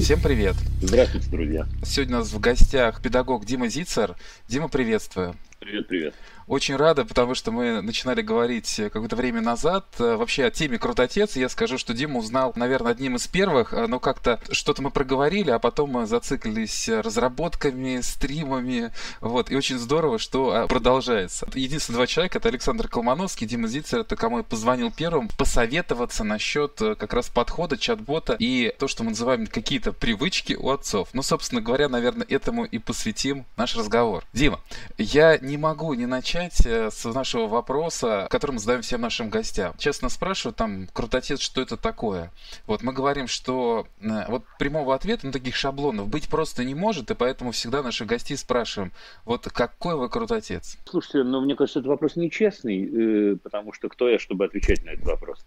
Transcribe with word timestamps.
Всем 0.00 0.20
привет. 0.20 0.54
Здравствуйте, 0.80 1.28
друзья. 1.28 1.66
Сегодня 1.82 2.16
у 2.16 2.18
нас 2.20 2.32
в 2.32 2.38
гостях 2.38 3.02
педагог 3.02 3.44
Дима 3.44 3.68
Зицер. 3.68 4.14
Дима, 4.46 4.68
приветствую. 4.68 5.34
Привет, 5.58 5.88
привет. 5.88 6.14
Очень 6.48 6.76
рада, 6.76 7.04
потому 7.04 7.34
что 7.34 7.52
мы 7.52 7.82
начинали 7.82 8.22
говорить 8.22 8.80
какое-то 8.90 9.16
время 9.16 9.42
назад 9.42 9.84
э, 9.98 10.16
вообще 10.16 10.46
о 10.46 10.50
теме 10.50 10.78
«Крутотец». 10.78 11.36
Я 11.36 11.50
скажу, 11.50 11.76
что 11.76 11.92
Дима 11.92 12.18
узнал, 12.18 12.54
наверное, 12.56 12.92
одним 12.92 13.16
из 13.16 13.26
первых, 13.26 13.74
э, 13.74 13.86
но 13.86 14.00
как-то 14.00 14.40
что-то 14.50 14.80
мы 14.80 14.90
проговорили, 14.90 15.50
а 15.50 15.58
потом 15.58 15.90
мы 15.90 16.06
зациклились 16.06 16.88
разработками, 16.88 18.00
стримами, 18.00 18.92
вот, 19.20 19.50
и 19.50 19.56
очень 19.56 19.78
здорово, 19.78 20.18
что 20.18 20.54
а, 20.54 20.66
продолжается. 20.66 21.46
Единственные 21.52 21.98
два 21.98 22.06
человека, 22.06 22.38
это 22.38 22.48
Александр 22.48 22.88
Колмановский, 22.88 23.46
Дима 23.46 23.68
Зицер, 23.68 24.00
это 24.00 24.16
кому 24.16 24.38
я 24.38 24.42
позвонил 24.42 24.90
первым, 24.90 25.28
посоветоваться 25.36 26.24
насчет 26.24 26.80
э, 26.80 26.94
как 26.94 27.12
раз 27.12 27.28
подхода 27.28 27.76
чат-бота 27.76 28.36
и 28.38 28.74
то, 28.78 28.88
что 28.88 29.04
мы 29.04 29.10
называем 29.10 29.46
какие-то 29.48 29.92
привычки 29.92 30.54
у 30.54 30.70
отцов. 30.70 31.10
Ну, 31.12 31.22
собственно 31.22 31.60
говоря, 31.60 31.90
наверное, 31.90 32.26
этому 32.26 32.64
и 32.64 32.78
посвятим 32.78 33.44
наш 33.58 33.76
разговор. 33.76 34.24
Дима, 34.32 34.60
я 34.96 35.36
не 35.36 35.58
могу 35.58 35.92
не 35.92 36.06
начать 36.06 36.37
начать 36.38 36.94
с 36.94 37.04
нашего 37.04 37.46
вопроса, 37.46 38.26
который 38.30 38.52
мы 38.52 38.58
задаем 38.58 38.82
всем 38.82 39.00
нашим 39.00 39.28
гостям. 39.30 39.74
Честно 39.78 40.08
спрашиваю, 40.08 40.54
там, 40.54 40.88
крутотец, 40.92 41.40
что 41.40 41.60
это 41.60 41.76
такое? 41.76 42.30
Вот 42.66 42.82
мы 42.82 42.92
говорим, 42.92 43.26
что 43.26 43.86
э, 44.00 44.24
вот 44.28 44.44
прямого 44.58 44.94
ответа, 44.94 45.26
ну, 45.26 45.32
таких 45.32 45.56
шаблонов 45.56 46.08
быть 46.08 46.28
просто 46.28 46.64
не 46.64 46.74
может, 46.74 47.10
и 47.10 47.14
поэтому 47.14 47.52
всегда 47.52 47.82
наших 47.82 48.06
гостей 48.06 48.36
спрашиваем, 48.36 48.92
вот 49.24 49.48
какой 49.48 49.96
вы 49.96 50.08
крутотец? 50.08 50.76
Слушайте, 50.84 51.24
ну, 51.24 51.40
мне 51.40 51.54
кажется, 51.56 51.80
это 51.80 51.88
вопрос 51.88 52.16
нечестный, 52.16 53.32
э, 53.32 53.36
потому 53.36 53.72
что 53.72 53.88
кто 53.88 54.08
я, 54.08 54.18
чтобы 54.18 54.44
отвечать 54.44 54.84
на 54.84 54.90
этот 54.90 55.06
вопрос? 55.06 55.44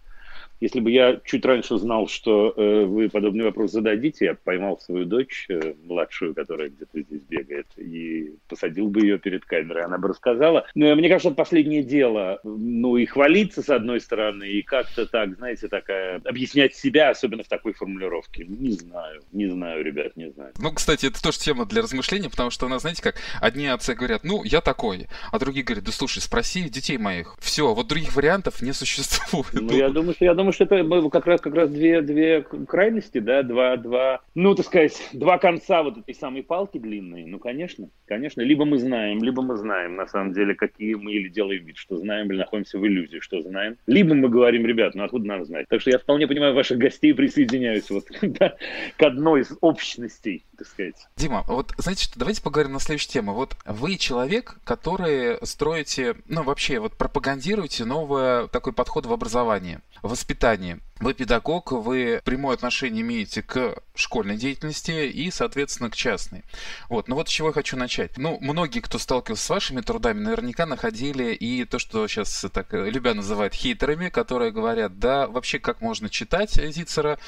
Если 0.62 0.78
бы 0.78 0.92
я 0.92 1.20
чуть 1.24 1.44
раньше 1.44 1.76
знал, 1.76 2.06
что 2.06 2.54
э, 2.56 2.84
вы 2.84 3.08
подобный 3.08 3.42
вопрос 3.42 3.72
зададите, 3.72 4.26
я 4.26 4.34
поймал 4.36 4.78
свою 4.78 5.06
дочь, 5.06 5.46
э, 5.48 5.74
младшую, 5.82 6.36
которая 6.36 6.68
где-то 6.68 7.00
здесь 7.00 7.22
бегает, 7.22 7.66
и 7.76 8.36
посадил 8.48 8.86
бы 8.86 9.00
ее 9.00 9.18
перед 9.18 9.44
камерой, 9.44 9.82
она 9.82 9.98
бы 9.98 10.06
рассказала. 10.06 10.64
Но 10.76 10.94
мне 10.94 11.08
кажется, 11.08 11.30
это 11.30 11.36
последнее 11.36 11.82
дело. 11.82 12.38
Ну 12.44 12.96
и 12.96 13.06
хвалиться 13.06 13.60
с 13.60 13.70
одной 13.70 14.00
стороны, 14.00 14.44
и 14.44 14.62
как-то 14.62 15.04
так, 15.04 15.34
знаете, 15.34 15.66
такая, 15.66 16.20
объяснять 16.24 16.76
себя, 16.76 17.10
особенно 17.10 17.42
в 17.42 17.48
такой 17.48 17.72
формулировке. 17.72 18.44
Не 18.44 18.70
знаю, 18.70 19.22
не 19.32 19.48
знаю, 19.48 19.84
ребят, 19.84 20.16
не 20.16 20.30
знаю. 20.30 20.52
Ну, 20.60 20.72
кстати, 20.72 21.06
это 21.06 21.20
тоже 21.20 21.40
тема 21.40 21.66
для 21.66 21.82
размышления, 21.82 22.30
потому 22.30 22.50
что 22.50 22.66
у 22.66 22.68
нас, 22.68 22.82
знаете, 22.82 23.02
как 23.02 23.16
одни 23.40 23.66
отцы 23.66 23.94
говорят, 23.94 24.22
ну, 24.22 24.44
я 24.44 24.60
такой, 24.60 25.08
а 25.32 25.40
другие 25.40 25.64
говорят, 25.64 25.82
да 25.82 25.90
слушай, 25.90 26.20
спроси 26.20 26.68
детей 26.68 26.98
моих. 26.98 27.34
Все, 27.40 27.74
вот 27.74 27.88
других 27.88 28.14
вариантов 28.14 28.62
не 28.62 28.72
существует. 28.72 29.48
Ну, 29.54 29.72
я 29.72 29.88
думаю, 29.88 30.14
что 30.14 30.24
я 30.24 30.34
думаю, 30.34 30.51
что 30.52 30.64
это 30.64 31.08
как 31.10 31.26
раз, 31.26 31.40
как 31.40 31.54
раз 31.54 31.70
две, 31.70 32.02
две 32.02 32.42
крайности, 32.42 33.18
да, 33.18 33.42
два, 33.42 33.76
два, 33.76 34.20
ну, 34.34 34.54
так 34.54 34.66
сказать, 34.66 35.10
два 35.12 35.38
конца 35.38 35.82
вот 35.82 35.98
этой 35.98 36.14
самой 36.14 36.42
палки 36.42 36.78
длинной. 36.78 37.24
Ну, 37.24 37.38
конечно, 37.38 37.88
конечно. 38.06 38.40
Либо 38.40 38.64
мы 38.64 38.78
знаем, 38.78 39.22
либо 39.22 39.42
мы 39.42 39.56
знаем, 39.56 39.96
на 39.96 40.06
самом 40.06 40.32
деле, 40.32 40.54
какие 40.54 40.94
мы 40.94 41.12
или 41.12 41.28
делаем 41.28 41.64
вид, 41.64 41.76
что 41.76 41.96
знаем, 41.96 42.30
или 42.30 42.38
находимся 42.38 42.78
в 42.78 42.86
иллюзии, 42.86 43.18
что 43.20 43.42
знаем. 43.42 43.76
Либо 43.86 44.14
мы 44.14 44.28
говорим, 44.28 44.66
ребят, 44.66 44.94
ну, 44.94 45.04
откуда 45.04 45.26
нам 45.26 45.44
знать? 45.44 45.66
Так 45.68 45.80
что 45.80 45.90
я 45.90 45.98
вполне 45.98 46.26
понимаю 46.26 46.54
ваших 46.54 46.78
гостей, 46.78 47.14
присоединяюсь 47.14 47.90
вот 47.90 48.04
к 48.96 49.02
одной 49.02 49.42
из 49.42 49.56
общностей, 49.60 50.44
так 50.56 50.66
сказать. 50.66 51.06
Дима, 51.16 51.44
вот 51.46 51.72
знаете 51.78 52.04
что, 52.04 52.18
давайте 52.18 52.42
поговорим 52.42 52.72
на 52.72 52.80
следующую 52.80 53.12
тему. 53.12 53.34
Вот 53.34 53.56
вы 53.66 53.96
человек, 53.96 54.58
который 54.64 55.38
строите, 55.46 56.16
ну, 56.26 56.42
вообще, 56.42 56.78
вот 56.78 56.96
пропагандируете 56.96 57.84
новый 57.84 58.48
такой 58.48 58.72
подход 58.72 59.06
в 59.06 59.12
образовании, 59.12 59.80
в 60.02 60.14
воспитании. 60.32 60.80
Вы 61.02 61.14
педагог, 61.14 61.72
вы 61.72 62.22
прямое 62.24 62.54
отношение 62.54 63.02
имеете 63.02 63.42
к 63.42 63.74
школьной 63.96 64.36
деятельности 64.36 65.08
и, 65.08 65.32
соответственно, 65.32 65.90
к 65.90 65.96
частной. 65.96 66.44
Вот, 66.88 67.08
ну 67.08 67.16
вот 67.16 67.28
с 67.28 67.32
чего 67.32 67.48
я 67.48 67.52
хочу 67.52 67.76
начать. 67.76 68.16
Ну, 68.16 68.38
многие, 68.40 68.78
кто 68.78 68.98
сталкивался 68.98 69.44
с 69.44 69.50
вашими 69.50 69.80
трудами, 69.80 70.20
наверняка 70.20 70.64
находили 70.64 71.34
и 71.34 71.64
то, 71.64 71.80
что 71.80 72.06
сейчас 72.06 72.46
так 72.52 72.72
любя 72.72 73.14
называют 73.14 73.52
хейтерами, 73.52 74.10
которые 74.10 74.52
говорят, 74.52 75.00
да, 75.00 75.26
вообще 75.26 75.58
как 75.58 75.80
можно 75.80 76.08
читать 76.08 76.52
Зицера, 76.52 77.18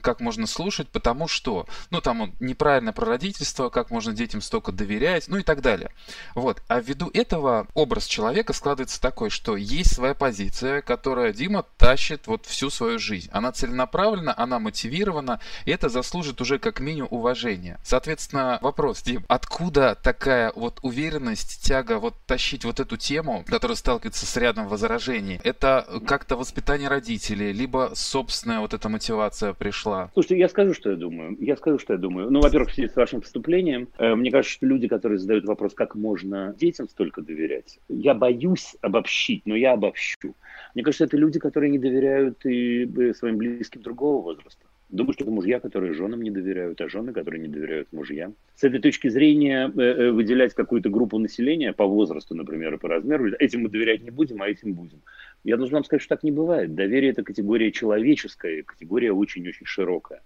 как 0.00 0.20
можно 0.20 0.46
слушать, 0.46 0.88
потому 0.88 1.26
что, 1.26 1.66
ну, 1.90 2.00
там 2.00 2.20
он 2.20 2.34
неправильно 2.38 2.92
про 2.92 3.04
родительство, 3.04 3.68
как 3.68 3.90
можно 3.90 4.12
детям 4.12 4.42
столько 4.42 4.70
доверять, 4.70 5.26
ну 5.26 5.38
и 5.38 5.42
так 5.42 5.60
далее. 5.60 5.90
Вот, 6.36 6.62
а 6.68 6.80
ввиду 6.80 7.10
этого 7.12 7.66
образ 7.74 8.06
человека 8.06 8.52
складывается 8.52 9.00
такой, 9.00 9.30
что 9.30 9.56
есть 9.56 9.92
своя 9.92 10.14
позиция, 10.14 10.82
которая 10.82 11.32
Дима 11.32 11.64
тащит 11.78 12.28
вот 12.28 12.46
всю 12.46 12.70
свою 12.70 13.00
жизнь 13.00 13.23
жизнь. 13.24 13.30
Она 13.32 13.52
целенаправлена, 13.52 14.34
она 14.36 14.58
мотивирована, 14.58 15.40
и 15.64 15.70
это 15.70 15.88
заслужит 15.88 16.40
уже 16.40 16.58
как 16.58 16.80
минимум 16.80 17.08
уважения. 17.10 17.78
Соответственно, 17.82 18.58
вопрос, 18.62 19.02
Дим, 19.02 19.24
откуда 19.28 19.96
такая 20.02 20.52
вот 20.54 20.78
уверенность, 20.82 21.62
тяга 21.62 21.98
вот 21.98 22.14
тащить 22.26 22.64
вот 22.64 22.80
эту 22.80 22.96
тему, 22.96 23.44
которая 23.46 23.76
сталкивается 23.76 24.26
с 24.26 24.36
рядом 24.36 24.68
возражений? 24.68 25.40
Это 25.44 25.86
как-то 26.06 26.36
воспитание 26.36 26.88
родителей, 26.88 27.52
либо 27.52 27.92
собственная 27.94 28.60
вот 28.60 28.74
эта 28.74 28.88
мотивация 28.88 29.52
пришла? 29.52 30.10
Слушайте, 30.12 30.38
я 30.38 30.48
скажу, 30.48 30.74
что 30.74 30.90
я 30.90 30.96
думаю. 30.96 31.36
Я 31.40 31.56
скажу, 31.56 31.78
что 31.78 31.94
я 31.94 31.98
думаю. 31.98 32.30
Ну, 32.30 32.40
во-первых, 32.40 32.70
в 32.70 32.74
связи 32.74 32.88
с 32.88 32.96
вашим 32.96 33.20
вступлением, 33.20 33.88
э, 33.98 34.14
мне 34.14 34.30
кажется, 34.30 34.56
что 34.56 34.66
люди, 34.66 34.88
которые 34.88 35.18
задают 35.18 35.44
вопрос, 35.44 35.74
как 35.74 35.94
можно 35.94 36.54
детям 36.58 36.88
столько 36.88 37.22
доверять, 37.22 37.78
я 37.88 38.14
боюсь 38.14 38.76
обобщить, 38.80 39.42
но 39.46 39.56
я 39.56 39.72
обобщу. 39.72 40.34
Мне 40.74 40.82
кажется, 40.82 41.04
это 41.04 41.16
люди, 41.16 41.38
которые 41.38 41.70
не 41.70 41.78
доверяют 41.78 42.44
и 42.46 42.84
э, 42.84 43.13
своим 43.14 43.38
близким 43.38 43.82
другого 43.82 44.22
возраста. 44.22 44.64
Думаю, 44.90 45.14
что 45.14 45.24
это 45.24 45.32
мужья, 45.32 45.60
которые 45.60 45.94
женам 45.94 46.22
не 46.22 46.30
доверяют, 46.30 46.80
а 46.80 46.88
жены, 46.88 47.12
которые 47.12 47.40
не 47.40 47.48
доверяют 47.48 47.92
мужьям. 47.92 48.34
С 48.54 48.64
этой 48.64 48.80
точки 48.80 49.08
зрения 49.08 49.72
э, 49.74 49.80
э, 49.80 50.10
выделять 50.10 50.54
какую-то 50.54 50.90
группу 50.90 51.18
населения 51.18 51.72
по 51.72 51.86
возрасту, 51.86 52.34
например, 52.34 52.74
и 52.74 52.78
по 52.78 52.88
размеру, 52.88 53.32
этим 53.38 53.62
мы 53.62 53.70
доверять 53.70 54.02
не 54.02 54.10
будем, 54.10 54.42
а 54.42 54.48
этим 54.48 54.74
будем. 54.74 55.00
Я 55.42 55.56
должен 55.56 55.74
вам 55.74 55.84
сказать, 55.84 56.02
что 56.02 56.14
так 56.14 56.22
не 56.22 56.32
бывает. 56.32 56.74
Доверие– 56.74 57.10
это 57.12 57.22
категория 57.22 57.72
человеческая, 57.72 58.62
категория 58.62 59.12
очень-очень 59.12 59.66
широкая. 59.66 60.22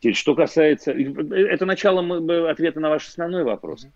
Теперь, 0.00 0.14
что 0.14 0.34
касается... 0.34 0.92
Это 0.92 1.64
начало 1.64 2.50
ответа 2.50 2.80
на 2.80 2.90
ваш 2.90 3.08
основной 3.08 3.44
вопрос. 3.44 3.86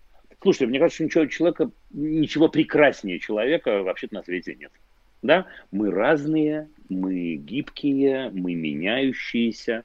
Слушайте, 0.41 0.67
мне 0.67 0.79
кажется, 0.79 1.03
ничего 1.03 1.25
человека, 1.27 1.69
ничего 1.91 2.49
прекраснее 2.49 3.19
человека 3.19 3.83
вообще-то 3.83 4.15
на 4.15 4.23
свете 4.23 4.55
нет. 4.55 4.71
Да? 5.21 5.45
Мы 5.71 5.91
разные, 5.91 6.69
мы 6.89 7.35
гибкие, 7.35 8.31
мы 8.33 8.55
меняющиеся. 8.55 9.83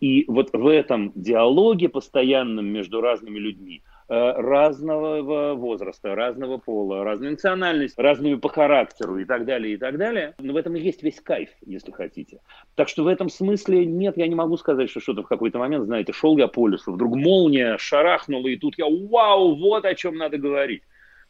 И 0.00 0.24
вот 0.28 0.50
в 0.52 0.66
этом 0.68 1.12
диалоге 1.14 1.88
постоянном 1.88 2.66
между 2.66 3.00
разными 3.00 3.38
людьми 3.38 3.82
э, 4.08 4.14
разного 4.14 5.54
возраста, 5.54 6.14
разного 6.14 6.58
пола, 6.58 7.02
разной 7.02 7.32
национальности, 7.32 8.00
разными 8.00 8.36
по 8.36 8.48
характеру 8.48 9.18
и 9.18 9.24
так 9.24 9.44
далее, 9.44 9.74
и 9.74 9.76
так 9.76 9.98
далее. 9.98 10.34
Но 10.38 10.52
в 10.52 10.56
этом 10.56 10.76
и 10.76 10.80
есть 10.80 11.02
весь 11.02 11.20
кайф, 11.20 11.50
если 11.66 11.90
хотите. 11.90 12.40
Так 12.76 12.88
что 12.88 13.02
в 13.02 13.08
этом 13.08 13.28
смысле 13.28 13.84
нет, 13.84 14.16
я 14.16 14.28
не 14.28 14.36
могу 14.36 14.56
сказать, 14.56 14.88
что 14.88 15.00
что-то 15.00 15.24
в 15.24 15.28
какой-то 15.28 15.58
момент, 15.58 15.86
знаете, 15.86 16.12
шел 16.12 16.36
я 16.38 16.46
по 16.46 16.68
лесу, 16.68 16.92
вдруг 16.92 17.16
молния 17.16 17.76
шарахнула, 17.78 18.46
и 18.46 18.56
тут 18.56 18.78
я, 18.78 18.86
вау, 18.86 19.56
вот 19.56 19.84
о 19.84 19.94
чем 19.96 20.16
надо 20.16 20.38
говорить. 20.38 20.84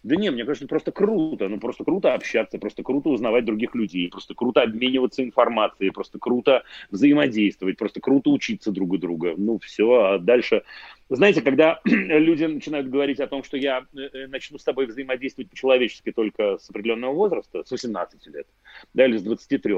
Да 0.08 0.16
не, 0.16 0.30
мне 0.30 0.46
кажется, 0.46 0.66
просто 0.66 0.90
круто. 0.90 1.49
Ну, 1.49 1.60
просто 1.60 1.84
круто 1.84 2.14
общаться, 2.14 2.58
просто 2.58 2.82
круто 2.82 3.10
узнавать 3.10 3.44
других 3.44 3.75
людей, 3.75 4.08
просто 4.08 4.34
круто 4.34 4.62
обмениваться 4.62 5.22
информацией, 5.22 5.90
просто 5.90 6.19
круто 6.19 6.62
взаимодействовать, 6.90 7.76
просто 7.76 8.00
круто 8.00 8.31
учиться 8.31 8.72
друг 8.72 8.93
у 8.94 8.96
друга. 8.96 9.34
Ну, 9.37 9.58
все, 9.58 9.93
а 9.93 10.19
дальше... 10.19 10.62
Знаете, 11.10 11.43
когда 11.43 11.81
люди 11.84 12.44
начинают 12.44 12.88
говорить 12.88 13.20
о 13.20 13.26
том, 13.26 13.44
что 13.44 13.58
я 13.58 13.84
э, 13.94 13.99
э, 13.99 14.26
начну 14.28 14.56
с 14.56 14.64
тобой 14.64 14.87
взаимодействовать 14.87 15.50
по-человечески 15.50 16.11
только 16.11 16.56
с 16.56 16.70
определенного 16.70 17.12
возраста, 17.12 17.62
с 17.62 17.70
18 17.70 18.26
лет, 18.28 18.46
да, 18.94 19.04
или 19.04 19.19
с 19.19 19.22
23, 19.22 19.75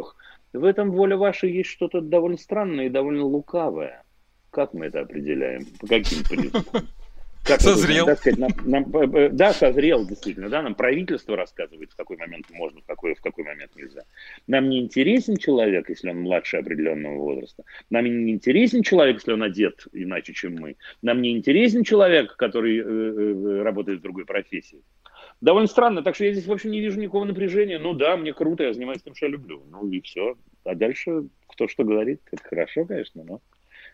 в 0.53 0.65
этом 0.65 0.93
воля 0.93 1.17
ваша 1.17 1.49
есть 1.49 1.71
что-то 1.71 2.01
довольно 2.01 2.39
странное 2.39 2.87
и 2.87 2.91
довольно 2.91 3.25
лукавое. 3.25 4.05
Как 4.51 4.75
мы 4.75 4.87
это 4.87 5.01
определяем? 5.01 5.67
По 5.81 5.89
каким 5.89 6.23
признакам? 6.23 6.87
Как 7.51 7.61
созрел. 7.61 8.07
Так 8.07 8.19
сказать, 8.19 8.39
нам, 8.39 8.51
нам, 8.65 8.97
э, 8.97 9.27
э, 9.27 9.29
да, 9.31 9.53
созрел, 9.53 10.07
действительно. 10.07 10.49
Да, 10.49 10.63
нам 10.63 10.75
правительство 10.75 11.37
рассказывает, 11.37 11.93
в 11.93 11.97
какой 11.97 12.17
момент 12.17 12.47
можно, 12.51 12.81
в 12.81 12.87
какой, 12.87 13.15
в 13.15 13.21
какой 13.21 13.45
момент 13.45 13.73
нельзя. 13.77 14.03
Нам 14.47 14.69
не 14.69 14.81
интересен 14.81 15.37
человек, 15.37 15.89
если 15.89 16.11
он 16.11 16.21
младше 16.21 16.59
определенного 16.59 17.17
возраста. 17.17 17.65
Нам 17.91 18.05
не 18.05 18.33
интересен 18.33 18.83
человек, 18.83 19.17
если 19.17 19.33
он 19.33 19.43
одет 19.43 19.87
иначе, 19.93 20.33
чем 20.33 20.57
мы. 20.57 20.77
Нам 21.03 21.23
не 21.23 21.37
интересен 21.37 21.85
человек, 21.85 22.37
который 22.37 22.79
э, 22.79 22.83
э, 22.83 23.63
работает 23.63 24.01
в 24.01 24.03
другой 24.03 24.25
профессии. 24.25 24.83
Довольно 25.41 25.69
странно, 25.69 26.03
так 26.03 26.15
что 26.15 26.25
я 26.25 26.33
здесь 26.33 26.47
вообще 26.47 26.69
не 26.69 26.81
вижу 26.81 27.01
никакого 27.01 27.25
напряжения. 27.25 27.79
Ну 27.79 27.95
да, 27.95 28.17
мне 28.17 28.33
круто, 28.33 28.63
я 28.63 28.75
занимаюсь 28.75 29.03
тем, 29.03 29.15
что 29.15 29.27
я 29.27 29.33
люблю. 29.33 29.63
Ну 29.71 29.89
и 29.89 30.01
все. 30.01 30.37
А 30.65 30.75
дальше 30.75 31.25
кто 31.49 31.69
что 31.69 31.85
говорит, 31.85 32.21
это 32.31 32.43
хорошо, 32.43 32.85
конечно, 32.85 33.25
но 33.25 33.41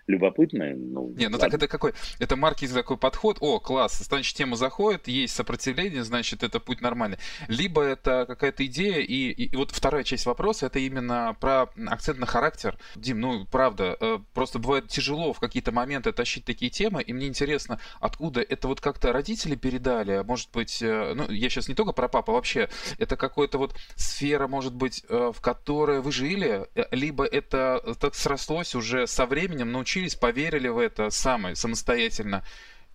любопытное. 0.07 0.75
Ну, 0.77 1.13
Не, 1.17 1.29
ну 1.29 1.39
так 1.39 1.53
это 1.53 1.69
какой? 1.69 1.95
Это 2.19 2.37
маркетинг 2.37 2.75
такой 2.75 2.97
подход. 2.97 3.39
О, 3.41 3.59
класс, 3.59 3.99
значит, 3.99 4.37
тема 4.37 4.57
заходит, 4.57 5.09
есть 5.09 5.35
сопротивление, 5.35 6.05
значит, 6.05 6.43
это 6.43 6.61
путь 6.61 6.81
нормальный. 6.81 7.19
Либо 7.49 7.83
это 7.83 8.25
какая-то 8.27 8.65
идея, 8.67 9.01
и, 9.01 9.31
и, 9.31 9.45
и 9.47 9.57
вот 9.57 9.71
вторая 9.73 10.05
часть 10.05 10.27
вопроса, 10.27 10.67
это 10.67 10.79
именно 10.79 11.37
про 11.41 11.69
акцент 11.87 12.19
на 12.19 12.27
характер. 12.27 12.79
Дим, 12.95 13.21
ну, 13.21 13.47
правда, 13.47 13.97
э, 14.01 14.19
просто 14.33 14.59
бывает 14.59 14.89
тяжело 14.89 15.33
в 15.33 15.41
какие-то 15.41 15.73
моменты 15.73 16.13
тащить 16.13 16.45
такие 16.45 16.71
темы, 16.71 17.03
и 17.03 17.13
мне 17.13 17.27
интересно, 17.27 17.81
откуда 18.01 18.41
это 18.41 18.69
вот 18.69 18.81
как-то 18.81 19.13
родители 19.13 19.57
передали, 19.57 20.23
может 20.25 20.51
быть, 20.53 20.83
э, 20.83 21.15
ну, 21.15 21.31
я 21.31 21.49
сейчас 21.49 21.69
не 21.69 21.75
только 21.75 21.93
про 21.93 22.09
папу, 22.09 22.33
а 22.33 22.35
вообще, 22.35 22.69
это 22.99 23.17
какая-то 23.17 23.59
вот 23.59 23.75
сфера, 23.97 24.47
может 24.47 24.75
быть, 24.75 25.05
э, 25.09 25.33
в 25.35 25.41
которой 25.41 26.01
вы 26.01 26.13
жили, 26.13 26.69
либо 26.93 27.25
это 27.25 27.97
так 28.01 28.15
срослось 28.15 28.75
уже 28.75 29.07
со 29.07 29.27
временем, 29.27 29.73
научились 29.73 29.96
научились, 29.97 30.15
поверили 30.15 30.69
в 30.69 30.79
это 30.79 31.11
самое, 31.11 31.57
самостоятельно. 31.57 32.45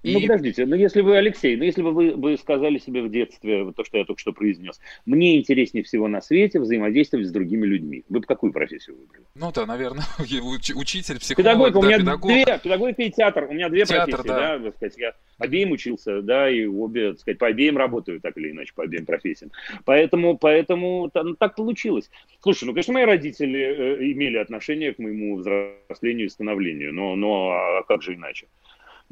И... 0.03 0.13
Ну, 0.13 0.21
подождите, 0.21 0.65
ну, 0.65 0.75
если 0.75 1.01
вы, 1.01 1.15
Алексей, 1.17 1.55
ну, 1.55 1.63
если 1.63 1.83
бы 1.83 1.91
вы, 1.91 2.15
вы 2.15 2.35
сказали 2.37 2.79
себе 2.79 3.03
в 3.03 3.11
детстве 3.11 3.71
то, 3.71 3.83
что 3.83 3.99
я 3.99 4.05
только 4.05 4.19
что 4.19 4.33
произнес, 4.33 4.79
мне 5.05 5.39
интереснее 5.39 5.83
всего 5.83 6.07
на 6.07 6.21
свете 6.21 6.59
взаимодействовать 6.59 7.27
с 7.27 7.31
другими 7.31 7.67
людьми, 7.67 8.03
вы 8.09 8.21
бы 8.21 8.25
какую 8.25 8.51
профессию 8.51 8.97
выбрали? 8.97 9.25
Ну, 9.35 9.51
да, 9.53 9.65
наверное, 9.65 10.03
учитель, 10.19 11.19
психолог, 11.19 11.37
Педагогика, 11.37 11.73
да, 11.73 11.79
у 11.79 11.83
меня 11.83 11.97
педагог. 11.99 12.31
две, 12.31 12.59
педагогика 12.63 13.01
и 13.03 13.11
театр, 13.11 13.47
у 13.49 13.53
меня 13.53 13.69
две 13.69 13.85
театр, 13.85 14.15
профессии, 14.15 14.27
да, 14.27 14.57
да, 14.57 14.63
так 14.65 14.75
сказать, 14.75 14.97
я 14.97 15.13
обеим 15.37 15.71
учился, 15.71 16.21
да, 16.21 16.49
и 16.49 16.65
обе, 16.65 17.11
так 17.11 17.19
сказать, 17.19 17.37
по 17.37 17.47
обеим 17.47 17.77
работаю, 17.77 18.19
так 18.21 18.35
или 18.37 18.51
иначе, 18.51 18.73
по 18.73 18.83
обеим 18.83 19.05
профессиям. 19.05 19.51
Поэтому, 19.85 20.37
поэтому 20.37 21.11
ну, 21.13 21.35
так 21.35 21.55
получилось. 21.55 22.09
Слушай, 22.41 22.65
ну, 22.65 22.73
конечно, 22.73 22.93
мои 22.93 23.05
родители 23.05 23.59
э, 23.59 24.11
имели 24.11 24.37
отношение 24.37 24.93
к 24.93 24.99
моему 24.99 25.37
взрослению 25.37 26.25
и 26.25 26.29
становлению, 26.29 26.91
но, 26.91 27.15
но 27.15 27.51
а 27.51 27.83
как 27.83 28.01
же 28.01 28.15
иначе? 28.15 28.47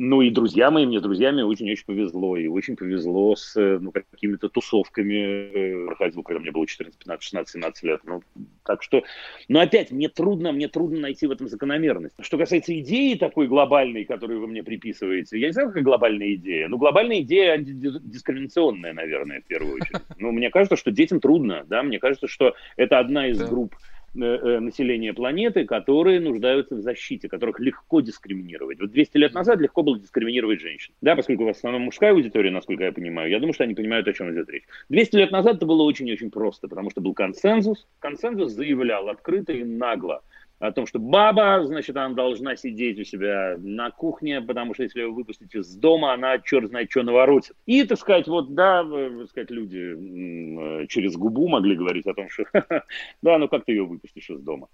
Ну 0.01 0.21
и 0.21 0.29
друзья 0.29 0.71
мои, 0.71 0.85
мне 0.85 1.01
друзьями 1.01 1.41
очень-очень 1.41 1.83
повезло. 1.85 2.37
И 2.37 2.47
очень 2.47 2.77
повезло 2.77 3.35
с 3.35 3.53
ну, 3.55 3.91
какими-то 3.91 4.47
тусовками. 4.47 5.87
Проходил, 5.87 6.23
когда 6.23 6.39
мне 6.39 6.51
было 6.51 6.65
14, 6.65 6.97
15, 6.97 7.21
16, 7.21 7.53
17 7.55 7.83
лет. 7.83 7.99
Ну, 8.05 8.23
так 8.63 8.81
что, 8.81 9.03
но 9.49 9.59
опять, 9.59 9.91
мне 9.91 10.07
трудно, 10.07 10.53
мне 10.53 10.69
трудно 10.69 11.01
найти 11.01 11.27
в 11.27 11.31
этом 11.31 11.49
закономерность. 11.49 12.15
Что 12.21 12.37
касается 12.37 12.79
идеи 12.79 13.15
такой 13.15 13.49
глобальной, 13.49 14.05
которую 14.05 14.39
вы 14.39 14.47
мне 14.47 14.63
приписываете, 14.63 15.37
я 15.37 15.47
не 15.47 15.53
знаю, 15.53 15.67
какая 15.67 15.83
глобальная 15.83 16.33
идея. 16.35 16.69
Ну, 16.69 16.77
глобальная 16.77 17.19
идея 17.19 17.55
антидискриминационная, 17.55 18.93
наверное, 18.93 19.41
в 19.41 19.47
первую 19.47 19.75
очередь. 19.75 20.01
Ну, 20.17 20.31
мне 20.31 20.49
кажется, 20.49 20.77
что 20.77 20.91
детям 20.91 21.19
трудно, 21.19 21.65
да, 21.67 21.83
мне 21.83 21.99
кажется, 21.99 22.29
что 22.29 22.55
это 22.77 22.99
одна 22.99 23.27
из 23.27 23.41
групп 23.41 23.75
Э, 23.75 23.75
э, 23.75 23.98
населения 24.13 25.13
планеты, 25.13 25.65
которые 25.65 26.19
нуждаются 26.19 26.75
в 26.75 26.81
защите, 26.81 27.29
которых 27.29 27.59
легко 27.59 28.01
дискриминировать. 28.01 28.79
Вот 28.79 28.91
200 28.91 29.17
лет 29.17 29.33
назад 29.33 29.59
легко 29.59 29.83
было 29.83 29.99
дискриминировать 29.99 30.61
женщин. 30.61 30.93
Да, 31.01 31.15
поскольку 31.15 31.45
в 31.45 31.49
основном 31.49 31.83
мужская 31.83 32.11
аудитория, 32.11 32.51
насколько 32.51 32.83
я 32.83 32.91
понимаю, 32.91 33.29
я 33.29 33.39
думаю, 33.39 33.53
что 33.53 33.63
они 33.63 33.75
понимают, 33.75 34.07
о 34.07 34.13
чем 34.13 34.33
идет 34.33 34.49
речь. 34.49 34.63
200 34.89 35.15
лет 35.15 35.31
назад 35.31 35.57
это 35.57 35.65
было 35.65 35.83
очень-очень 35.83 36.31
просто, 36.31 36.67
потому 36.67 36.89
что 36.89 37.01
был 37.01 37.13
консенсус. 37.13 37.87
Консенсус 37.99 38.51
заявлял 38.53 39.09
открыто 39.09 39.53
и 39.53 39.63
нагло 39.63 40.21
о 40.59 40.71
том, 40.71 40.85
что 40.85 40.99
баба, 40.99 41.65
значит, 41.65 41.95
она 41.95 42.13
должна 42.13 42.55
сидеть 42.55 42.99
у 42.99 43.03
себя 43.03 43.55
на 43.57 43.91
кухне, 43.91 44.41
потому 44.41 44.73
что 44.73 44.83
если 44.83 45.01
ее 45.01 45.09
выпустить 45.09 45.55
из 45.55 45.73
дома, 45.75 46.13
она 46.13 46.37
черт 46.39 46.69
знает 46.69 46.91
что 46.91 47.03
наворотит. 47.03 47.55
И, 47.65 47.83
так 47.85 47.97
сказать, 47.97 48.27
вот, 48.27 48.53
да, 48.53 48.83
э, 48.83 49.19
так 49.19 49.29
сказать, 49.29 49.51
люди 49.51 50.87
через 50.87 51.15
губу 51.15 51.47
могли 51.47 51.75
говорить 51.75 52.07
о 52.07 52.13
том, 52.13 52.29
что, 52.29 52.43
да, 53.21 53.37
ну 53.37 53.47
как 53.47 53.65
ты 53.65 53.71
ее 53.71 53.85
выпустишь 53.85 54.29
из 54.29 54.41
дома. 54.41 54.67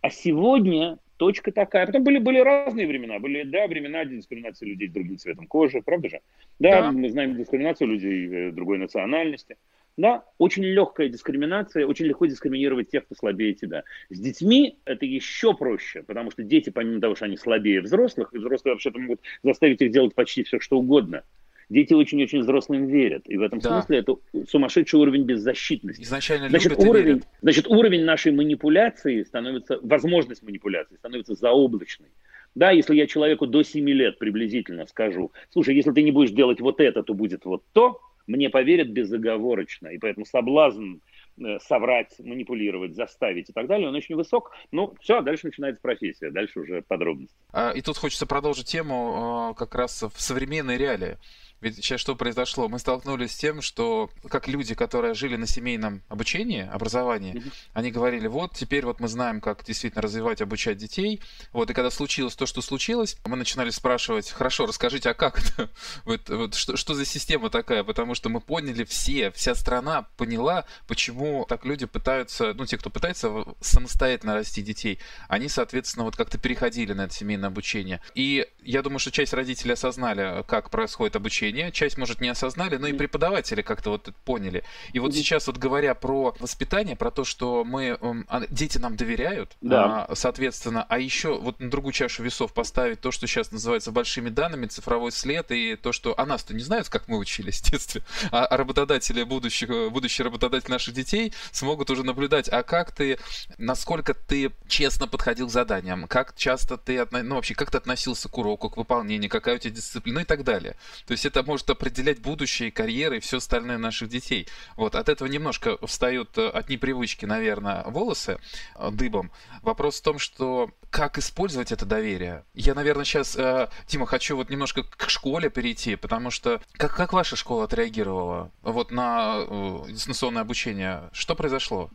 А 0.00 0.10
сегодня 0.10 0.98
точка 1.16 1.52
такая. 1.52 1.86
Потом 1.86 2.04
были, 2.04 2.18
были 2.18 2.38
разные 2.38 2.86
времена. 2.86 3.18
Были, 3.18 3.42
да, 3.42 3.66
времена 3.66 4.04
дискриминации 4.04 4.66
людей 4.66 4.88
с 4.88 4.92
другим 4.92 5.18
цветом 5.18 5.46
кожи, 5.46 5.82
правда 5.82 6.08
же? 6.08 6.20
Да, 6.58 6.82
да. 6.82 6.92
мы 6.92 7.08
знаем 7.08 7.36
дискриминацию 7.36 7.88
людей 7.88 8.28
э, 8.28 8.50
другой 8.52 8.78
национальности. 8.78 9.56
Да, 9.96 10.24
очень 10.36 10.62
легкая 10.62 11.08
дискриминация, 11.08 11.86
очень 11.86 12.04
легко 12.04 12.26
дискриминировать 12.26 12.90
тех, 12.90 13.06
кто 13.06 13.14
слабее 13.14 13.54
тебя. 13.54 13.84
С 14.10 14.20
детьми 14.20 14.78
это 14.84 15.06
еще 15.06 15.54
проще, 15.54 16.02
потому 16.02 16.30
что 16.30 16.42
дети, 16.42 16.68
помимо 16.68 17.00
того, 17.00 17.14
что 17.14 17.24
они 17.24 17.38
слабее 17.38 17.80
взрослых, 17.80 18.34
и 18.34 18.38
взрослые 18.38 18.74
вообще-то 18.74 18.98
могут 18.98 19.20
заставить 19.42 19.80
их 19.80 19.90
делать 19.92 20.14
почти 20.14 20.42
все, 20.42 20.60
что 20.60 20.78
угодно. 20.78 21.22
Дети 21.70 21.94
очень-очень 21.94 22.40
взрослым 22.40 22.86
верят. 22.86 23.22
И 23.26 23.36
в 23.36 23.42
этом 23.42 23.58
да. 23.58 23.80
смысле 23.80 23.98
это 23.98 24.16
сумасшедший 24.48 25.00
уровень 25.00 25.24
беззащитности. 25.24 26.02
Изначально 26.02 26.48
значит, 26.48 26.72
любят 26.72 26.86
уровень, 26.86 27.06
верят. 27.06 27.28
значит, 27.42 27.66
уровень 27.66 28.04
нашей 28.04 28.32
манипуляции 28.32 29.22
становится, 29.22 29.78
возможность 29.82 30.42
манипуляции 30.42 30.96
становится 30.96 31.34
заоблачной. 31.34 32.08
Да, 32.54 32.70
если 32.70 32.94
я 32.94 33.06
человеку 33.06 33.46
до 33.46 33.62
7 33.62 33.88
лет 33.90 34.18
приблизительно 34.18 34.86
скажу, 34.86 35.32
слушай, 35.50 35.74
если 35.74 35.90
ты 35.90 36.02
не 36.02 36.12
будешь 36.12 36.30
делать 36.30 36.60
вот 36.60 36.80
это, 36.80 37.02
то 37.02 37.14
будет 37.14 37.44
вот 37.44 37.64
то, 37.72 38.00
мне 38.26 38.50
поверят 38.50 38.88
безоговорочно. 38.88 39.88
И 39.88 39.98
поэтому 39.98 40.26
соблазн 40.26 40.96
э, 41.38 41.58
соврать, 41.60 42.14
манипулировать, 42.18 42.94
заставить 42.94 43.50
и 43.50 43.52
так 43.52 43.66
далее, 43.66 43.88
он 43.88 43.94
очень 43.94 44.16
высок. 44.16 44.52
Ну, 44.72 44.94
все, 45.00 45.20
дальше 45.22 45.46
начинается 45.46 45.80
профессия, 45.80 46.30
дальше 46.30 46.60
уже 46.60 46.82
подробности. 46.82 47.36
А, 47.52 47.70
и 47.70 47.80
тут 47.82 47.96
хочется 47.96 48.26
продолжить 48.26 48.66
тему 48.66 49.14
а, 49.50 49.54
как 49.54 49.74
раз 49.74 50.02
в 50.02 50.20
современной 50.20 50.76
реалии. 50.76 51.18
Ведь 51.60 51.76
сейчас 51.76 52.00
что 52.00 52.14
произошло? 52.14 52.68
Мы 52.68 52.78
столкнулись 52.78 53.32
с 53.32 53.36
тем, 53.36 53.62
что 53.62 54.10
как 54.28 54.46
люди, 54.46 54.74
которые 54.74 55.14
жили 55.14 55.36
на 55.36 55.46
семейном 55.46 56.02
обучении, 56.08 56.68
образовании, 56.68 57.34
mm-hmm. 57.34 57.52
они 57.72 57.90
говорили, 57.90 58.26
вот 58.26 58.54
теперь 58.54 58.84
вот 58.84 59.00
мы 59.00 59.08
знаем, 59.08 59.40
как 59.40 59.64
действительно 59.64 60.02
развивать, 60.02 60.42
обучать 60.42 60.76
детей. 60.76 61.20
Вот, 61.52 61.70
и 61.70 61.74
когда 61.74 61.90
случилось 61.90 62.36
то, 62.36 62.44
что 62.44 62.60
случилось, 62.60 63.16
мы 63.24 63.36
начинали 63.36 63.70
спрашивать, 63.70 64.30
хорошо, 64.30 64.66
расскажите, 64.66 65.10
а 65.10 65.14
как 65.14 65.38
это? 65.38 65.70
Вот, 66.04 66.28
вот 66.28 66.54
что, 66.54 66.76
что 66.76 66.94
за 66.94 67.04
система 67.04 67.50
такая? 67.50 67.82
Потому 67.82 68.14
что 68.14 68.28
мы 68.28 68.40
поняли 68.40 68.84
все, 68.84 69.30
вся 69.30 69.54
страна 69.54 70.02
поняла, 70.16 70.66
почему 70.86 71.46
так 71.48 71.64
люди 71.64 71.86
пытаются, 71.86 72.52
ну, 72.54 72.66
те, 72.66 72.76
кто 72.76 72.90
пытается 72.90 73.44
самостоятельно 73.60 74.34
расти 74.34 74.62
детей, 74.62 74.98
они, 75.28 75.48
соответственно, 75.48 76.04
вот 76.04 76.16
как-то 76.16 76.38
переходили 76.38 76.92
на 76.92 77.02
это 77.02 77.14
семейное 77.14 77.48
обучение. 77.48 78.00
И 78.14 78.46
я 78.62 78.82
думаю, 78.82 78.98
что 78.98 79.10
часть 79.10 79.32
родителей 79.32 79.72
осознали, 79.72 80.44
как 80.46 80.70
происходит 80.70 81.16
обучение 81.16 81.45
обучения, 81.46 81.70
часть, 81.70 81.98
может, 81.98 82.20
не 82.20 82.28
осознали, 82.28 82.76
но 82.76 82.86
и 82.86 82.92
преподаватели 82.92 83.62
как-то 83.62 83.90
вот 83.90 84.12
поняли. 84.24 84.64
И 84.92 84.98
вот 84.98 85.14
сейчас 85.14 85.46
вот 85.46 85.58
говоря 85.58 85.94
про 85.94 86.34
воспитание, 86.40 86.96
про 86.96 87.10
то, 87.10 87.24
что 87.24 87.64
мы, 87.64 87.98
а, 88.28 88.42
дети 88.48 88.78
нам 88.78 88.96
доверяют, 88.96 89.56
да. 89.60 90.06
а, 90.08 90.14
соответственно, 90.14 90.84
а 90.88 90.98
еще 90.98 91.38
вот 91.38 91.60
на 91.60 91.70
другую 91.70 91.92
чашу 91.92 92.22
весов 92.22 92.52
поставить 92.52 93.00
то, 93.00 93.10
что 93.10 93.26
сейчас 93.26 93.52
называется 93.52 93.92
большими 93.92 94.28
данными, 94.28 94.66
цифровой 94.66 95.12
след, 95.12 95.50
и 95.50 95.76
то, 95.76 95.92
что 95.92 96.18
о 96.18 96.26
нас-то 96.26 96.54
не 96.54 96.62
знают, 96.62 96.88
как 96.88 97.08
мы 97.08 97.18
учились 97.18 97.60
в 97.62 97.70
детстве, 97.70 98.02
а 98.30 98.56
работодатели 98.56 99.22
будущих, 99.22 99.68
будущие 99.90 100.24
работодатели 100.24 100.70
наших 100.70 100.94
детей 100.94 101.32
смогут 101.52 101.90
уже 101.90 102.04
наблюдать, 102.04 102.48
а 102.48 102.62
как 102.62 102.92
ты, 102.92 103.18
насколько 103.58 104.14
ты 104.14 104.52
честно 104.68 105.06
подходил 105.08 105.46
к 105.46 105.50
заданиям, 105.50 106.06
как 106.08 106.34
часто 106.36 106.76
ты, 106.76 107.06
ну 107.10 107.36
вообще, 107.36 107.54
как 107.54 107.70
ты 107.70 107.78
относился 107.78 108.28
к 108.28 108.38
уроку, 108.38 108.70
к 108.70 108.76
выполнению, 108.76 109.30
какая 109.30 109.56
у 109.56 109.58
тебя 109.58 109.74
дисциплина 109.74 110.20
и 110.20 110.24
так 110.24 110.44
далее. 110.44 110.76
То 111.06 111.12
есть 111.12 111.26
это 111.26 111.35
это 111.36 111.46
может 111.46 111.68
определять 111.68 112.20
будущее, 112.20 112.70
карьеры 112.70 113.18
и 113.18 113.20
все 113.20 113.36
остальное 113.36 113.76
наших 113.76 114.08
детей. 114.08 114.48
Вот, 114.76 114.94
от 114.94 115.10
этого 115.10 115.28
немножко 115.28 115.76
встают 115.86 116.38
э, 116.38 116.48
от 116.48 116.70
непривычки, 116.70 117.26
наверное, 117.26 117.84
волосы 117.84 118.38
э, 118.74 118.90
дыбом. 118.90 119.30
Вопрос 119.62 120.00
в 120.00 120.02
том, 120.02 120.18
что 120.18 120.70
как 120.90 121.18
использовать 121.18 121.72
это 121.72 121.84
доверие. 121.84 122.44
Я, 122.54 122.74
наверное, 122.74 123.04
сейчас, 123.04 123.36
э, 123.36 123.68
Тима, 123.86 124.06
хочу 124.06 124.34
вот 124.34 124.48
немножко 124.48 124.82
к 124.82 125.10
школе 125.10 125.50
перейти, 125.50 125.96
потому 125.96 126.30
что 126.30 126.60
как, 126.72 126.96
как 126.96 127.12
ваша 127.12 127.36
школа 127.36 127.64
отреагировала 127.64 128.50
вот 128.62 128.90
на 128.90 129.44
э, 129.46 129.90
дистанционное 129.90 130.40
обучение? 130.40 131.10
Что 131.12 131.34
произошло? 131.34 131.90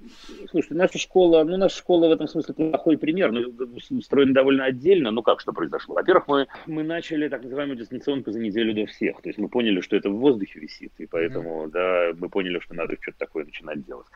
Слушайте, 0.51 0.75
наша 0.75 0.99
школа, 0.99 1.43
ну, 1.43 1.57
наша 1.57 1.77
школа 1.77 2.09
в 2.09 2.11
этом 2.11 2.27
смысле 2.27 2.53
плохой 2.53 2.99
пример, 2.99 3.31
но 3.31 3.41
устроена 3.89 4.35
довольно 4.35 4.65
отдельно. 4.65 5.09
Ну, 5.09 5.23
как 5.23 5.41
что 5.41 5.51
произошло? 5.51 5.95
Во-первых, 5.95 6.27
мы, 6.27 6.47
мы 6.67 6.83
начали 6.83 7.27
так 7.27 7.43
называемую 7.43 7.77
дистанционку 7.77 8.31
за 8.31 8.39
неделю 8.39 8.75
до 8.75 8.85
всех. 8.85 9.19
То 9.21 9.29
есть 9.31 9.39
мы 9.39 9.49
поняли, 9.49 9.81
что 9.81 9.95
это 9.95 10.09
в 10.09 10.17
воздухе 10.17 10.59
висит, 10.59 10.91
и 10.99 11.05
поэтому, 11.05 11.65
mm-hmm. 11.65 11.71
да, 11.71 12.11
мы 12.17 12.29
поняли, 12.29 12.59
что 12.59 12.75
надо 12.75 12.95
что-то 13.01 13.17
такое 13.17 13.45
начинать 13.45 13.85
делать. 13.85 14.07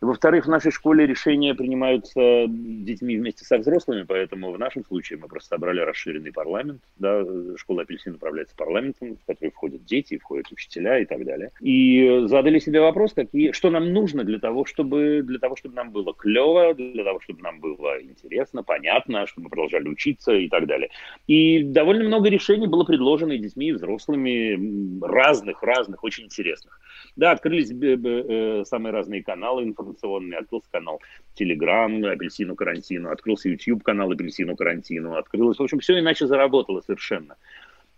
Во-вторых, 0.00 0.46
в 0.46 0.48
нашей 0.48 0.70
школе 0.70 1.06
решения 1.06 1.54
принимаются 1.54 2.46
детьми 2.48 3.16
вместе 3.16 3.44
со 3.44 3.58
взрослыми, 3.58 4.04
поэтому 4.04 4.52
в 4.52 4.58
нашем 4.58 4.84
случае 4.84 5.18
мы 5.18 5.28
просто 5.28 5.56
собрали 5.56 5.80
расширенный 5.80 6.32
парламент, 6.32 6.82
да, 6.96 7.24
школа 7.56 7.82
апельсин 7.82 8.14
управляется 8.14 8.54
парламентом, 8.56 9.16
в 9.16 9.26
который 9.26 9.50
входят 9.50 9.84
дети, 9.84 10.18
входят 10.18 10.50
учителя 10.52 10.98
и 10.98 11.04
так 11.04 11.24
далее. 11.24 11.50
И 11.60 12.22
задали 12.26 12.58
себе 12.58 12.80
вопрос, 12.80 13.12
какие, 13.12 13.52
что 13.52 13.70
нам 13.70 13.92
нужно 13.92 14.24
для 14.24 14.38
того, 14.38 14.64
чтобы, 14.64 15.22
для 15.24 15.38
того, 15.38 15.56
чтобы 15.56 15.74
нам 15.74 15.90
было 15.90 16.14
клево, 16.14 16.74
для 16.74 17.04
того, 17.04 17.20
чтобы 17.20 17.42
нам 17.42 17.60
было 17.60 18.00
интересно, 18.02 18.62
понятно, 18.62 19.26
чтобы 19.26 19.44
мы 19.44 19.50
продолжали 19.50 19.88
учиться 19.88 20.32
и 20.32 20.48
так 20.48 20.66
далее. 20.66 20.90
И 21.26 21.62
довольно 21.62 22.04
много 22.04 22.28
решений 22.28 22.66
было 22.66 22.84
предложено 22.84 23.32
и 23.32 23.38
детьми, 23.38 23.68
и 23.68 23.72
взрослыми, 23.72 24.56
разных-разных, 25.02 26.04
очень 26.04 26.24
интересных. 26.24 26.80
Да, 27.16 27.32
открылись 27.32 27.70
э, 27.70 28.64
самые 28.64 28.92
разные 28.92 29.22
каналы 29.22 29.64
информационные. 29.64 30.38
Открылся 30.38 30.70
канал 30.70 31.00
Телеграм, 31.34 32.04
Апельсину 32.04 32.54
Карантину, 32.54 33.10
открылся 33.10 33.48
YouTube 33.48 33.82
канал 33.82 34.10
Апельсину 34.10 34.56
Карантину, 34.56 35.16
открылось, 35.16 35.58
в 35.58 35.62
общем, 35.62 35.80
все 35.80 35.98
иначе 35.98 36.26
заработало 36.26 36.80
совершенно. 36.80 37.36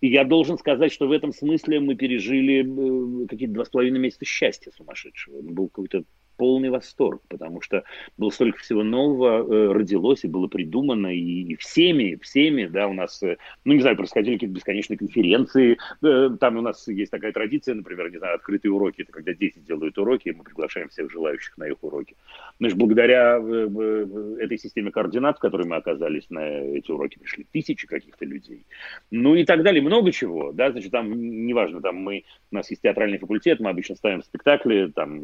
И 0.00 0.08
я 0.08 0.24
должен 0.24 0.56
сказать, 0.56 0.92
что 0.92 1.06
в 1.06 1.12
этом 1.12 1.32
смысле 1.32 1.80
мы 1.80 1.94
пережили 1.94 3.26
какие-то 3.26 3.54
два 3.54 3.64
с 3.64 3.68
половиной 3.68 3.98
месяца 3.98 4.24
счастья 4.24 4.72
сумасшедшего. 4.74 5.42
Был 5.42 5.68
какой-то 5.68 6.04
полный 6.40 6.70
восторг, 6.70 7.20
потому 7.28 7.60
что 7.60 7.84
было 8.16 8.30
столько 8.30 8.60
всего 8.60 8.82
нового 8.82 9.44
э, 9.44 9.72
родилось 9.74 10.24
и 10.24 10.26
было 10.26 10.46
придумано, 10.46 11.14
и, 11.14 11.42
и 11.52 11.56
всеми, 11.56 12.18
всеми, 12.22 12.64
да, 12.64 12.88
у 12.88 12.94
нас, 12.94 13.22
э, 13.22 13.36
ну, 13.66 13.74
не 13.74 13.80
знаю, 13.82 13.94
происходили 13.94 14.36
какие-то 14.36 14.54
бесконечные 14.54 14.96
конференции, 14.96 15.76
э, 16.02 16.30
там 16.40 16.56
у 16.56 16.62
нас 16.62 16.88
есть 16.88 17.10
такая 17.10 17.32
традиция, 17.32 17.74
например, 17.74 18.10
не 18.10 18.16
знаю, 18.16 18.36
открытые 18.36 18.72
уроки, 18.72 19.02
это 19.02 19.12
когда 19.12 19.34
дети 19.34 19.58
делают 19.58 19.98
уроки, 19.98 20.28
и 20.28 20.32
мы 20.32 20.42
приглашаем 20.42 20.88
всех 20.88 21.10
желающих 21.10 21.58
на 21.58 21.64
их 21.64 21.76
уроки. 21.82 22.16
Значит, 22.58 22.78
благодаря 22.78 23.38
э, 23.38 23.68
э, 23.78 24.36
этой 24.40 24.56
системе 24.56 24.90
координат, 24.90 25.36
в 25.36 25.40
которой 25.40 25.66
мы 25.66 25.76
оказались 25.76 26.30
на 26.30 26.40
эти 26.40 26.90
уроки, 26.90 27.18
пришли 27.18 27.46
тысячи 27.52 27.86
каких-то 27.86 28.24
людей, 28.24 28.64
ну 29.10 29.34
и 29.34 29.44
так 29.44 29.62
далее, 29.62 29.82
много 29.82 30.10
чего, 30.10 30.52
да, 30.52 30.72
значит, 30.72 30.90
там, 30.90 31.12
неважно, 31.46 31.82
там 31.82 31.96
мы, 31.96 32.24
у 32.50 32.54
нас 32.54 32.70
есть 32.70 32.80
театральный 32.80 33.18
факультет, 33.18 33.60
мы 33.60 33.68
обычно 33.68 33.94
ставим 33.94 34.22
спектакли, 34.22 34.90
там, 34.94 35.20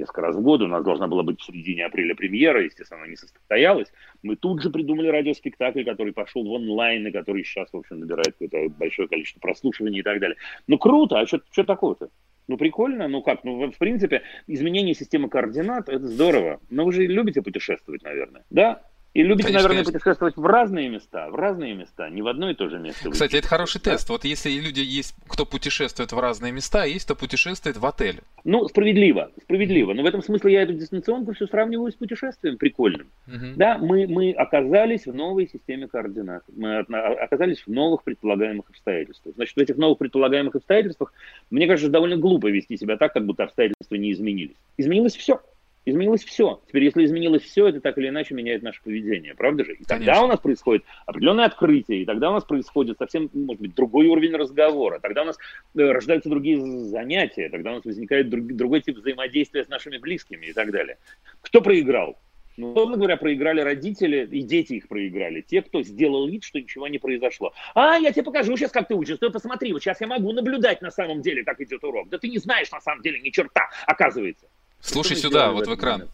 несколько 0.00 0.22
раз 0.22 0.39
в 0.40 0.42
год. 0.42 0.62
У 0.62 0.66
нас 0.66 0.82
должна 0.84 1.06
была 1.06 1.22
быть 1.22 1.40
в 1.40 1.44
середине 1.44 1.86
апреля 1.86 2.14
премьера, 2.14 2.62
естественно, 2.64 3.02
она 3.02 3.10
не 3.10 3.16
состоялась. 3.16 3.88
Мы 4.22 4.36
тут 4.36 4.62
же 4.62 4.70
придумали 4.70 5.08
радиоспектакль, 5.08 5.84
который 5.84 6.12
пошел 6.12 6.42
в 6.42 6.50
онлайн, 6.50 7.06
и 7.06 7.12
который 7.12 7.44
сейчас, 7.44 7.72
в 7.72 7.76
общем, 7.76 8.00
набирает 8.00 8.34
какое-то 8.38 8.74
большое 8.76 9.08
количество 9.08 9.40
прослушиваний 9.40 10.00
и 10.00 10.02
так 10.02 10.18
далее. 10.20 10.36
Ну, 10.66 10.78
круто, 10.78 11.20
а 11.20 11.26
что, 11.26 11.40
такое-то? 11.64 12.08
Ну, 12.48 12.56
прикольно, 12.56 13.06
ну 13.06 13.22
как, 13.22 13.44
ну, 13.44 13.70
в 13.70 13.78
принципе, 13.78 14.22
изменение 14.48 14.94
системы 14.94 15.28
координат, 15.28 15.88
это 15.88 16.04
здорово. 16.08 16.60
Но 16.68 16.84
вы 16.84 16.92
же 16.92 17.06
любите 17.06 17.42
путешествовать, 17.42 18.02
наверное, 18.02 18.44
да? 18.50 18.82
И 19.12 19.24
любите, 19.24 19.48
конечно, 19.48 19.68
наверное, 19.68 19.84
конечно. 19.84 19.98
путешествовать 19.98 20.36
в 20.36 20.46
разные 20.46 20.88
места, 20.88 21.28
в 21.30 21.34
разные 21.34 21.74
места, 21.74 22.08
не 22.10 22.22
в 22.22 22.28
одно 22.28 22.48
и 22.50 22.54
то 22.54 22.68
же 22.68 22.78
место. 22.78 23.10
Кстати, 23.10 23.36
это 23.36 23.48
хороший 23.48 23.80
тест. 23.80 24.08
Вот 24.08 24.24
если 24.24 24.50
люди 24.50 24.80
есть, 24.80 25.16
кто 25.26 25.44
путешествует 25.44 26.12
в 26.12 26.18
разные 26.20 26.52
места, 26.52 26.84
есть 26.84 27.06
кто 27.06 27.16
путешествует 27.16 27.76
в 27.76 27.84
отель. 27.84 28.20
Ну, 28.44 28.68
справедливо, 28.68 29.32
справедливо. 29.42 29.94
Но 29.94 30.02
в 30.02 30.06
этом 30.06 30.22
смысле 30.22 30.52
я 30.52 30.62
эту 30.62 30.74
дистанционку 30.74 31.34
все 31.34 31.48
сравниваю 31.48 31.90
с 31.90 31.96
путешествием 31.96 32.56
прикольным. 32.56 33.08
Угу. 33.26 33.46
Да, 33.56 33.78
мы, 33.78 34.06
мы 34.06 34.30
оказались 34.30 35.06
в 35.06 35.14
новой 35.14 35.48
системе 35.48 35.88
координат. 35.88 36.44
Мы 36.56 36.78
оказались 36.78 37.62
в 37.66 37.68
новых 37.68 38.04
предполагаемых 38.04 38.70
обстоятельствах. 38.70 39.34
Значит, 39.34 39.56
в 39.56 39.58
этих 39.58 39.76
новых 39.76 39.98
предполагаемых 39.98 40.54
обстоятельствах, 40.54 41.12
мне 41.50 41.66
кажется, 41.66 41.90
довольно 41.90 42.16
глупо 42.16 42.46
вести 42.46 42.76
себя 42.76 42.96
так, 42.96 43.12
как 43.12 43.26
будто 43.26 43.42
обстоятельства 43.42 43.96
не 43.96 44.12
изменились. 44.12 44.56
Изменилось 44.78 45.16
все. 45.16 45.40
Изменилось 45.86 46.24
все. 46.24 46.62
Теперь, 46.68 46.84
если 46.84 47.04
изменилось 47.04 47.42
все, 47.42 47.68
это 47.68 47.80
так 47.80 47.96
или 47.96 48.08
иначе 48.08 48.34
меняет 48.34 48.62
наше 48.62 48.82
поведение, 48.82 49.34
правда 49.34 49.64
же? 49.64 49.74
И 49.74 49.84
тогда 49.84 50.12
Конечно. 50.12 50.24
у 50.24 50.28
нас 50.28 50.40
происходит 50.40 50.84
определенное 51.06 51.46
открытие, 51.46 52.02
и 52.02 52.04
тогда 52.04 52.30
у 52.30 52.34
нас 52.34 52.44
происходит 52.44 52.98
совсем, 52.98 53.30
может 53.32 53.62
быть, 53.62 53.74
другой 53.74 54.06
уровень 54.06 54.36
разговора, 54.36 54.98
тогда 55.00 55.22
у 55.22 55.26
нас 55.26 55.38
э, 55.74 55.90
рождаются 55.90 56.28
другие 56.28 56.58
занятия, 56.58 57.48
тогда 57.48 57.72
у 57.72 57.74
нас 57.76 57.84
возникает 57.84 58.28
друг, 58.28 58.46
другой 58.46 58.82
тип 58.82 58.98
взаимодействия 58.98 59.64
с 59.64 59.68
нашими 59.68 59.96
близкими 59.96 60.46
и 60.46 60.52
так 60.52 60.70
далее. 60.70 60.98
Кто 61.40 61.62
проиграл? 61.62 62.18
Ну, 62.58 62.72
условно 62.72 62.98
говоря, 62.98 63.16
проиграли 63.16 63.62
родители, 63.62 64.28
и 64.30 64.42
дети 64.42 64.74
их 64.74 64.88
проиграли. 64.88 65.40
Те, 65.40 65.62
кто 65.62 65.82
сделал 65.82 66.28
вид, 66.28 66.44
что 66.44 66.60
ничего 66.60 66.88
не 66.88 66.98
произошло. 66.98 67.54
А, 67.74 67.96
я 67.96 68.12
тебе 68.12 68.24
покажу 68.24 68.54
сейчас, 68.56 68.70
как 68.70 68.86
ты 68.86 68.94
учишься. 68.94 69.18
Ты 69.18 69.30
посмотри, 69.30 69.72
вот 69.72 69.82
сейчас 69.82 70.00
я 70.02 70.06
могу 70.06 70.32
наблюдать 70.32 70.82
на 70.82 70.90
самом 70.90 71.22
деле, 71.22 71.42
как 71.42 71.58
идет 71.62 71.82
урок. 71.84 72.10
Да 72.10 72.18
ты 72.18 72.28
не 72.28 72.36
знаешь 72.36 72.70
на 72.70 72.80
самом 72.80 73.00
деле 73.00 73.18
ни 73.20 73.30
черта, 73.30 73.70
оказывается. 73.86 74.46
Слушай 74.80 75.16
сюда, 75.16 75.52
вот 75.52 75.66
в 75.66 75.74
экран. 75.74 76.00
Момент? 76.00 76.10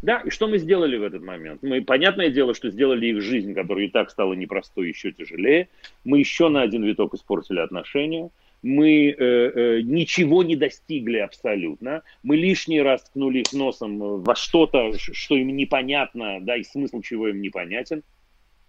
Да, 0.00 0.20
и 0.24 0.30
что 0.30 0.46
мы 0.46 0.58
сделали 0.58 0.96
в 0.96 1.02
этот 1.02 1.22
момент? 1.22 1.62
Мы, 1.62 1.82
понятное 1.82 2.30
дело, 2.30 2.54
что 2.54 2.70
сделали 2.70 3.06
их 3.06 3.20
жизнь, 3.20 3.52
которая 3.52 3.86
и 3.86 3.90
так 3.90 4.10
стала 4.10 4.32
непростой, 4.32 4.88
еще 4.88 5.10
тяжелее. 5.10 5.68
Мы 6.04 6.20
еще 6.20 6.48
на 6.48 6.62
один 6.62 6.84
виток 6.84 7.14
испортили 7.14 7.58
отношения. 7.58 8.30
Мы 8.62 9.10
э, 9.10 9.14
э, 9.18 9.80
ничего 9.82 10.42
не 10.44 10.54
достигли 10.54 11.18
абсолютно. 11.18 12.02
Мы 12.22 12.36
лишний 12.36 12.80
раз 12.80 13.04
ткнули 13.04 13.40
их 13.40 13.52
носом 13.52 14.22
во 14.22 14.34
что-то, 14.36 14.92
что 14.98 15.36
им 15.36 15.56
непонятно, 15.56 16.38
да, 16.40 16.56
и 16.56 16.62
смысл 16.62 17.00
чего 17.00 17.28
им 17.28 17.40
непонятен. 17.40 18.02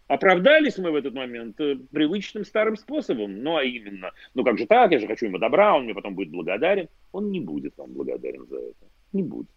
Оправдались 0.07 0.79
мы 0.79 0.89
в 0.89 0.95
этот 0.95 1.13
момент 1.13 1.59
э, 1.59 1.75
привычным 1.91 2.43
старым 2.43 2.75
способом. 2.75 3.43
Ну, 3.43 3.55
а 3.55 3.63
именно, 3.63 4.11
ну 4.33 4.43
как 4.43 4.57
же 4.57 4.65
так, 4.65 4.91
я 4.91 4.99
же 4.99 5.05
хочу 5.05 5.27
ему 5.27 5.37
добра, 5.37 5.75
он 5.75 5.83
мне 5.83 5.93
потом 5.93 6.15
будет 6.15 6.29
благодарен. 6.29 6.87
Он 7.11 7.31
не 7.31 7.39
будет 7.39 7.77
вам 7.77 7.93
благодарен 7.93 8.47
за 8.47 8.57
это 8.57 8.88
не 9.13 9.23
будет. 9.23 9.47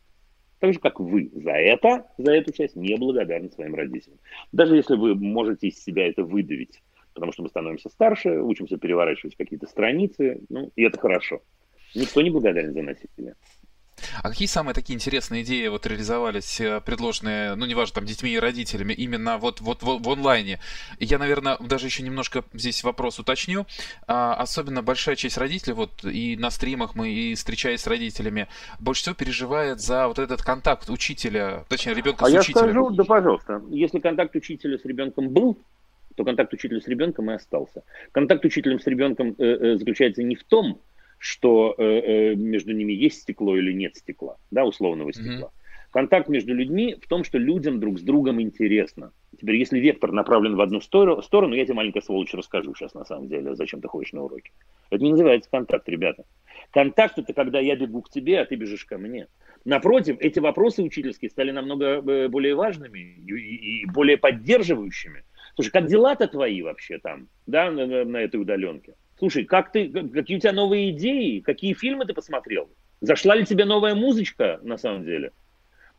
Так 0.58 0.72
же, 0.74 0.78
как 0.78 1.00
вы 1.00 1.30
за 1.34 1.52
это, 1.52 2.06
за 2.18 2.32
эту 2.32 2.52
часть 2.52 2.76
не 2.76 2.96
благодарны 2.96 3.50
своим 3.50 3.74
родителям. 3.74 4.18
Даже 4.52 4.76
если 4.76 4.94
вы 4.94 5.14
можете 5.14 5.68
из 5.68 5.82
себя 5.82 6.06
это 6.06 6.22
выдавить, 6.22 6.82
потому 7.14 7.32
что 7.32 7.42
мы 7.42 7.48
становимся 7.48 7.88
старше, 7.88 8.40
учимся 8.40 8.76
переворачивать 8.76 9.36
какие-то 9.36 9.66
страницы, 9.66 10.40
ну, 10.48 10.70
и 10.76 10.84
это 10.84 11.00
хорошо. 11.00 11.42
Никто 11.94 12.22
не 12.22 12.30
благодарен 12.30 12.72
за 12.72 12.82
насилие. 12.82 13.34
А 14.22 14.28
какие 14.30 14.48
самые 14.48 14.74
такие 14.74 14.94
интересные 14.94 15.42
идеи 15.42 15.68
вот 15.68 15.86
реализовались, 15.86 16.60
э, 16.60 16.80
предложенные, 16.84 17.54
ну, 17.54 17.66
неважно, 17.66 17.96
там, 17.96 18.04
детьми 18.04 18.30
и 18.30 18.38
родителями, 18.38 18.92
именно 18.92 19.38
вот, 19.38 19.60
вот, 19.60 19.82
вот 19.82 20.04
в 20.04 20.10
онлайне? 20.10 20.60
Я, 20.98 21.18
наверное, 21.18 21.56
даже 21.60 21.86
еще 21.86 22.02
немножко 22.02 22.44
здесь 22.52 22.84
вопрос 22.84 23.18
уточню. 23.18 23.66
А, 24.06 24.34
особенно 24.34 24.82
большая 24.82 25.16
часть 25.16 25.38
родителей, 25.38 25.74
вот 25.74 26.04
и 26.04 26.36
на 26.36 26.50
стримах 26.50 26.94
мы, 26.94 27.10
и 27.10 27.34
встречаясь 27.34 27.80
с 27.80 27.86
родителями, 27.86 28.48
больше 28.78 29.02
всего 29.02 29.14
переживает 29.14 29.80
за 29.80 30.08
вот 30.08 30.18
этот 30.18 30.42
контакт 30.42 30.90
учителя, 30.90 31.64
точнее, 31.68 31.94
ребенка 31.94 32.26
а 32.26 32.28
с 32.28 32.32
я 32.32 32.40
учителем. 32.40 32.70
скажу, 32.70 32.90
да, 32.90 33.04
пожалуйста, 33.04 33.62
если 33.70 33.98
контакт 33.98 34.34
учителя 34.36 34.78
с 34.78 34.84
ребенком 34.84 35.28
был, 35.30 35.58
то 36.14 36.24
контакт 36.24 36.52
учителя 36.52 36.80
с 36.80 36.86
ребенком 36.86 37.30
и 37.30 37.34
остался. 37.34 37.82
Контакт 38.12 38.44
учителем 38.44 38.80
с 38.80 38.86
ребенком 38.86 39.34
э, 39.38 39.44
э, 39.44 39.76
заключается 39.78 40.22
не 40.22 40.36
в 40.36 40.44
том, 40.44 40.78
что 41.22 41.76
э, 41.78 41.84
э, 41.84 42.34
между 42.34 42.72
ними 42.72 42.92
есть 42.92 43.22
стекло 43.22 43.56
или 43.56 43.72
нет 43.72 43.94
стекла, 43.94 44.38
да, 44.50 44.64
условного 44.64 45.12
стекла. 45.12 45.50
Mm-hmm. 45.50 45.90
Контакт 45.92 46.28
между 46.28 46.52
людьми 46.52 46.96
в 47.00 47.06
том, 47.06 47.22
что 47.22 47.38
людям 47.38 47.78
друг 47.78 48.00
с 48.00 48.02
другом 48.02 48.42
интересно. 48.42 49.12
Теперь, 49.40 49.54
если 49.54 49.78
вектор 49.78 50.10
направлен 50.10 50.56
в 50.56 50.60
одну 50.60 50.80
сторону, 50.80 51.22
сторону, 51.22 51.54
я 51.54 51.64
тебе 51.64 51.74
маленькая 51.74 52.00
сволочь 52.00 52.34
расскажу 52.34 52.74
сейчас 52.74 52.94
на 52.94 53.04
самом 53.04 53.28
деле, 53.28 53.54
зачем 53.54 53.80
ты 53.80 53.86
ходишь 53.86 54.12
на 54.12 54.24
уроки. 54.24 54.50
Это 54.90 55.04
не 55.04 55.12
называется 55.12 55.48
контакт, 55.48 55.88
ребята. 55.88 56.24
Контакт 56.72 57.18
это 57.20 57.32
когда 57.32 57.60
я 57.60 57.76
бегу 57.76 58.02
к 58.02 58.10
тебе, 58.10 58.40
а 58.40 58.44
ты 58.44 58.56
бежишь 58.56 58.84
ко 58.84 58.98
мне. 58.98 59.28
Напротив, 59.64 60.16
эти 60.18 60.40
вопросы 60.40 60.82
учительские 60.82 61.30
стали 61.30 61.52
намного 61.52 62.02
э, 62.02 62.26
более 62.26 62.56
важными 62.56 62.98
и, 62.98 63.82
и 63.82 63.86
более 63.86 64.16
поддерживающими. 64.16 65.22
Слушай, 65.54 65.70
как 65.70 65.86
дела-то 65.86 66.26
твои 66.26 66.62
вообще 66.62 66.98
там, 66.98 67.28
да, 67.46 67.70
на, 67.70 68.04
на 68.04 68.16
этой 68.16 68.40
удаленке? 68.40 68.94
Слушай, 69.22 69.44
как 69.44 69.70
ты, 69.70 69.88
какие 69.88 70.38
у 70.38 70.40
тебя 70.40 70.52
новые 70.52 70.90
идеи, 70.90 71.38
какие 71.38 71.74
фильмы 71.74 72.06
ты 72.06 72.12
посмотрел? 72.12 72.68
Зашла 73.00 73.36
ли 73.36 73.44
тебе 73.44 73.64
новая 73.64 73.94
музычка 73.94 74.58
на 74.64 74.76
самом 74.76 75.04
деле? 75.04 75.30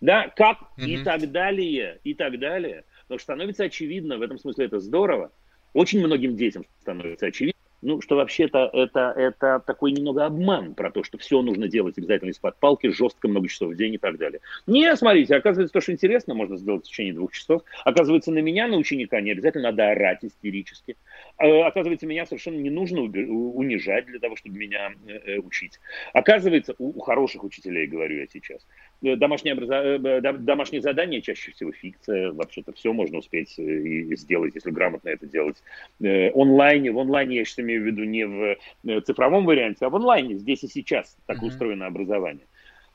Да, 0.01 0.27
как 0.27 0.57
mm-hmm. 0.77 0.85
и 0.87 1.03
так 1.05 1.31
далее, 1.31 2.01
и 2.03 2.15
так 2.15 2.37
далее. 2.37 2.83
Потому 3.03 3.19
что 3.19 3.23
становится 3.23 3.63
очевидно, 3.63 4.17
в 4.17 4.21
этом 4.23 4.37
смысле 4.37 4.65
это 4.65 4.81
здорово. 4.81 5.31
Очень 5.73 6.05
многим 6.05 6.35
детям 6.35 6.65
становится 6.81 7.27
очевидно, 7.27 7.53
ну, 7.83 8.01
что 8.01 8.15
вообще-то 8.15 8.69
это, 8.73 9.13
это 9.15 9.61
такой 9.65 9.91
немного 9.91 10.25
обман 10.25 10.73
про 10.73 10.89
то, 10.89 11.03
что 11.03 11.17
все 11.17 11.41
нужно 11.41 11.67
делать 11.67 11.97
обязательно 11.97 12.29
из-под 12.29 12.57
палки, 12.57 12.87
жестко, 12.87 13.27
много 13.27 13.49
часов 13.49 13.73
в 13.73 13.75
день 13.75 13.93
и 13.95 13.97
так 13.97 14.17
далее. 14.17 14.39
Не, 14.67 14.95
смотрите, 14.95 15.35
оказывается, 15.35 15.73
то, 15.73 15.81
что 15.81 15.91
интересно, 15.91 16.33
можно 16.33 16.55
сделать 16.55 16.85
в 16.85 16.89
течение 16.89 17.13
двух 17.13 17.33
часов. 17.33 17.61
Оказывается, 17.83 18.31
на 18.31 18.39
меня, 18.39 18.67
на 18.67 18.77
ученика, 18.77 19.19
не 19.19 19.31
обязательно 19.31 19.71
надо 19.71 19.91
орать 19.91 20.23
истерически. 20.23 20.95
А, 21.37 21.67
оказывается, 21.67 22.05
меня 22.05 22.25
совершенно 22.25 22.57
не 22.57 22.69
нужно 22.69 23.01
унижать 23.01 24.05
для 24.05 24.19
того, 24.19 24.35
чтобы 24.35 24.57
меня 24.57 24.91
э, 25.07 25.11
э, 25.11 25.37
учить. 25.39 25.79
Оказывается, 26.13 26.75
у, 26.77 26.89
у 26.89 26.99
хороших 26.99 27.43
учителей, 27.43 27.87
говорю 27.87 28.19
я 28.19 28.27
сейчас, 28.27 28.65
э, 29.01 29.15
домашнее, 29.15 29.55
образо... 29.55 29.99
домашнее 30.37 30.81
задание 30.81 31.21
чаще 31.21 31.51
всего 31.51 31.71
фикция. 31.71 32.31
Вообще-то 32.31 32.71
все 32.73 32.93
можно 32.93 33.17
успеть 33.17 33.57
и 33.57 34.15
сделать, 34.15 34.53
если 34.55 34.71
грамотно 34.71 35.09
это 35.09 35.25
делать. 35.25 35.57
Онлайне, 35.99 36.91
в 36.91 36.99
онлайне 36.99 37.37
я 37.37 37.45
сейчас 37.45 37.59
имею 37.59 37.81
в 37.81 37.85
виду 37.85 38.03
не 38.03 38.25
в 38.25 38.57
э, 38.85 39.01
цифровом 39.01 39.45
варианте, 39.45 39.85
а 39.85 39.89
в 39.89 39.95
онлайне, 39.95 40.35
здесь 40.35 40.63
и 40.63 40.67
сейчас 40.67 41.17
так 41.25 41.41
mm-hmm. 41.41 41.47
устроено 41.47 41.87
образование. 41.87 42.45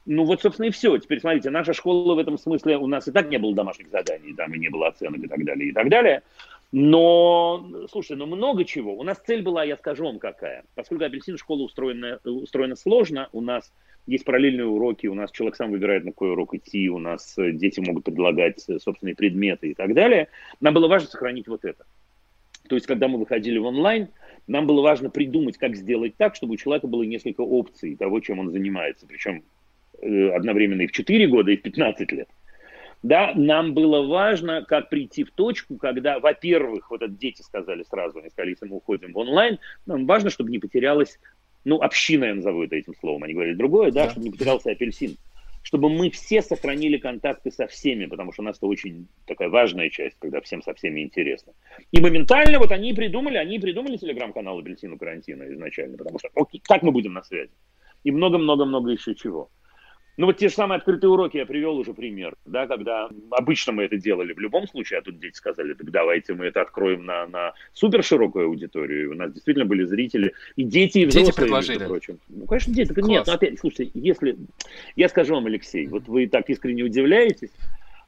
Ну 0.06 0.24
вот, 0.24 0.40
собственно, 0.40 0.66
и 0.66 0.70
все. 0.70 0.96
Теперь 0.96 1.20
смотрите, 1.20 1.50
наша 1.50 1.74
школа 1.74 2.14
в 2.14 2.18
этом 2.18 2.38
смысле, 2.38 2.78
у 2.78 2.86
нас 2.86 3.06
и 3.08 3.12
так 3.12 3.28
не 3.28 3.38
было 3.38 3.54
домашних 3.54 3.90
заданий, 3.90 4.32
там 4.34 4.54
и 4.54 4.58
не 4.58 4.70
было 4.70 4.88
оценок 4.88 5.22
и 5.22 5.28
так 5.28 5.44
далее, 5.44 5.68
и 5.68 5.72
так 5.72 5.90
далее. 5.90 6.22
Но, 6.70 7.66
слушай, 7.90 8.16
ну 8.16 8.26
много 8.26 8.64
чего. 8.64 8.94
У 8.94 9.02
нас 9.02 9.18
цель 9.26 9.42
была, 9.42 9.64
я 9.64 9.76
скажу 9.76 10.04
вам 10.04 10.18
какая. 10.18 10.64
Поскольку 10.74 11.04
апельсин 11.04 11.38
школа 11.38 11.62
устроена, 11.62 12.20
устроена 12.24 12.76
сложно, 12.76 13.28
у 13.32 13.40
нас 13.40 13.72
есть 14.06 14.24
параллельные 14.24 14.66
уроки, 14.66 15.06
у 15.06 15.14
нас 15.14 15.30
человек 15.30 15.56
сам 15.56 15.70
выбирает, 15.70 16.04
на 16.04 16.12
какой 16.12 16.32
урок 16.32 16.54
идти, 16.54 16.90
у 16.90 16.98
нас 16.98 17.36
э, 17.38 17.52
дети 17.52 17.80
могут 17.80 18.04
предлагать 18.04 18.64
э, 18.68 18.78
собственные 18.78 19.14
предметы 19.14 19.70
и 19.70 19.74
так 19.74 19.94
далее. 19.94 20.28
Нам 20.60 20.74
было 20.74 20.88
важно 20.88 21.08
сохранить 21.08 21.48
вот 21.48 21.64
это. 21.64 21.84
То 22.68 22.74
есть, 22.74 22.86
когда 22.86 23.08
мы 23.08 23.18
выходили 23.18 23.58
в 23.58 23.64
онлайн, 23.64 24.08
Нам 24.46 24.66
было 24.66 24.82
важно 24.82 25.10
придумать, 25.10 25.58
как 25.58 25.76
сделать 25.76 26.16
так, 26.16 26.34
чтобы 26.34 26.54
у 26.54 26.56
человека 26.56 26.86
было 26.86 27.02
несколько 27.02 27.42
опций 27.42 27.96
того, 27.96 28.20
чем 28.20 28.38
он 28.38 28.50
занимается. 28.50 29.06
Причем 29.06 29.42
э, 30.00 30.30
одновременно 30.30 30.82
и 30.82 30.86
в 30.86 30.92
4 30.92 31.26
года, 31.28 31.50
и 31.50 31.56
в 31.56 31.62
15 31.62 32.12
лет. 32.12 32.28
Да, 33.02 33.32
нам 33.34 33.74
было 33.74 34.06
важно, 34.06 34.64
как 34.64 34.88
прийти 34.88 35.22
в 35.24 35.30
точку, 35.30 35.76
когда, 35.76 36.18
во-первых, 36.18 36.90
вот 36.90 37.02
это 37.02 37.12
дети 37.12 37.42
сказали 37.42 37.84
сразу, 37.84 38.18
они 38.18 38.28
сказали, 38.30 38.50
если 38.50 38.66
мы 38.66 38.76
уходим 38.76 39.12
в 39.12 39.18
онлайн, 39.18 39.58
нам 39.86 40.06
важно, 40.06 40.30
чтобы 40.30 40.50
не 40.50 40.58
потерялась, 40.58 41.18
ну, 41.64 41.80
община, 41.80 42.24
я 42.24 42.34
назову 42.34 42.64
это 42.64 42.74
этим 42.76 42.94
словом, 43.00 43.22
они 43.22 43.34
говорили 43.34 43.54
другое, 43.54 43.92
да, 43.92 44.04
да. 44.04 44.10
чтобы 44.10 44.24
не 44.24 44.32
потерялся 44.32 44.70
апельсин 44.70 45.16
чтобы 45.68 45.90
мы 45.90 46.08
все 46.08 46.40
сохранили 46.40 46.96
контакты 46.96 47.50
со 47.50 47.66
всеми, 47.66 48.06
потому 48.06 48.32
что 48.32 48.40
у 48.40 48.44
нас 48.46 48.56
это 48.56 48.66
очень 48.66 49.06
такая 49.26 49.50
важная 49.50 49.90
часть, 49.90 50.16
когда 50.18 50.40
всем 50.40 50.62
со 50.62 50.72
всеми 50.72 51.02
интересно. 51.02 51.52
И 51.92 52.00
моментально 52.00 52.58
вот 52.58 52.72
они 52.72 52.94
придумали, 52.94 53.36
они 53.36 53.58
придумали 53.58 53.98
телеграм-канал 53.98 54.58
Апельсину 54.58 54.96
Карантина 54.96 55.42
изначально, 55.52 55.98
потому 55.98 56.18
что 56.18 56.30
окей, 56.34 56.62
как 56.64 56.82
мы 56.82 56.90
будем 56.90 57.12
на 57.12 57.22
связи? 57.22 57.52
И 58.02 58.10
много-много-много 58.10 58.92
еще 58.92 59.14
чего. 59.14 59.50
Ну 60.18 60.26
вот 60.26 60.36
те 60.36 60.48
же 60.48 60.54
самые 60.54 60.78
открытые 60.78 61.10
уроки 61.10 61.36
я 61.36 61.46
привел 61.46 61.78
уже 61.78 61.94
пример, 61.94 62.34
да, 62.44 62.66
когда 62.66 63.08
обычно 63.30 63.72
мы 63.72 63.84
это 63.84 63.96
делали 63.96 64.32
в 64.32 64.40
любом 64.40 64.66
случае, 64.66 64.98
а 64.98 65.02
тут 65.02 65.20
дети 65.20 65.36
сказали, 65.36 65.74
так 65.74 65.88
давайте 65.92 66.34
мы 66.34 66.46
это 66.46 66.60
откроем 66.60 67.06
на, 67.06 67.28
на 67.28 67.52
супер 67.72 68.02
широкую 68.02 68.46
аудиторию. 68.46 69.04
И 69.04 69.06
у 69.06 69.14
нас 69.14 69.32
действительно 69.32 69.64
были 69.64 69.84
зрители, 69.84 70.34
и 70.56 70.64
дети, 70.64 70.98
и 70.98 71.06
взрослые, 71.06 71.26
дети 71.26 71.36
предложили. 71.36 71.78
между 71.78 71.88
прочим. 71.88 72.18
Ну, 72.28 72.46
конечно, 72.46 72.74
дети. 72.74 72.92
Класс. 72.92 73.08
Нет, 73.08 73.24
ну 73.28 73.32
опять, 73.32 73.60
слушайте, 73.60 73.92
если, 73.94 74.36
я 74.96 75.08
скажу 75.08 75.34
вам, 75.34 75.46
Алексей, 75.46 75.86
вот 75.86 76.08
вы 76.08 76.26
так 76.26 76.50
искренне 76.50 76.82
удивляетесь, 76.82 77.50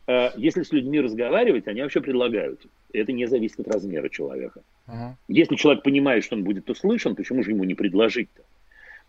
э, 0.08 0.30
если 0.36 0.64
с 0.64 0.72
людьми 0.72 1.00
разговаривать, 1.00 1.68
они 1.68 1.80
вообще 1.80 2.00
предлагают. 2.00 2.60
Это 2.92 3.12
не 3.12 3.26
зависит 3.26 3.60
от 3.60 3.68
размера 3.68 4.08
человека. 4.08 4.62
Uh-huh. 4.88 5.12
Если 5.28 5.54
человек 5.54 5.84
понимает, 5.84 6.24
что 6.24 6.34
он 6.34 6.42
будет 6.42 6.68
услышан, 6.68 7.14
почему 7.14 7.44
же 7.44 7.52
ему 7.52 7.62
не 7.62 7.74
предложить-то? 7.76 8.42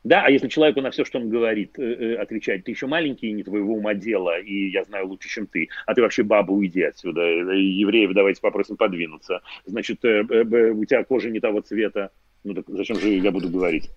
Да, 0.03 0.23
а 0.25 0.31
если 0.31 0.47
человеку 0.47 0.81
на 0.81 0.89
все, 0.89 1.05
что 1.05 1.19
он 1.19 1.29
говорит, 1.29 1.77
э, 1.77 1.83
э, 1.83 2.15
отвечать, 2.15 2.63
ты 2.63 2.71
еще 2.71 2.87
маленький, 2.87 3.31
не 3.31 3.43
твоего 3.43 3.75
ума 3.75 3.93
дело, 3.93 4.39
и 4.39 4.69
я 4.69 4.83
знаю 4.83 5.07
лучше, 5.07 5.29
чем 5.29 5.45
ты, 5.45 5.69
а 5.85 5.93
ты 5.93 6.01
вообще 6.01 6.23
баба, 6.23 6.51
уйди 6.51 6.81
отсюда, 6.81 7.21
э, 7.21 7.59
евреев 7.59 8.13
давайте 8.13 8.41
попросим 8.41 8.77
подвинуться, 8.77 9.41
значит, 9.65 10.03
у 10.03 10.85
тебя 10.85 11.03
кожа 11.03 11.29
не 11.29 11.39
того 11.39 11.61
цвета, 11.61 12.09
ну 12.43 12.55
так 12.55 12.65
зачем 12.67 12.99
же 12.99 13.09
я 13.09 13.31
буду 13.31 13.49
говорить? 13.49 13.91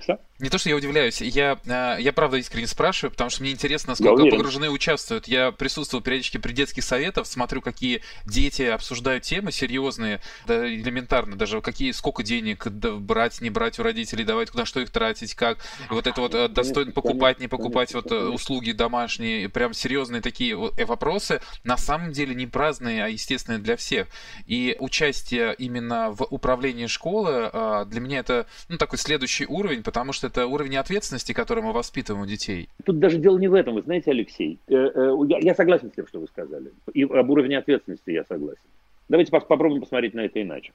Все? 0.00 0.18
Не 0.38 0.50
то, 0.50 0.58
что 0.58 0.68
я 0.68 0.76
удивляюсь, 0.76 1.22
я, 1.22 1.58
а, 1.66 1.96
я 1.96 2.12
правда 2.12 2.36
искренне 2.36 2.66
спрашиваю, 2.66 3.10
потому 3.10 3.30
что 3.30 3.42
мне 3.42 3.52
интересно, 3.52 3.90
насколько 3.90 4.26
погружены 4.26 4.68
участвуют. 4.68 5.28
Я 5.28 5.50
присутствую 5.50 6.02
периодически 6.02 6.36
при 6.36 6.52
детских 6.52 6.84
советах, 6.84 7.26
смотрю, 7.26 7.62
какие 7.62 8.02
дети 8.26 8.62
обсуждают 8.62 9.24
темы 9.24 9.50
серьезные, 9.50 10.20
да, 10.46 10.66
элементарно, 10.66 11.36
даже 11.36 11.62
какие, 11.62 11.92
сколько 11.92 12.22
денег 12.22 12.66
брать, 12.66 13.40
не 13.40 13.48
брать 13.48 13.78
у 13.78 13.82
родителей, 13.82 14.24
давать, 14.24 14.50
куда 14.50 14.66
что 14.66 14.80
их 14.80 14.90
тратить, 14.90 15.34
как. 15.34 15.58
Вот 15.88 16.06
это 16.06 16.20
вот 16.20 16.34
э, 16.34 16.48
достойно 16.48 16.92
покупать, 16.92 17.40
не 17.40 17.48
покупать 17.48 17.94
вот 17.94 18.12
э, 18.12 18.16
услуги 18.16 18.72
домашние, 18.72 19.48
прям 19.48 19.72
серьезные 19.72 20.20
такие 20.20 20.52
э, 20.52 20.84
вопросы, 20.84 21.40
на 21.64 21.78
самом 21.78 22.12
деле 22.12 22.34
не 22.34 22.46
праздные, 22.46 23.04
а 23.04 23.08
естественные 23.08 23.60
для 23.60 23.76
всех. 23.76 24.08
И 24.46 24.76
участие 24.80 25.54
именно 25.56 26.10
в 26.10 26.24
управлении 26.24 26.86
школы 26.86 27.50
а, 27.52 27.84
для 27.84 28.00
меня 28.00 28.18
это 28.18 28.46
ну, 28.68 28.76
такой 28.76 28.98
следующий 28.98 29.46
уровень, 29.46 29.82
потому 29.82 30.12
что 30.12 30.25
это 30.26 30.46
уровень 30.46 30.76
ответственности, 30.76 31.32
который 31.32 31.62
мы 31.62 31.72
воспитываем 31.72 32.24
у 32.24 32.26
детей. 32.26 32.68
Тут 32.84 32.98
даже 32.98 33.18
дело 33.18 33.38
не 33.38 33.48
в 33.48 33.54
этом, 33.54 33.74
вы 33.74 33.82
знаете, 33.82 34.10
Алексей. 34.10 34.58
Э, 34.68 34.74
э, 34.74 35.14
я 35.40 35.54
согласен 35.54 35.90
с 35.90 35.94
тем, 35.94 36.06
что 36.06 36.20
вы 36.20 36.26
сказали. 36.26 36.72
И 36.92 37.04
об 37.04 37.30
уровне 37.30 37.58
ответственности 37.58 38.10
я 38.10 38.24
согласен. 38.24 38.60
Давайте 39.08 39.30
попробуем 39.30 39.82
посмотреть 39.82 40.14
на 40.14 40.24
это 40.24 40.42
иначе. 40.42 40.72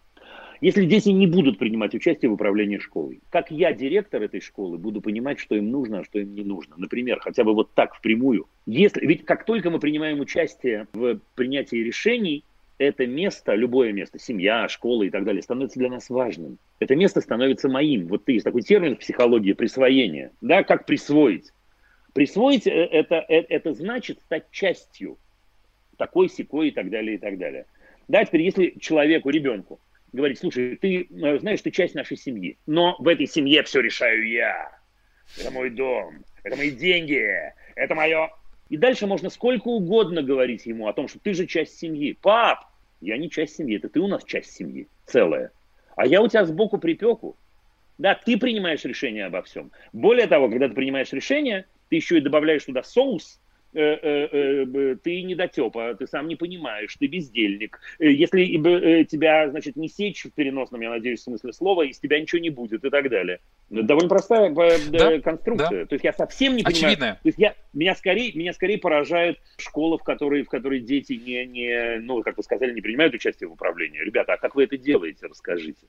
Если 0.62 0.86
дети 0.86 1.10
не 1.10 1.25
будут 1.25 1.58
принимать 1.58 1.96
участие 1.96 2.29
в 2.29 2.36
управлении 2.36 2.77
школой, 2.77 3.20
как 3.31 3.50
я, 3.50 3.74
директор 3.74 4.22
этой 4.22 4.41
школы, 4.41 4.77
буду 4.77 5.01
понимать, 5.01 5.39
что 5.39 5.55
им 5.55 5.72
нужно, 5.72 6.00
а 6.00 6.03
что 6.03 6.20
им 6.20 6.36
не 6.36 6.43
нужно? 6.43 6.75
Например, 6.77 7.20
хотя 7.20 7.43
бы 7.43 7.53
вот 7.53 7.72
так 7.74 7.96
впрямую. 7.96 8.46
Если, 8.67 9.05
ведь 9.05 9.25
как 9.25 9.43
только 9.43 9.72
мы 9.72 9.79
принимаем 9.79 10.20
участие 10.20 10.88
в 10.93 11.19
принятии 11.34 11.78
решений, 11.78 12.43
это 12.82 13.06
место, 13.06 13.54
любое 13.54 13.91
место, 13.91 14.17
семья, 14.20 14.67
школа 14.67 15.04
и 15.04 15.10
так 15.10 15.24
далее, 15.24 15.41
становится 15.41 15.80
для 15.80 15.89
нас 15.89 16.10
важным. 16.10 16.58
Это 16.80 16.96
место 16.96 17.22
становится 17.22 17.70
моим. 17.70 18.08
Вот 18.08 18.28
есть 18.28 18.44
такой 18.44 18.63
термин 18.63 18.96
в 18.96 19.00
психологии 19.00 19.54
присвоение. 19.54 20.32
Да, 20.41 20.63
как 20.63 20.86
присвоить? 20.86 21.52
Присвоить 22.13 22.65
э, 22.65 22.72
это, 22.72 23.24
это, 23.28 23.54
это 23.54 23.74
значит 23.74 24.20
стать 24.22 24.50
частью 24.52 25.17
такой, 25.98 26.28
секой 26.30 26.70
и 26.70 26.72
так 26.72 26.89
далее, 26.89 27.15
и 27.15 27.17
так 27.20 27.38
далее. 27.38 27.65
Да, 28.08 28.26
теперь 28.26 28.41
если 28.41 28.74
человеку, 28.80 29.30
ребенку, 29.30 29.80
говорить, 30.12 30.39
слушай, 30.39 30.76
ты 30.76 31.08
э, 31.10 31.39
знаешь, 31.39 31.62
ты 31.62 31.70
часть 31.70 31.94
нашей 31.94 32.17
семьи, 32.17 32.58
но 32.65 32.96
в 32.98 33.08
этой 33.08 33.28
семье 33.28 33.62
все 33.63 33.80
решаю 33.82 34.28
я. 34.28 34.72
Это 35.39 35.52
мой 35.52 35.70
дом, 35.70 36.26
это 36.44 36.58
мои 36.58 36.72
деньги, 36.72 37.24
это 37.76 37.94
мое... 37.96 38.32
И 38.70 38.78
дальше 38.78 39.06
можно 39.06 39.30
сколько 39.30 39.67
угодно 39.67 40.22
говорить 40.22 40.65
ему 40.65 40.88
о 40.88 40.94
том, 40.94 41.10
что 41.10 41.20
ты 41.20 41.34
же 41.34 41.46
часть 41.46 41.78
семьи. 41.78 42.13
Пап, 42.13 42.70
я 43.01 43.17
не 43.17 43.29
часть 43.29 43.55
семьи, 43.55 43.77
это 43.77 43.89
ты 43.89 43.99
у 43.99 44.07
нас 44.07 44.23
часть 44.23 44.51
семьи, 44.51 44.87
целая. 45.05 45.51
А 45.95 46.05
я 46.05 46.21
у 46.21 46.27
тебя 46.27 46.45
сбоку 46.45 46.77
припеку. 46.77 47.35
Да, 47.97 48.15
ты 48.15 48.37
принимаешь 48.37 48.85
решение 48.85 49.25
обо 49.25 49.41
всем. 49.41 49.71
Более 49.91 50.27
того, 50.27 50.49
когда 50.49 50.69
ты 50.69 50.73
принимаешь 50.73 51.11
решение, 51.11 51.65
ты 51.89 51.97
еще 51.97 52.17
и 52.17 52.21
добавляешь 52.21 52.63
туда 52.63 52.83
соус, 52.83 53.40
ты 53.73 55.23
недотепа, 55.23 55.95
ты 55.95 56.07
сам 56.07 56.27
не 56.27 56.36
понимаешь, 56.36 56.95
ты 56.97 57.07
бездельник. 57.07 57.79
Если 57.99 59.03
тебя, 59.05 59.49
значит, 59.49 59.75
не 59.75 59.88
сечь 59.88 60.25
в 60.25 60.31
переносном, 60.31 60.81
я 60.81 60.89
надеюсь, 60.89 61.21
смысле 61.21 61.53
слова, 61.53 61.84
из 61.84 61.99
тебя 61.99 62.19
ничего 62.19 62.39
не 62.39 62.49
будет 62.49 62.84
и 62.84 62.89
так 62.89 63.10
далее. 63.10 63.39
Довольно 63.69 64.10
простая 64.10 64.53
да, 64.89 65.19
конструкция. 65.19 65.81
Да. 65.81 65.86
То 65.86 65.95
есть 65.95 66.03
я 66.03 66.13
совсем 66.13 66.55
не 66.55 66.63
понимаю. 66.63 66.86
Очевидно. 66.86 67.19
То 67.23 67.27
есть 67.27 67.38
я, 67.38 67.55
меня, 67.73 67.95
скорее, 67.95 68.34
меня 68.34 68.53
скорее 68.53 68.77
поражает 68.77 69.39
школа, 69.57 69.97
в 69.97 70.03
которой, 70.03 70.43
в 70.43 70.49
которой 70.49 70.81
дети 70.81 71.13
не, 71.13 71.45
не, 71.45 71.99
ну, 71.99 72.21
как 72.23 72.38
вы 72.38 72.43
сказали, 72.43 72.73
не 72.73 72.81
принимают 72.81 73.13
участие 73.13 73.47
в 73.47 73.53
управлении. 73.53 73.99
Ребята, 73.99 74.34
а 74.34 74.38
как 74.38 74.55
вы 74.55 74.65
это 74.65 74.77
делаете, 74.77 75.27
расскажите. 75.27 75.88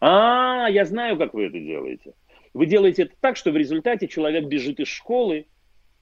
А, 0.00 0.66
я 0.70 0.84
знаю, 0.84 1.16
как 1.16 1.34
вы 1.34 1.46
это 1.46 1.58
делаете. 1.58 2.14
Вы 2.52 2.66
делаете 2.66 3.04
это 3.04 3.14
так, 3.20 3.36
что 3.36 3.52
в 3.52 3.56
результате 3.56 4.08
человек 4.08 4.46
бежит 4.46 4.80
из 4.80 4.88
школы, 4.88 5.46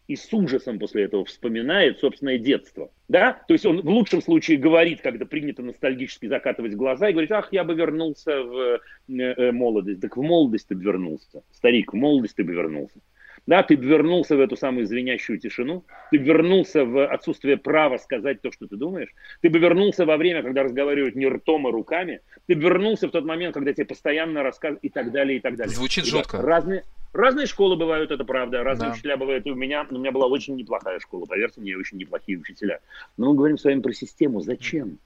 и 0.09 0.17
с 0.17 0.33
ужасом 0.33 0.79
после 0.79 1.05
этого 1.05 1.25
вспоминает 1.27 2.01
собственное 2.01 2.39
детство. 2.39 2.91
Да? 3.09 3.43
То 3.47 3.53
есть 3.53 3.67
он 3.67 3.83
в 3.83 3.89
лучшем 3.89 4.23
случае 4.23 4.57
говорит, 4.57 5.03
когда 5.03 5.27
принято 5.27 5.63
ностальгически 5.63 6.27
закатывать 6.27 6.75
глаза, 6.75 7.11
и 7.11 7.13
говорит, 7.13 7.31
ах, 7.31 7.53
я 7.53 7.63
бы 7.63 7.75
вернулся 7.75 8.43
в 8.43 8.81
э, 9.09 9.23
э 9.23 9.53
молодость. 9.53 10.01
Так 10.01 10.17
в 10.17 10.23
молодость 10.23 10.69
ты 10.69 10.75
бы 10.75 10.83
вернулся. 10.83 11.43
Старик, 11.53 11.93
в 11.93 11.97
молодость 11.97 12.37
ты 12.37 12.45
бы 12.45 12.55
вернулся. 12.55 12.99
Да, 13.49 13.63
ты 13.63 13.77
вернулся 13.77 14.37
в 14.37 14.41
эту 14.41 14.59
самую 14.59 14.87
звенящую 14.87 15.39
тишину, 15.39 15.83
ты 16.11 16.19
вернулся 16.19 16.85
в 16.85 17.07
отсутствие 17.07 17.57
права 17.57 17.97
сказать 17.97 18.43
то, 18.43 18.53
что 18.53 18.67
ты 18.67 18.77
думаешь, 18.77 19.09
ты 19.41 19.49
бы 19.49 19.59
вернулся 19.59 20.05
во 20.05 20.19
время, 20.19 20.43
когда 20.43 20.65
разговаривают 20.65 21.15
не 21.15 21.27
ртом, 21.27 21.67
а 21.67 21.71
руками, 21.71 22.21
ты 22.47 22.53
вернулся 22.53 23.09
в 23.09 23.11
тот 23.11 23.25
момент, 23.25 23.55
когда 23.55 23.73
тебе 23.73 23.87
постоянно 23.87 24.43
рассказывают 24.43 24.85
и 24.85 24.91
так 24.91 25.13
далее, 25.13 25.39
и 25.39 25.41
так 25.41 25.57
далее. 25.57 25.75
Звучит 25.75 26.05
Ребят, 26.05 26.25
жутко. 26.25 26.43
Разные, 26.43 26.85
разные 27.15 27.47
школы 27.47 27.77
бывают, 27.77 28.11
это 28.11 28.23
правда, 28.23 28.63
разные 28.63 28.91
да. 28.91 28.95
учителя 28.95 29.17
бывают, 29.17 29.47
и 29.47 29.51
у 29.51 29.55
меня, 29.55 29.87
у 29.91 29.97
меня 29.97 30.13
была 30.13 30.27
очень 30.27 30.55
неплохая 30.55 31.01
школа, 31.01 31.25
поверьте 31.25 31.63
мне, 31.63 31.75
очень 31.75 31.97
неплохие 31.97 32.39
учителя. 32.39 32.81
Но 33.17 33.31
мы 33.31 33.35
говорим 33.35 33.57
с 33.57 33.65
вами 33.65 33.81
про 33.81 33.95
систему, 33.95 34.43
зачем? 34.43 34.99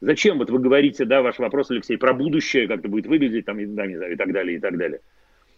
Зачем? 0.00 0.38
Вот 0.38 0.48
вы 0.48 0.60
говорите, 0.60 1.04
да, 1.04 1.20
ваш 1.20 1.38
вопрос, 1.38 1.70
Алексей, 1.70 1.98
про 1.98 2.14
будущее, 2.14 2.68
как 2.68 2.78
это 2.78 2.88
будет 2.88 3.06
выглядеть, 3.06 3.44
там, 3.44 3.60
и, 3.60 3.66
да, 3.66 3.86
не 3.86 3.98
знаю, 3.98 4.14
и 4.14 4.16
так 4.16 4.32
далее, 4.32 4.56
и 4.56 4.60
так 4.60 4.78
далее. 4.78 5.00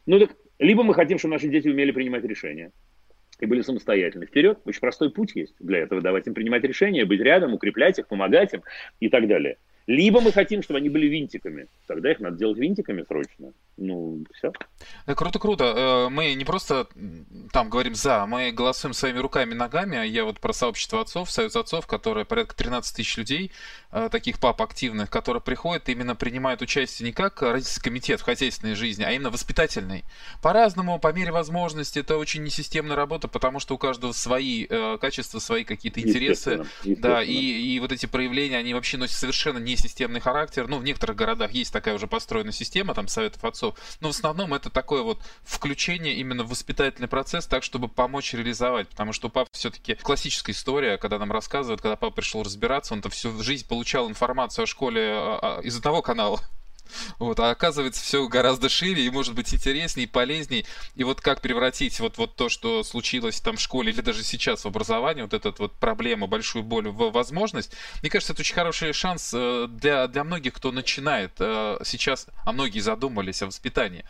Ну 0.06 0.18
так 0.18 0.30
либо 0.58 0.82
мы 0.82 0.94
хотим, 0.94 1.18
чтобы 1.18 1.34
наши 1.34 1.48
дети 1.48 1.68
умели 1.68 1.90
принимать 1.90 2.24
решения 2.24 2.72
и 3.40 3.46
были 3.46 3.62
самостоятельны. 3.62 4.26
Вперед, 4.26 4.60
очень 4.64 4.80
простой 4.80 5.10
путь 5.10 5.32
есть 5.34 5.54
для 5.58 5.80
этого. 5.80 6.00
Давать 6.00 6.26
им 6.26 6.34
принимать 6.34 6.62
решения, 6.64 7.04
быть 7.04 7.20
рядом, 7.20 7.54
укреплять 7.54 7.98
их, 7.98 8.06
помогать 8.06 8.54
им 8.54 8.62
и 9.00 9.08
так 9.08 9.26
далее. 9.26 9.58
Либо 9.86 10.20
мы 10.20 10.32
хотим, 10.32 10.62
чтобы 10.62 10.78
они 10.78 10.88
были 10.88 11.06
винтиками. 11.06 11.66
Тогда 11.86 12.10
их 12.10 12.20
надо 12.20 12.38
делать 12.38 12.58
винтиками 12.58 13.02
срочно. 13.02 13.52
Ну, 13.76 14.24
все. 14.34 14.52
Да, 15.06 15.14
круто, 15.14 15.38
круто. 15.38 15.64
Э, 15.64 16.08
мы 16.08 16.34
не 16.34 16.44
просто 16.44 16.88
там 17.52 17.68
говорим 17.68 17.94
за, 17.94 18.24
мы 18.26 18.50
голосуем 18.50 18.94
своими 18.94 19.18
руками 19.18 19.52
и 19.52 19.54
ногами. 19.54 20.06
Я 20.06 20.24
вот 20.24 20.40
про 20.40 20.52
сообщество 20.52 21.00
отцов, 21.00 21.30
союз 21.30 21.54
отцов, 21.56 21.86
которое 21.86 22.24
порядка 22.24 22.56
13 22.56 22.96
тысяч 22.96 23.16
людей, 23.16 23.52
э, 23.92 24.08
таких 24.10 24.40
пап 24.40 24.62
активных, 24.62 25.10
которые 25.10 25.42
приходят 25.42 25.88
именно 25.88 26.16
принимают 26.16 26.62
участие 26.62 27.08
не 27.08 27.12
как 27.12 27.42
родительский 27.42 27.82
комитет 27.82 28.20
в 28.20 28.24
хозяйственной 28.24 28.74
жизни, 28.74 29.04
а 29.04 29.12
именно 29.12 29.30
воспитательный. 29.30 30.04
По-разному, 30.40 30.98
по 30.98 31.12
мере 31.12 31.32
возможности. 31.32 31.98
Это 31.98 32.16
очень 32.16 32.42
несистемная 32.42 32.96
работа, 32.96 33.28
потому 33.28 33.60
что 33.60 33.74
у 33.74 33.78
каждого 33.78 34.12
свои 34.12 34.66
э, 34.68 34.98
качества, 35.00 35.38
свои 35.38 35.64
какие-то 35.64 36.00
интересы. 36.00 36.50
Естественно, 36.50 36.68
естественно. 36.84 37.14
Да, 37.16 37.22
и, 37.22 37.34
и 37.34 37.80
вот 37.80 37.92
эти 37.92 38.06
проявления, 38.06 38.58
они 38.58 38.72
вообще 38.72 38.96
носят 38.96 39.16
совершенно 39.16 39.58
не 39.58 39.74
несистемный 39.74 40.20
характер. 40.20 40.66
Ну, 40.68 40.78
в 40.78 40.84
некоторых 40.84 41.16
городах 41.16 41.50
есть 41.52 41.72
такая 41.72 41.94
уже 41.94 42.06
построена 42.06 42.52
система, 42.52 42.94
там, 42.94 43.08
советов 43.08 43.44
отцов. 43.44 43.63
Но 44.00 44.08
в 44.08 44.10
основном 44.10 44.52
это 44.54 44.70
такое 44.70 45.02
вот 45.02 45.20
включение 45.44 46.14
именно 46.14 46.44
в 46.44 46.48
воспитательный 46.48 47.08
процесс, 47.08 47.46
так, 47.46 47.62
чтобы 47.62 47.88
помочь 47.88 48.34
реализовать. 48.34 48.88
Потому 48.88 49.12
что 49.12 49.28
у 49.28 49.30
все-таки 49.52 49.94
классическая 49.94 50.52
история, 50.52 50.98
когда 50.98 51.18
нам 51.18 51.32
рассказывают, 51.32 51.80
когда 51.80 51.96
папа 51.96 52.14
пришел 52.14 52.42
разбираться, 52.42 52.94
он-то 52.94 53.08
всю 53.08 53.42
жизнь 53.42 53.66
получал 53.66 54.08
информацию 54.08 54.64
о 54.64 54.66
школе 54.66 55.12
а, 55.14 55.58
а, 55.58 55.60
из 55.62 55.76
одного 55.76 56.02
канала. 56.02 56.40
Вот, 57.18 57.40
а 57.40 57.50
оказывается, 57.50 58.02
все 58.02 58.26
гораздо 58.28 58.68
шире 58.68 59.04
и 59.04 59.10
может 59.10 59.34
быть 59.34 59.52
интереснее 59.52 60.06
и 60.06 60.10
полезней. 60.10 60.66
И 60.94 61.04
вот 61.04 61.20
как 61.20 61.40
превратить 61.40 62.00
вот, 62.00 62.18
вот 62.18 62.36
то, 62.36 62.48
что 62.48 62.82
случилось 62.82 63.40
там 63.40 63.56
в 63.56 63.60
школе 63.60 63.92
или 63.92 64.00
даже 64.00 64.22
сейчас 64.22 64.64
в 64.64 64.68
образовании, 64.68 65.22
вот 65.22 65.34
эту 65.34 65.54
вот 65.58 65.72
проблему, 65.74 66.26
большую 66.26 66.62
боль 66.62 66.88
в 66.88 67.10
возможность, 67.10 67.72
мне 68.02 68.10
кажется, 68.10 68.32
это 68.32 68.42
очень 68.42 68.54
хороший 68.54 68.92
шанс 68.92 69.32
э, 69.34 69.66
для, 69.68 70.06
для 70.08 70.24
многих, 70.24 70.54
кто 70.54 70.72
начинает 70.72 71.32
э, 71.38 71.78
сейчас, 71.84 72.26
а 72.44 72.52
многие 72.52 72.80
задумались 72.80 73.42
о 73.42 73.46
воспитании. 73.46 74.04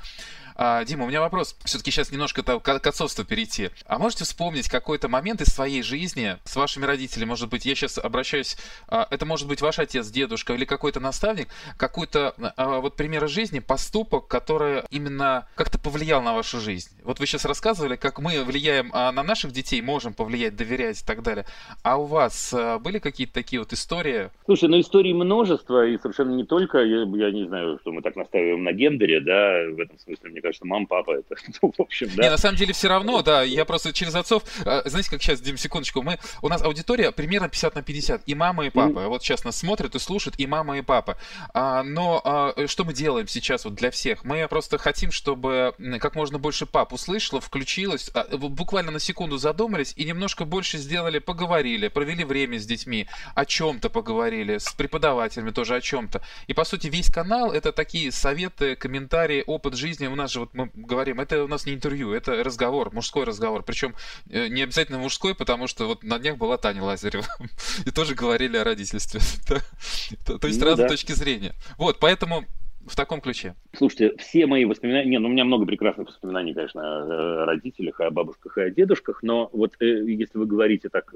А, 0.56 0.84
Дима, 0.84 1.04
у 1.04 1.08
меня 1.08 1.20
вопрос. 1.20 1.56
Все-таки 1.64 1.90
сейчас 1.90 2.12
немножко 2.12 2.42
к 2.42 2.86
отцовству 2.86 3.24
перейти. 3.24 3.70
А 3.86 3.98
можете 3.98 4.24
вспомнить 4.24 4.68
какой-то 4.68 5.08
момент 5.08 5.40
из 5.40 5.48
своей 5.48 5.82
жизни 5.82 6.36
с 6.44 6.54
вашими 6.54 6.84
родителями? 6.84 7.30
Может 7.30 7.50
быть, 7.50 7.66
я 7.66 7.74
сейчас 7.74 7.98
обращаюсь... 7.98 8.56
А, 8.88 9.06
это 9.10 9.26
может 9.26 9.48
быть 9.48 9.60
ваш 9.60 9.78
отец, 9.78 10.08
дедушка 10.08 10.54
или 10.54 10.64
какой-то 10.64 11.00
наставник. 11.00 11.48
Какой-то 11.76 12.34
а, 12.56 12.80
вот 12.80 12.96
пример 12.96 13.28
жизни, 13.28 13.58
поступок, 13.58 14.28
который 14.28 14.82
именно 14.90 15.48
как-то 15.56 15.78
повлиял 15.78 16.22
на 16.22 16.34
вашу 16.34 16.60
жизнь. 16.60 16.90
Вот 17.02 17.18
вы 17.18 17.26
сейчас 17.26 17.44
рассказывали, 17.44 17.96
как 17.96 18.20
мы 18.20 18.44
влияем 18.44 18.90
а, 18.92 19.10
на 19.10 19.22
наших 19.22 19.52
детей, 19.52 19.82
можем 19.82 20.14
повлиять, 20.14 20.56
доверять 20.56 21.02
и 21.02 21.04
так 21.04 21.22
далее. 21.22 21.46
А 21.82 21.96
у 21.96 22.04
вас 22.04 22.54
а, 22.54 22.78
были 22.78 22.98
какие-то 23.00 23.34
такие 23.34 23.58
вот 23.58 23.72
истории? 23.72 24.30
Слушай, 24.44 24.68
ну 24.68 24.80
истории 24.80 25.12
множество, 25.12 25.84
и 25.86 25.98
совершенно 25.98 26.34
не 26.34 26.44
только, 26.44 26.78
я, 26.78 27.02
я 27.02 27.30
не 27.32 27.46
знаю, 27.46 27.78
что 27.80 27.92
мы 27.92 28.02
так 28.02 28.14
настаиваем 28.14 28.62
на 28.62 28.72
гендере, 28.72 29.20
да, 29.20 29.74
в 29.74 29.80
этом 29.80 29.98
смысле, 29.98 30.30
мне 30.30 30.40
кажется, 30.44 30.66
мама, 30.66 30.86
папа, 30.86 31.12
это, 31.12 31.34
ну, 31.62 31.72
в 31.76 31.80
общем, 31.80 32.10
да. 32.14 32.22
Не, 32.22 32.30
на 32.30 32.36
самом 32.36 32.56
деле 32.56 32.72
все 32.74 32.88
равно, 32.88 33.22
да, 33.22 33.42
я 33.42 33.64
просто 33.64 33.92
через 33.92 34.14
отцов, 34.14 34.44
а, 34.64 34.82
знаете, 34.84 35.10
как 35.10 35.22
сейчас, 35.22 35.40
Дим, 35.40 35.56
секундочку, 35.56 36.02
мы, 36.02 36.18
у 36.42 36.48
нас 36.48 36.62
аудитория 36.62 37.10
примерно 37.12 37.48
50 37.48 37.74
на 37.74 37.82
50, 37.82 38.22
и 38.26 38.34
мама, 38.34 38.66
и 38.66 38.70
папа, 38.70 38.98
mm. 38.98 39.08
вот 39.08 39.22
сейчас 39.22 39.44
нас 39.44 39.56
смотрят 39.56 39.94
и 39.94 39.98
слушают, 39.98 40.38
и 40.38 40.46
мама, 40.46 40.78
и 40.78 40.82
папа, 40.82 41.16
а, 41.54 41.82
но 41.82 42.20
а, 42.24 42.66
что 42.66 42.84
мы 42.84 42.92
делаем 42.92 43.26
сейчас 43.26 43.64
вот 43.64 43.74
для 43.74 43.90
всех? 43.90 44.24
Мы 44.24 44.46
просто 44.48 44.76
хотим, 44.76 45.10
чтобы 45.10 45.74
как 46.00 46.14
можно 46.14 46.38
больше 46.38 46.66
пап 46.66 46.92
услышало, 46.92 47.40
включилось, 47.40 48.10
а, 48.14 48.36
буквально 48.36 48.90
на 48.90 49.00
секунду 49.00 49.38
задумались 49.38 49.94
и 49.96 50.04
немножко 50.04 50.44
больше 50.44 50.76
сделали, 50.76 51.20
поговорили, 51.20 51.88
провели 51.88 52.24
время 52.24 52.58
с 52.58 52.66
детьми, 52.66 53.08
о 53.34 53.46
чем-то 53.46 53.88
поговорили, 53.88 54.58
с 54.58 54.72
преподавателями 54.72 55.50
тоже 55.50 55.76
о 55.76 55.80
чем-то. 55.80 56.22
И, 56.48 56.52
по 56.52 56.64
сути, 56.64 56.88
весь 56.88 57.10
канал— 57.10 57.50
это 57.52 57.72
такие 57.72 58.12
советы, 58.12 58.76
комментарии, 58.76 59.42
опыт 59.46 59.74
жизни. 59.74 60.06
У 60.06 60.14
нас 60.14 60.33
же 60.34 60.40
вот 60.40 60.52
мы 60.52 60.70
говорим, 60.74 61.20
это 61.20 61.42
у 61.42 61.48
нас 61.48 61.66
не 61.66 61.72
интервью, 61.72 62.12
это 62.12 62.42
разговор, 62.44 62.92
мужской 62.92 63.24
разговор. 63.24 63.62
Причем 63.62 63.94
э, 64.28 64.48
не 64.48 64.62
обязательно 64.62 64.98
мужской, 64.98 65.34
потому 65.34 65.66
что 65.66 65.86
вот 65.86 66.02
на 66.02 66.18
днях 66.18 66.36
была 66.36 66.58
Таня 66.58 66.82
Лазарева, 66.82 67.24
и 67.86 67.90
тоже 67.90 68.14
говорили 68.14 68.56
о 68.56 68.64
родительстве. 68.64 69.20
То 70.26 70.46
есть 70.46 70.60
ну 70.60 70.66
разные 70.66 70.88
точки 70.88 71.12
зрения. 71.12 71.54
Вот, 71.78 71.98
поэтому 71.98 72.44
в 72.86 72.96
таком 72.96 73.20
ключе. 73.20 73.54
Слушайте, 73.72 74.14
все 74.18 74.46
мои 74.46 74.64
воспоминания, 74.64 75.08
не, 75.08 75.18
ну 75.18 75.28
у 75.28 75.30
меня 75.30 75.44
много 75.44 75.64
прекрасных 75.64 76.08
воспоминаний, 76.08 76.52
конечно, 76.52 76.82
о 76.82 77.46
родителях, 77.46 78.00
о 78.00 78.10
бабушках 78.10 78.58
и 78.58 78.62
о 78.62 78.70
дедушках, 78.70 79.22
но 79.22 79.48
вот 79.52 79.74
э, 79.80 79.86
если 79.86 80.36
вы 80.36 80.46
говорите 80.46 80.88
так 80.88 81.14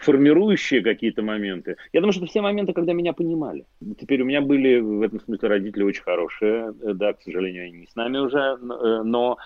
формирующие 0.00 0.82
какие-то 0.82 1.22
моменты. 1.22 1.76
Я 1.92 2.00
думаю, 2.00 2.12
что 2.12 2.26
все 2.26 2.40
моменты, 2.40 2.72
когда 2.72 2.92
меня 2.92 3.12
понимали. 3.12 3.66
Теперь 4.00 4.22
у 4.22 4.24
меня 4.24 4.40
были 4.40 4.80
в 4.80 5.02
этом 5.02 5.20
смысле 5.20 5.48
родители 5.48 5.82
очень 5.82 6.02
хорошие, 6.02 6.74
э, 6.82 6.94
да, 6.94 7.12
к 7.12 7.22
сожалению, 7.22 7.64
они 7.64 7.80
не 7.80 7.86
с 7.86 7.94
нами 7.94 8.18
уже, 8.18 8.38
э, 8.38 9.02
но 9.04 9.36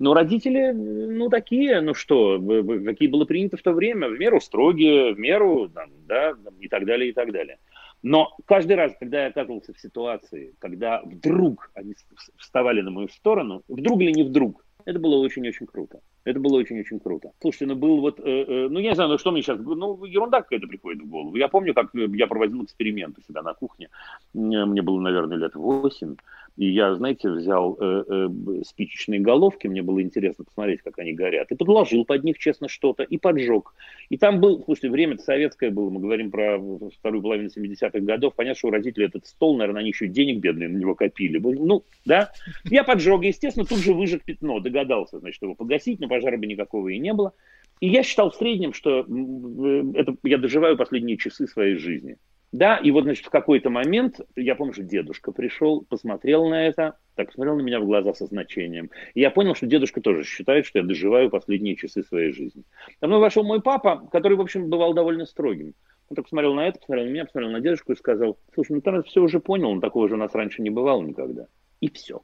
но 0.00 0.12
родители, 0.12 0.72
ну, 0.72 1.28
такие, 1.28 1.80
ну 1.80 1.94
что, 1.94 2.42
какие 2.84 3.08
было 3.08 3.24
принято 3.26 3.56
в 3.56 3.62
то 3.62 3.72
время, 3.72 4.08
в 4.08 4.18
меру 4.18 4.40
строгие, 4.40 5.14
в 5.14 5.18
меру, 5.20 5.70
да, 6.08 6.34
и 6.58 6.68
так 6.68 6.84
далее, 6.84 7.10
и 7.10 7.12
так 7.12 7.30
далее. 7.30 7.58
Но 8.02 8.36
каждый 8.44 8.74
раз, 8.74 8.92
когда 8.98 9.22
я 9.22 9.28
оказывался 9.28 9.72
в 9.72 9.80
ситуации, 9.80 10.54
когда 10.58 11.00
вдруг 11.04 11.70
они 11.74 11.94
вставали 12.36 12.80
на 12.80 12.90
мою 12.90 13.08
сторону, 13.08 13.62
вдруг 13.68 14.00
или 14.02 14.10
не 14.10 14.24
вдруг, 14.24 14.66
это 14.84 14.98
было 14.98 15.16
очень-очень 15.16 15.66
круто. 15.66 16.00
Это 16.24 16.40
было 16.40 16.56
очень-очень 16.56 17.00
круто. 17.00 17.32
Слушайте, 17.40 17.66
ну 17.66 17.76
был 17.76 18.00
вот, 18.00 18.18
э, 18.18 18.22
э, 18.24 18.68
ну 18.68 18.78
я 18.78 18.90
не 18.90 18.94
знаю, 18.94 19.10
ну 19.10 19.18
что 19.18 19.30
мне 19.30 19.42
сейчас, 19.42 19.58
ну 19.58 20.04
ерунда 20.04 20.40
какая-то 20.40 20.66
приходит 20.66 21.02
в 21.02 21.08
голову. 21.08 21.36
Я 21.36 21.48
помню, 21.48 21.74
как 21.74 21.90
я 21.92 22.26
проводил 22.26 22.64
эксперименты 22.64 23.22
себя 23.28 23.42
на 23.42 23.52
кухне. 23.54 23.90
Мне 24.32 24.82
было, 24.82 25.00
наверное, 25.00 25.36
лет 25.36 25.54
8. 25.54 26.16
И 26.56 26.70
я, 26.70 26.94
знаете, 26.94 27.28
взял 27.30 27.76
э, 27.80 28.04
э, 28.08 28.28
спичечные 28.64 29.18
головки, 29.18 29.66
мне 29.66 29.82
было 29.82 30.00
интересно 30.00 30.44
посмотреть, 30.44 30.82
как 30.82 31.00
они 31.00 31.12
горят, 31.12 31.50
и 31.50 31.56
подложил 31.56 32.04
под 32.04 32.22
них, 32.22 32.38
честно, 32.38 32.68
что-то, 32.68 33.02
и 33.02 33.18
поджег. 33.18 33.74
И 34.08 34.16
там 34.16 34.40
был, 34.40 34.62
слушайте, 34.64 34.90
время 34.90 35.18
советское 35.18 35.70
было, 35.70 35.90
мы 35.90 36.00
говорим 36.00 36.30
про 36.30 36.60
вторую 36.96 37.22
половину 37.22 37.48
70-х 37.48 37.98
годов, 38.00 38.34
понятно, 38.36 38.58
что 38.58 38.68
у 38.68 38.70
родителей 38.70 39.06
этот 39.06 39.26
стол, 39.26 39.56
наверное, 39.56 39.80
они 39.80 39.88
еще 39.88 40.06
денег 40.06 40.38
бедные 40.38 40.68
на 40.68 40.76
него 40.76 40.94
копили. 40.94 41.38
Ну, 41.38 41.82
да, 42.04 42.30
я 42.64 42.84
поджег, 42.84 43.22
естественно, 43.22 43.66
тут 43.66 43.78
же 43.78 43.92
выжег 43.92 44.22
пятно, 44.22 44.60
догадался, 44.60 45.18
значит, 45.18 45.42
его 45.42 45.56
погасить, 45.56 45.98
но 45.98 46.06
пожара 46.06 46.36
бы 46.36 46.46
никакого 46.46 46.88
и 46.88 46.98
не 47.00 47.12
было. 47.12 47.32
И 47.80 47.88
я 47.88 48.04
считал 48.04 48.30
в 48.30 48.36
среднем, 48.36 48.72
что 48.72 49.00
э, 49.00 49.92
это 49.94 50.14
я 50.22 50.38
доживаю 50.38 50.76
последние 50.76 51.16
часы 51.16 51.48
своей 51.48 51.74
жизни. 51.76 52.16
Да, 52.54 52.76
и 52.76 52.92
вот, 52.92 53.02
значит, 53.02 53.26
в 53.26 53.30
какой-то 53.30 53.68
момент, 53.68 54.20
я 54.36 54.54
помню, 54.54 54.72
что 54.74 54.84
дедушка 54.84 55.32
пришел, 55.32 55.84
посмотрел 55.88 56.48
на 56.48 56.68
это, 56.68 56.96
так 57.16 57.26
посмотрел 57.26 57.56
на 57.56 57.62
меня 57.62 57.80
в 57.80 57.84
глаза 57.84 58.14
со 58.14 58.26
значением. 58.26 58.90
И 59.14 59.20
я 59.22 59.32
понял, 59.32 59.56
что 59.56 59.66
дедушка 59.66 60.00
тоже 60.00 60.22
считает, 60.22 60.64
что 60.64 60.78
я 60.78 60.84
доживаю 60.84 61.30
последние 61.30 61.74
часы 61.74 62.04
своей 62.04 62.30
жизни. 62.30 62.62
Со 63.00 63.08
мной 63.08 63.18
вошел 63.18 63.42
мой 63.42 63.60
папа, 63.60 64.08
который, 64.12 64.36
в 64.36 64.40
общем, 64.40 64.70
бывал 64.70 64.94
довольно 64.94 65.26
строгим. 65.26 65.74
Он 66.08 66.14
так 66.14 66.26
посмотрел 66.26 66.54
на 66.54 66.68
это, 66.68 66.78
посмотрел 66.78 67.06
на 67.06 67.10
меня, 67.10 67.24
посмотрел 67.24 67.50
на 67.50 67.58
дедушку 67.58 67.90
и 67.90 67.96
сказал, 67.96 68.38
слушай, 68.54 68.70
ну 68.70 68.80
ты 68.80 69.02
все 69.02 69.20
уже 69.20 69.40
понял, 69.40 69.74
но 69.74 69.80
такого 69.80 70.08
же 70.08 70.14
у 70.14 70.18
нас 70.18 70.32
раньше 70.32 70.62
не 70.62 70.70
бывало 70.70 71.02
никогда. 71.02 71.48
И 71.80 71.90
все. 71.90 72.22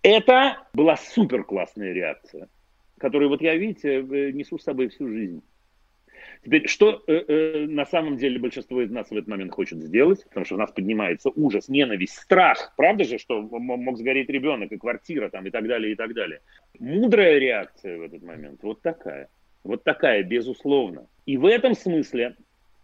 Это 0.00 0.56
была 0.72 0.96
супер 0.96 1.44
классная 1.44 1.92
реакция, 1.92 2.48
которую 2.96 3.28
вот 3.28 3.42
я, 3.42 3.54
видите, 3.56 3.96
э, 3.98 4.32
несу 4.32 4.58
с 4.58 4.62
собой 4.62 4.88
всю 4.88 5.06
жизнь. 5.06 5.42
Теперь, 6.44 6.68
что 6.68 7.02
э, 7.06 7.12
э, 7.12 7.66
на 7.66 7.86
самом 7.86 8.16
деле 8.16 8.38
большинство 8.38 8.82
из 8.82 8.90
нас 8.90 9.08
в 9.08 9.12
этот 9.12 9.28
момент 9.28 9.52
хочет 9.52 9.82
сделать, 9.82 10.24
потому 10.28 10.46
что 10.46 10.54
у 10.54 10.58
нас 10.58 10.70
поднимается 10.70 11.30
ужас, 11.30 11.68
ненависть, 11.68 12.14
страх, 12.14 12.72
правда 12.76 13.04
же, 13.04 13.18
что 13.18 13.42
мог 13.42 13.98
сгореть 13.98 14.28
ребенок 14.28 14.70
и 14.72 14.78
квартира 14.78 15.28
там 15.28 15.46
и 15.46 15.50
так 15.50 15.66
далее, 15.66 15.92
и 15.92 15.96
так 15.96 16.14
далее. 16.14 16.40
Мудрая 16.78 17.38
реакция 17.38 17.98
в 17.98 18.02
этот 18.02 18.22
момент 18.22 18.60
вот 18.62 18.80
такая, 18.82 19.28
вот 19.64 19.82
такая, 19.82 20.22
безусловно. 20.22 21.06
И 21.26 21.36
в 21.36 21.46
этом 21.46 21.74
смысле, 21.74 22.36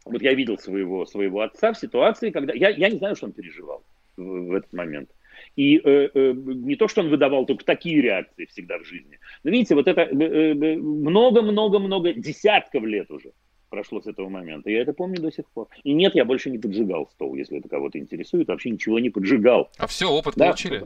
вот 0.05 0.23
я 0.23 0.35
видел 0.35 0.59
своего, 0.59 1.07
своего 1.07 1.41
отца 1.41 1.73
в 1.73 1.79
ситуации, 1.79 2.31
когда, 2.31 2.53
я, 2.55 2.71
я 2.71 2.91
не 2.91 2.99
знаю, 2.99 3.17
что 3.17 3.27
он 3.27 3.33
переживал 3.33 3.85
в, 4.17 4.23
в 4.23 4.53
этот 4.55 4.73
момент. 4.73 5.11
И 5.57 5.79
э, 5.79 6.09
э, 6.15 6.33
не 6.35 6.77
то, 6.77 6.89
что 6.89 7.03
он 7.03 7.11
выдавал 7.11 7.45
только 7.47 7.65
такие 7.65 8.01
реакции 8.01 8.47
всегда 8.47 8.79
в 8.79 8.85
жизни. 8.85 9.19
Но 9.45 9.51
видите, 9.51 9.75
вот 9.75 9.87
это 9.87 10.09
много-много-много, 10.15 12.09
э, 12.09 12.13
э, 12.13 12.15
десятков 12.21 12.85
лет 12.85 13.11
уже 13.11 13.33
прошло 13.69 14.01
с 14.01 14.07
этого 14.07 14.29
момента. 14.29 14.71
Я 14.71 14.83
это 14.83 14.93
помню 14.93 15.21
до 15.21 15.33
сих 15.33 15.51
пор. 15.51 15.69
И 15.83 15.93
нет, 15.93 16.15
я 16.15 16.25
больше 16.25 16.51
не 16.51 16.59
поджигал 16.59 17.09
стол, 17.09 17.35
если 17.35 17.59
это 17.59 17.69
кого-то 17.69 17.99
интересует. 17.99 18.49
Вообще 18.49 18.71
ничего 18.71 18.99
не 18.99 19.11
поджигал. 19.11 19.71
А 19.79 19.87
все, 19.87 20.11
опыт 20.11 20.35
да? 20.37 20.47
получили. 20.47 20.85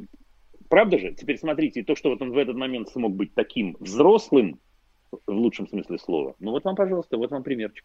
Правда 0.68 0.98
же? 0.98 1.12
Теперь 1.12 1.38
смотрите, 1.38 1.84
то, 1.84 1.94
что 1.94 2.10
вот 2.10 2.22
он 2.22 2.32
в 2.32 2.38
этот 2.38 2.56
момент 2.56 2.88
смог 2.88 3.14
быть 3.14 3.34
таким 3.34 3.76
взрослым, 3.80 4.60
в 5.26 5.32
лучшем 5.32 5.68
смысле 5.68 5.98
слова, 5.98 6.34
ну 6.40 6.50
вот 6.50 6.64
вам, 6.64 6.76
пожалуйста, 6.76 7.16
вот 7.16 7.30
вам 7.30 7.42
примерчик. 7.42 7.84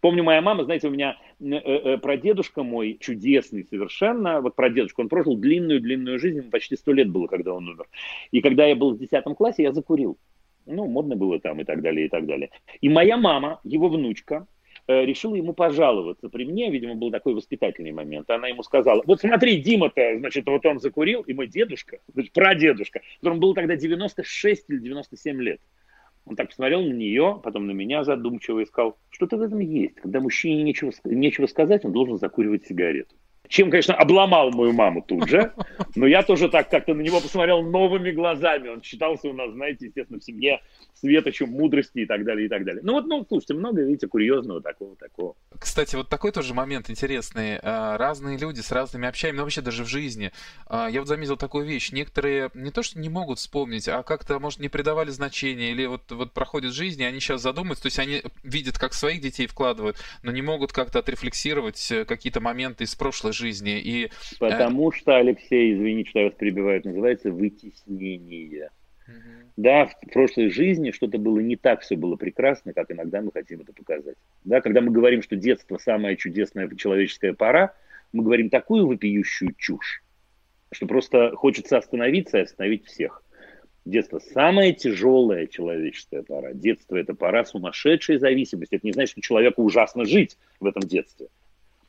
Помню, 0.00 0.22
моя 0.22 0.40
мама, 0.40 0.64
знаете, 0.64 0.88
у 0.88 0.90
меня 0.90 1.16
э, 1.40 1.46
э, 1.46 1.98
прадедушка 1.98 2.62
мой, 2.62 2.96
чудесный 3.00 3.64
совершенно, 3.64 4.40
вот 4.40 4.54
прадедушка, 4.54 5.00
он 5.00 5.08
прожил 5.08 5.36
длинную-длинную 5.36 6.18
жизнь, 6.18 6.38
ему 6.38 6.50
почти 6.50 6.76
сто 6.76 6.92
лет 6.92 7.10
было, 7.10 7.26
когда 7.26 7.52
он 7.52 7.68
умер. 7.68 7.86
И 8.30 8.40
когда 8.40 8.66
я 8.66 8.76
был 8.76 8.92
в 8.92 8.98
десятом 8.98 9.34
классе, 9.34 9.64
я 9.64 9.72
закурил 9.72 10.18
ну, 10.68 10.86
модно 10.86 11.16
было 11.16 11.40
там 11.40 11.60
и 11.60 11.64
так 11.64 11.82
далее, 11.82 12.06
и 12.06 12.08
так 12.08 12.26
далее. 12.26 12.50
И 12.80 12.88
моя 12.88 13.16
мама, 13.16 13.60
его 13.64 13.88
внучка, 13.88 14.46
э, 14.86 15.04
решила 15.04 15.34
ему 15.34 15.52
пожаловаться 15.52 16.28
при 16.28 16.44
мне, 16.44 16.70
видимо, 16.70 16.94
был 16.94 17.10
такой 17.10 17.34
воспитательный 17.34 17.92
момент. 17.92 18.28
Она 18.30 18.48
ему 18.48 18.62
сказала, 18.62 19.02
вот 19.06 19.20
смотри, 19.20 19.60
Дима-то, 19.60 20.18
значит, 20.18 20.46
вот 20.46 20.64
он 20.66 20.78
закурил, 20.78 21.22
и 21.22 21.32
мой 21.32 21.46
дедушка, 21.46 21.98
значит, 22.12 22.32
прадедушка, 22.32 23.00
которому 23.16 23.40
было 23.40 23.54
тогда 23.54 23.76
96 23.76 24.64
или 24.68 24.78
97 24.78 25.42
лет. 25.42 25.60
Он 26.28 26.36
так 26.36 26.48
посмотрел 26.48 26.82
на 26.82 26.92
нее, 26.92 27.40
потом 27.42 27.66
на 27.66 27.70
меня 27.70 28.04
задумчиво 28.04 28.60
и 28.60 28.66
сказал, 28.66 28.98
что-то 29.08 29.38
в 29.38 29.42
этом 29.42 29.60
есть. 29.60 29.94
Когда 29.94 30.20
мужчине 30.20 30.62
нечего, 30.62 30.92
нечего 31.04 31.46
сказать, 31.46 31.84
он 31.84 31.92
должен 31.92 32.18
закуривать 32.18 32.66
сигарету. 32.66 33.14
Чем, 33.48 33.70
конечно, 33.70 33.94
обломал 33.94 34.50
мою 34.50 34.72
маму 34.72 35.02
тут 35.06 35.28
же. 35.28 35.52
Но 35.94 36.06
я 36.06 36.22
тоже 36.22 36.48
так 36.48 36.70
как-то 36.70 36.94
на 36.94 37.00
него 37.00 37.20
посмотрел 37.20 37.62
новыми 37.62 38.10
глазами. 38.10 38.68
Он 38.68 38.82
считался 38.82 39.28
у 39.28 39.32
нас, 39.32 39.52
знаете, 39.52 39.86
естественно, 39.86 40.20
в 40.20 40.24
семье 40.24 40.60
светочем 40.94 41.50
мудрости 41.50 42.00
и 42.00 42.06
так 42.06 42.24
далее, 42.24 42.46
и 42.46 42.48
так 42.48 42.64
далее. 42.64 42.82
Ну 42.84 42.94
вот, 42.94 43.06
ну, 43.06 43.24
слушайте, 43.26 43.54
много, 43.54 43.82
видите, 43.82 44.08
курьезного 44.08 44.60
такого, 44.60 44.96
такого. 44.96 45.36
Кстати, 45.58 45.96
вот 45.96 46.08
такой 46.08 46.32
тоже 46.32 46.54
момент 46.54 46.90
интересный. 46.90 47.58
А, 47.62 47.96
разные 47.96 48.36
люди 48.36 48.60
с 48.60 48.72
разными 48.72 49.08
общаями, 49.08 49.36
но 49.36 49.42
вообще 49.42 49.60
даже 49.60 49.84
в 49.84 49.88
жизни. 49.88 50.32
А, 50.66 50.88
я 50.88 51.00
вот 51.00 51.08
заметил 51.08 51.36
такую 51.36 51.64
вещь. 51.64 51.92
Некоторые 51.92 52.50
не 52.54 52.70
то, 52.70 52.82
что 52.82 52.98
не 52.98 53.08
могут 53.08 53.38
вспомнить, 53.38 53.88
а 53.88 54.02
как-то, 54.02 54.38
может, 54.38 54.60
не 54.60 54.68
придавали 54.68 55.10
значения, 55.10 55.70
или 55.70 55.86
вот, 55.86 56.10
вот 56.10 56.32
проходит 56.32 56.72
жизнь, 56.72 57.00
и 57.00 57.04
они 57.04 57.20
сейчас 57.20 57.42
задумаются, 57.42 57.84
то 57.84 57.86
есть 57.86 57.98
они 57.98 58.22
видят, 58.42 58.78
как 58.78 58.92
своих 58.92 59.20
детей 59.20 59.46
вкладывают, 59.46 59.96
но 60.22 60.32
не 60.32 60.42
могут 60.42 60.72
как-то 60.72 60.98
отрефлексировать 60.98 61.90
э, 61.90 62.04
какие-то 62.04 62.40
моменты 62.40 62.84
из 62.84 62.94
прошлой 62.94 63.32
жизни. 63.38 63.80
И, 63.80 64.06
э, 64.06 64.08
Потому 64.38 64.92
что, 64.92 65.16
Алексей, 65.16 65.74
извините, 65.74 66.10
что 66.10 66.18
я 66.20 66.24
вас 66.26 66.34
перебиваю, 66.34 66.82
называется 66.84 67.30
вытеснение. 67.30 68.70
Да, 69.56 69.86
в 69.86 70.12
прошлой 70.12 70.50
жизни 70.50 70.92
что-то 70.92 71.18
было 71.18 71.40
не 71.40 71.56
так, 71.56 71.80
все 71.80 71.96
было 71.96 72.14
прекрасно, 72.16 72.72
как 72.72 72.92
иногда 72.92 73.20
мы 73.20 73.32
хотим 73.32 73.62
это 73.62 73.72
показать. 73.72 74.16
Да, 74.44 74.60
когда 74.60 74.80
мы 74.80 74.92
говорим, 74.92 75.22
что 75.22 75.34
детство 75.34 75.78
самая 75.78 76.14
чудесная 76.14 76.68
человеческая 76.76 77.32
пора, 77.32 77.74
мы 78.12 78.22
говорим 78.22 78.50
такую 78.50 78.86
вопиющую 78.86 79.54
чушь, 79.58 80.04
что 80.70 80.86
просто 80.86 81.32
хочется 81.34 81.78
остановиться 81.78 82.38
и 82.38 82.42
остановить 82.42 82.86
всех. 82.86 83.24
Детство 83.84 84.18
самая 84.18 84.72
тяжелая 84.74 85.46
человеческая 85.46 86.22
пора. 86.22 86.52
Детство 86.52 86.94
это 86.96 87.14
пора 87.14 87.44
сумасшедшей 87.44 88.18
зависимости. 88.18 88.74
Это 88.74 88.86
не 88.86 88.92
значит, 88.92 89.12
что 89.12 89.22
человеку 89.22 89.62
ужасно 89.62 90.04
жить 90.04 90.36
в 90.60 90.66
этом 90.66 90.82
детстве. 90.82 91.28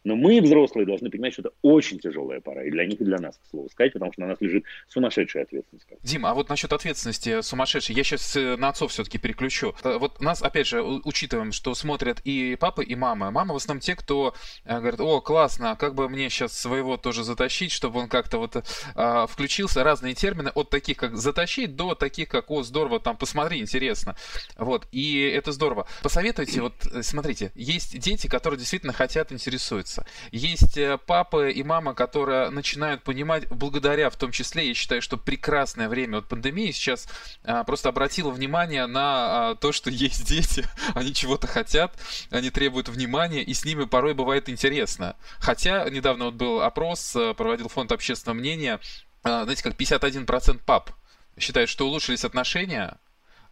Но 0.03 0.15
мы, 0.15 0.39
взрослые, 0.41 0.85
должны 0.85 1.09
понимать, 1.09 1.33
что 1.33 1.41
это 1.41 1.51
очень 1.61 1.99
тяжелая 1.99 2.39
пора. 2.39 2.63
И 2.63 2.71
для 2.71 2.85
них, 2.85 3.01
и 3.01 3.03
для 3.03 3.17
нас, 3.17 3.37
к 3.37 3.49
слову 3.49 3.69
сказать, 3.69 3.93
потому 3.93 4.13
что 4.13 4.21
на 4.21 4.27
нас 4.27 4.39
лежит 4.39 4.63
сумасшедшая 4.87 5.43
ответственность. 5.43 5.87
Дима, 6.01 6.31
а 6.31 6.33
вот 6.33 6.49
насчет 6.49 6.71
ответственности 6.71 7.41
сумасшедшей, 7.41 7.95
я 7.95 8.03
сейчас 8.03 8.35
э, 8.37 8.55
на 8.55 8.69
отцов 8.69 8.91
все-таки 8.91 9.17
переключу. 9.17 9.75
Э, 9.83 9.97
вот 9.97 10.21
нас, 10.21 10.41
опять 10.41 10.67
же, 10.67 10.81
учитываем, 10.81 11.51
что 11.51 11.73
смотрят 11.75 12.21
и 12.23 12.55
папа, 12.59 12.81
и 12.81 12.95
мама. 12.95 13.29
Мама 13.31 13.53
в 13.53 13.57
основном 13.57 13.81
те, 13.81 13.95
кто 13.95 14.33
э, 14.63 14.79
говорит, 14.79 15.01
о, 15.01 15.19
классно, 15.19 15.75
как 15.75 15.95
бы 15.95 16.07
мне 16.07 16.29
сейчас 16.29 16.57
своего 16.57 16.95
тоже 16.95 17.23
затащить, 17.23 17.71
чтобы 17.71 17.99
он 17.99 18.07
как-то 18.07 18.37
вот 18.37 18.63
а, 18.95 19.27
включился. 19.27 19.83
Разные 19.83 20.13
термины 20.13 20.49
от 20.49 20.69
таких, 20.69 20.97
как 20.97 21.17
затащить, 21.17 21.75
до 21.75 21.95
таких, 21.95 22.29
как, 22.29 22.49
о, 22.49 22.63
здорово, 22.63 22.99
там, 22.99 23.17
посмотри, 23.17 23.59
интересно. 23.59 24.15
Вот, 24.57 24.87
и 24.91 25.19
это 25.21 25.51
здорово. 25.51 25.87
Посоветуйте, 26.01 26.61
вот, 26.61 26.73
смотрите, 27.01 27.51
есть 27.55 27.97
дети, 27.99 28.27
которые 28.27 28.57
действительно 28.57 28.93
хотят, 28.93 29.31
интересуются 29.31 29.88
нравится. 29.89 30.05
Есть 30.31 30.77
э, 30.77 30.97
папы 30.97 31.51
и 31.51 31.63
мама, 31.63 31.93
которые 31.93 32.49
начинают 32.49 33.03
понимать, 33.03 33.47
благодаря 33.49 34.09
в 34.09 34.15
том 34.15 34.31
числе, 34.31 34.67
я 34.67 34.73
считаю, 34.73 35.01
что 35.01 35.17
прекрасное 35.17 35.89
время 35.89 36.17
от 36.17 36.27
пандемии 36.27 36.71
сейчас 36.71 37.07
а, 37.43 37.63
просто 37.63 37.89
обратило 37.89 38.29
внимание 38.29 38.85
на 38.85 39.51
а, 39.51 39.55
то, 39.55 39.71
что 39.71 39.89
есть 39.89 40.25
дети, 40.25 40.65
они 40.95 41.13
чего-то 41.13 41.47
хотят, 41.47 41.93
они 42.29 42.49
требуют 42.49 42.89
внимания, 42.89 43.43
и 43.43 43.53
с 43.53 43.65
ними 43.65 43.85
порой 43.85 44.13
бывает 44.13 44.49
интересно. 44.49 45.15
Хотя 45.39 45.89
недавно 45.89 46.25
вот 46.25 46.35
был 46.35 46.61
опрос, 46.61 47.15
э, 47.15 47.33
проводил 47.33 47.69
фонд 47.69 47.91
общественного 47.91 48.37
мнения, 48.37 48.79
а, 49.23 49.43
знаете, 49.43 49.63
как 49.63 49.75
51% 49.75 50.63
пап 50.65 50.91
считают, 51.37 51.69
что 51.69 51.87
улучшились 51.87 52.25
отношения, 52.25 52.97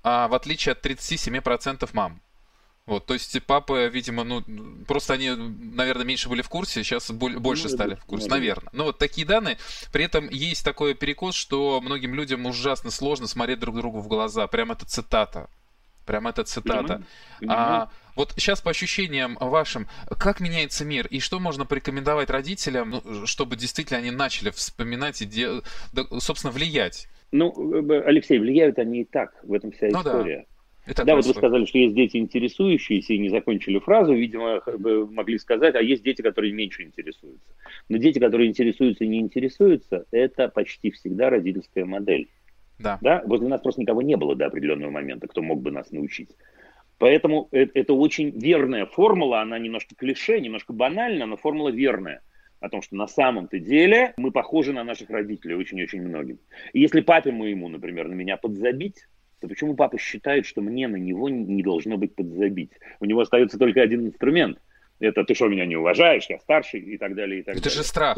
а 0.03 0.27
в 0.27 0.33
отличие 0.33 0.73
от 0.73 0.85
37% 0.85 1.89
мам. 1.93 2.21
Вот, 2.87 3.05
то 3.05 3.13
есть 3.13 3.43
папы, 3.43 3.91
видимо, 3.93 4.23
ну, 4.23 4.41
просто 4.87 5.13
они, 5.13 5.31
наверное, 5.31 6.05
меньше 6.05 6.29
были 6.29 6.41
в 6.41 6.47
курсе, 6.47 6.83
сейчас 6.83 7.11
больше 7.11 7.63
ну, 7.63 7.69
стали 7.69 7.95
в 7.95 8.05
курсе, 8.05 8.29
наверное. 8.29 8.69
Но 8.71 8.85
вот 8.85 8.97
такие 8.97 9.27
данные. 9.27 9.57
При 9.91 10.05
этом 10.05 10.29
есть 10.29 10.63
такой 10.63 10.93
перекос, 10.93 11.35
что 11.35 11.81
многим 11.81 12.15
людям 12.15 12.45
ужасно 12.45 12.89
сложно 12.89 13.27
смотреть 13.27 13.59
друг 13.59 13.75
другу 13.75 13.99
в 13.99 14.07
глаза. 14.07 14.47
Прям 14.47 14.71
это 14.71 14.85
цитата. 14.85 15.49
Прям 16.05 16.27
это 16.27 16.45
цитата. 16.45 17.03
А, 17.45 17.89
вот 18.15 18.31
сейчас 18.37 18.61
по 18.61 18.71
ощущениям 18.71 19.37
вашим, 19.41 19.87
как 20.17 20.39
меняется 20.39 20.85
мир 20.85 21.07
и 21.07 21.19
что 21.19 21.41
можно 21.41 21.65
порекомендовать 21.65 22.29
родителям, 22.29 22.89
ну, 22.91 23.25
чтобы 23.25 23.57
действительно 23.57 23.99
они 23.99 24.11
начали 24.11 24.49
вспоминать 24.49 25.21
и, 25.21 25.25
де... 25.25 25.61
собственно, 26.19 26.53
влиять? 26.53 27.09
Ну, 27.33 27.91
э, 27.91 28.01
Алексей, 28.05 28.39
влияют 28.39 28.79
они 28.79 29.01
и 29.01 29.05
так, 29.05 29.33
в 29.43 29.51
этом 29.51 29.73
вся 29.73 29.89
история. 29.89 30.37
Ну, 30.37 30.43
да. 30.43 30.56
Это 30.87 31.03
да, 31.03 31.15
вот 31.15 31.25
вы 31.25 31.33
сказали, 31.33 31.65
что 31.65 31.77
есть 31.77 31.95
дети 31.95 32.15
интересующиеся 32.15 33.13
и 33.13 33.17
не 33.17 33.29
закончили 33.29 33.77
фразу, 33.77 34.13
видимо, 34.13 34.63
могли 35.11 35.37
сказать, 35.37 35.75
а 35.75 35.81
есть 35.81 36.01
дети, 36.01 36.21
которые 36.21 36.53
меньше 36.53 36.83
интересуются. 36.83 37.53
Но 37.89 37.97
дети, 37.97 38.19
которые 38.19 38.49
интересуются 38.49 39.03
и 39.03 39.07
не 39.07 39.19
интересуются, 39.19 40.05
это 40.11 40.47
почти 40.47 40.91
всегда 40.91 41.29
родительская 41.29 41.83
модель. 41.83 42.29
Да. 42.79 42.99
да. 43.01 43.21
Возле 43.25 43.49
нас 43.49 43.59
просто 43.59 43.81
никого 43.81 44.01
не 44.01 44.15
было 44.15 44.35
до 44.35 44.45
определенного 44.45 44.91
момента, 44.91 45.27
кто 45.27 45.41
мог 45.41 45.61
бы 45.61 45.71
нас 45.71 45.91
научить. 45.91 46.29
Поэтому 46.99 47.49
это, 47.51 47.71
это 47.77 47.93
очень 47.93 48.29
верная 48.29 48.85
формула, 48.85 49.41
она 49.41 49.59
немножко 49.59 49.93
клише, 49.93 50.39
немножко 50.39 50.71
банальна, 50.71 51.25
но 51.25 51.35
формула 51.35 51.69
верная 51.69 52.21
о 52.59 52.69
том, 52.69 52.81
что 52.81 52.95
на 52.95 53.07
самом-то 53.07 53.59
деле 53.59 54.13
мы 54.17 54.31
похожи 54.31 54.73
на 54.73 54.83
наших 54.83 55.09
родителей 55.09 55.55
очень-очень 55.55 56.01
многим. 56.01 56.39
И 56.73 56.79
если 56.79 57.01
папе 57.01 57.31
моему, 57.31 57.67
например, 57.67 58.07
на 58.07 58.13
меня 58.13 58.37
подзабить, 58.37 59.05
то 59.39 59.47
почему 59.47 59.75
папа 59.75 59.97
считает, 59.97 60.45
что 60.45 60.61
мне 60.61 60.87
на 60.87 60.95
него 60.95 61.29
не 61.29 61.61
должно 61.61 61.97
быть 61.97 62.15
подзабить? 62.15 62.71
У 62.99 63.05
него 63.05 63.21
остается 63.21 63.57
только 63.57 63.81
один 63.81 64.07
инструмент. 64.07 64.59
Это 64.99 65.23
ты 65.23 65.35
что, 65.35 65.47
меня 65.47 65.65
не 65.65 65.75
уважаешь, 65.75 66.25
я 66.29 66.39
старший 66.39 66.79
и 66.79 66.97
так 66.97 67.13
далее. 67.13 67.41
И 67.41 67.43
так 67.43 67.55
это 67.55 67.65
далее. 67.65 67.77
же 67.77 67.83
страх. 67.87 68.17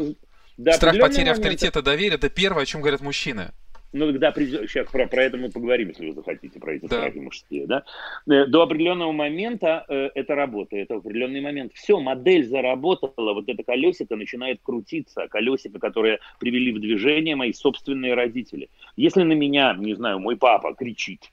Да, 0.56 0.72
страх 0.72 0.98
потери 0.98 1.24
момента... 1.24 1.32
авторитета, 1.32 1.82
доверия– 1.82 2.14
это 2.16 2.30
первое, 2.30 2.62
о 2.62 2.66
чем 2.66 2.80
говорят 2.80 3.00
мужчины. 3.02 3.50
Ну, 3.92 4.06
когда 4.06 4.30
придет, 4.30 4.70
сейчас 4.70 4.88
про, 4.88 5.08
про 5.08 5.24
это 5.24 5.36
мы 5.36 5.50
поговорим, 5.50 5.88
если 5.88 6.06
вы 6.06 6.12
захотите, 6.12 6.60
про 6.60 6.74
эти 6.74 6.86
да. 6.86 6.98
страхи 6.98 7.18
мужские, 7.18 7.66
да. 7.66 7.84
Э, 8.28 8.46
до 8.46 8.62
определенного 8.62 9.10
момента 9.10 9.84
э, 9.88 10.10
это 10.14 10.36
работает, 10.36 10.84
это 10.84 10.96
определенный 10.96 11.40
момент. 11.40 11.72
Все, 11.74 11.98
модель 11.98 12.46
заработала, 12.46 13.34
вот 13.34 13.48
это 13.48 13.64
колесико 13.64 14.14
начинает 14.14 14.60
крутиться, 14.62 15.26
колесико, 15.28 15.80
которое 15.80 16.20
привели 16.38 16.72
в 16.72 16.80
движение 16.80 17.34
мои 17.34 17.52
собственные 17.52 18.14
родители. 18.14 18.70
Если 18.96 19.24
на 19.24 19.32
меня, 19.32 19.74
не 19.76 19.94
знаю, 19.94 20.20
мой 20.20 20.36
папа 20.36 20.72
кричит, 20.74 21.32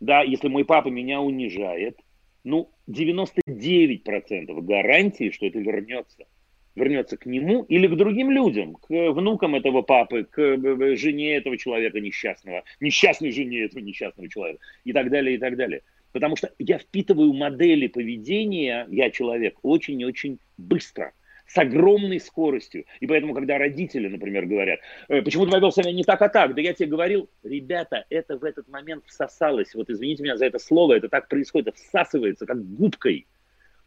да, 0.00 0.22
если 0.22 0.48
мой 0.48 0.64
папа 0.64 0.88
меня 0.88 1.20
унижает, 1.20 1.98
ну, 2.42 2.70
99% 2.88 4.60
гарантии, 4.62 5.30
что 5.30 5.46
это 5.46 5.60
вернется 5.60 6.26
вернется 6.74 7.16
к 7.16 7.26
нему 7.26 7.62
или 7.64 7.86
к 7.86 7.96
другим 7.96 8.30
людям, 8.30 8.74
к 8.74 8.88
внукам 8.88 9.54
этого 9.54 9.82
папы, 9.82 10.24
к 10.24 10.38
э, 10.38 10.56
э, 10.56 10.96
жене 10.96 11.36
этого 11.36 11.56
человека 11.56 12.00
несчастного, 12.00 12.64
несчастной 12.80 13.30
жене 13.30 13.64
этого 13.64 13.80
несчастного 13.80 14.28
человека 14.28 14.60
и 14.84 14.92
так 14.92 15.10
далее, 15.10 15.36
и 15.36 15.38
так 15.38 15.56
далее. 15.56 15.82
Потому 16.12 16.36
что 16.36 16.50
я 16.58 16.78
впитываю 16.78 17.32
модели 17.32 17.88
поведения, 17.88 18.86
я 18.90 19.10
человек, 19.10 19.56
очень 19.62 20.00
и 20.00 20.04
очень 20.04 20.38
быстро, 20.56 21.12
с 21.46 21.58
огромной 21.58 22.20
скоростью. 22.20 22.84
И 23.00 23.06
поэтому, 23.06 23.34
когда 23.34 23.58
родители, 23.58 24.08
например, 24.08 24.46
говорят, 24.46 24.80
э, 25.08 25.22
почему 25.22 25.46
ты 25.46 25.52
повел 25.52 25.72
себя 25.72 25.92
не 25.92 26.04
так, 26.04 26.22
а 26.22 26.28
так, 26.28 26.54
да 26.54 26.60
я 26.60 26.72
тебе 26.72 26.88
говорил, 26.88 27.28
ребята, 27.42 28.04
это 28.10 28.38
в 28.38 28.44
этот 28.44 28.68
момент 28.68 29.04
всосалось, 29.06 29.74
вот 29.74 29.90
извините 29.90 30.22
меня 30.22 30.36
за 30.36 30.46
это 30.46 30.58
слово, 30.58 30.94
это 30.94 31.08
так 31.08 31.28
происходит, 31.28 31.76
всасывается, 31.76 32.46
как 32.46 32.64
губкой– 32.64 33.26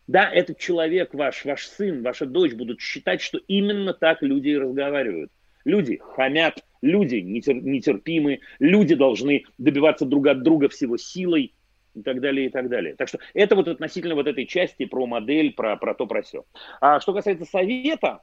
да, 0.08 0.32
этот 0.32 0.58
человек 0.58 1.14
ваш, 1.14 1.44
ваш 1.44 1.68
сын, 1.68 2.02
ваша 2.02 2.26
дочь 2.26 2.54
будут 2.54 2.80
считать, 2.80 3.22
что 3.22 3.40
именно 3.48 3.94
так 3.94 4.24
люди 4.24 4.50
и 4.50 4.58
разговаривают. 4.58 5.32
Люди 5.66 6.00
хамят, 6.02 6.64
люди 6.82 7.16
нетерпимы, 7.16 8.40
люди 8.60 8.96
должны 8.96 9.44
добиваться 9.58 10.06
друг 10.06 10.28
от 10.28 10.44
друга 10.44 10.70
всего 10.70 10.96
силой 10.96 11.54
и 11.94 12.02
так 12.02 12.22
далее, 12.22 12.48
и 12.48 12.50
так 12.50 12.70
далее. 12.70 12.96
Так 12.96 13.10
что 13.10 13.20
это 13.34 13.58
вот 13.58 13.68
относительно 13.68 14.16
вот 14.16 14.28
этой 14.28 14.46
части 14.46 14.86
про 14.86 15.06
модель, 15.06 15.54
про, 15.54 15.76
про 15.76 15.94
то, 15.94 16.08
про 16.08 16.22
все. 16.22 16.46
А 16.80 17.02
что 17.02 17.14
касается 17.14 17.44
совета, 17.44 18.22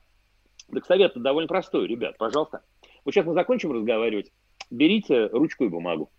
так 0.73 0.87
совет 0.87 1.12
довольно 1.16 1.49
простой, 1.49 1.87
ребят, 1.87 2.16
пожалуйста. 2.16 2.62
Вот 3.05 3.12
сейчас 3.12 3.27
мы 3.27 3.35
закончим 3.35 3.73
разговаривать. 3.73 4.33
Берите 4.70 5.27
ручку 5.27 5.64
и 5.64 5.68
бумагу. 5.68 6.11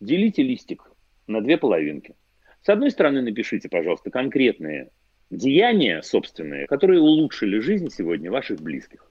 Делите 0.00 0.42
листик 0.42 0.90
на 1.28 1.40
две 1.40 1.56
половинки. 1.56 2.16
С 2.62 2.68
одной 2.68 2.90
стороны, 2.90 3.22
напишите, 3.22 3.68
пожалуйста, 3.68 4.10
конкретные 4.10 4.90
деяния 5.30 6.02
собственные, 6.02 6.66
которые 6.66 7.00
улучшили 7.00 7.58
жизнь 7.58 7.88
сегодня 7.90 8.30
ваших 8.30 8.60
близких. 8.60 9.10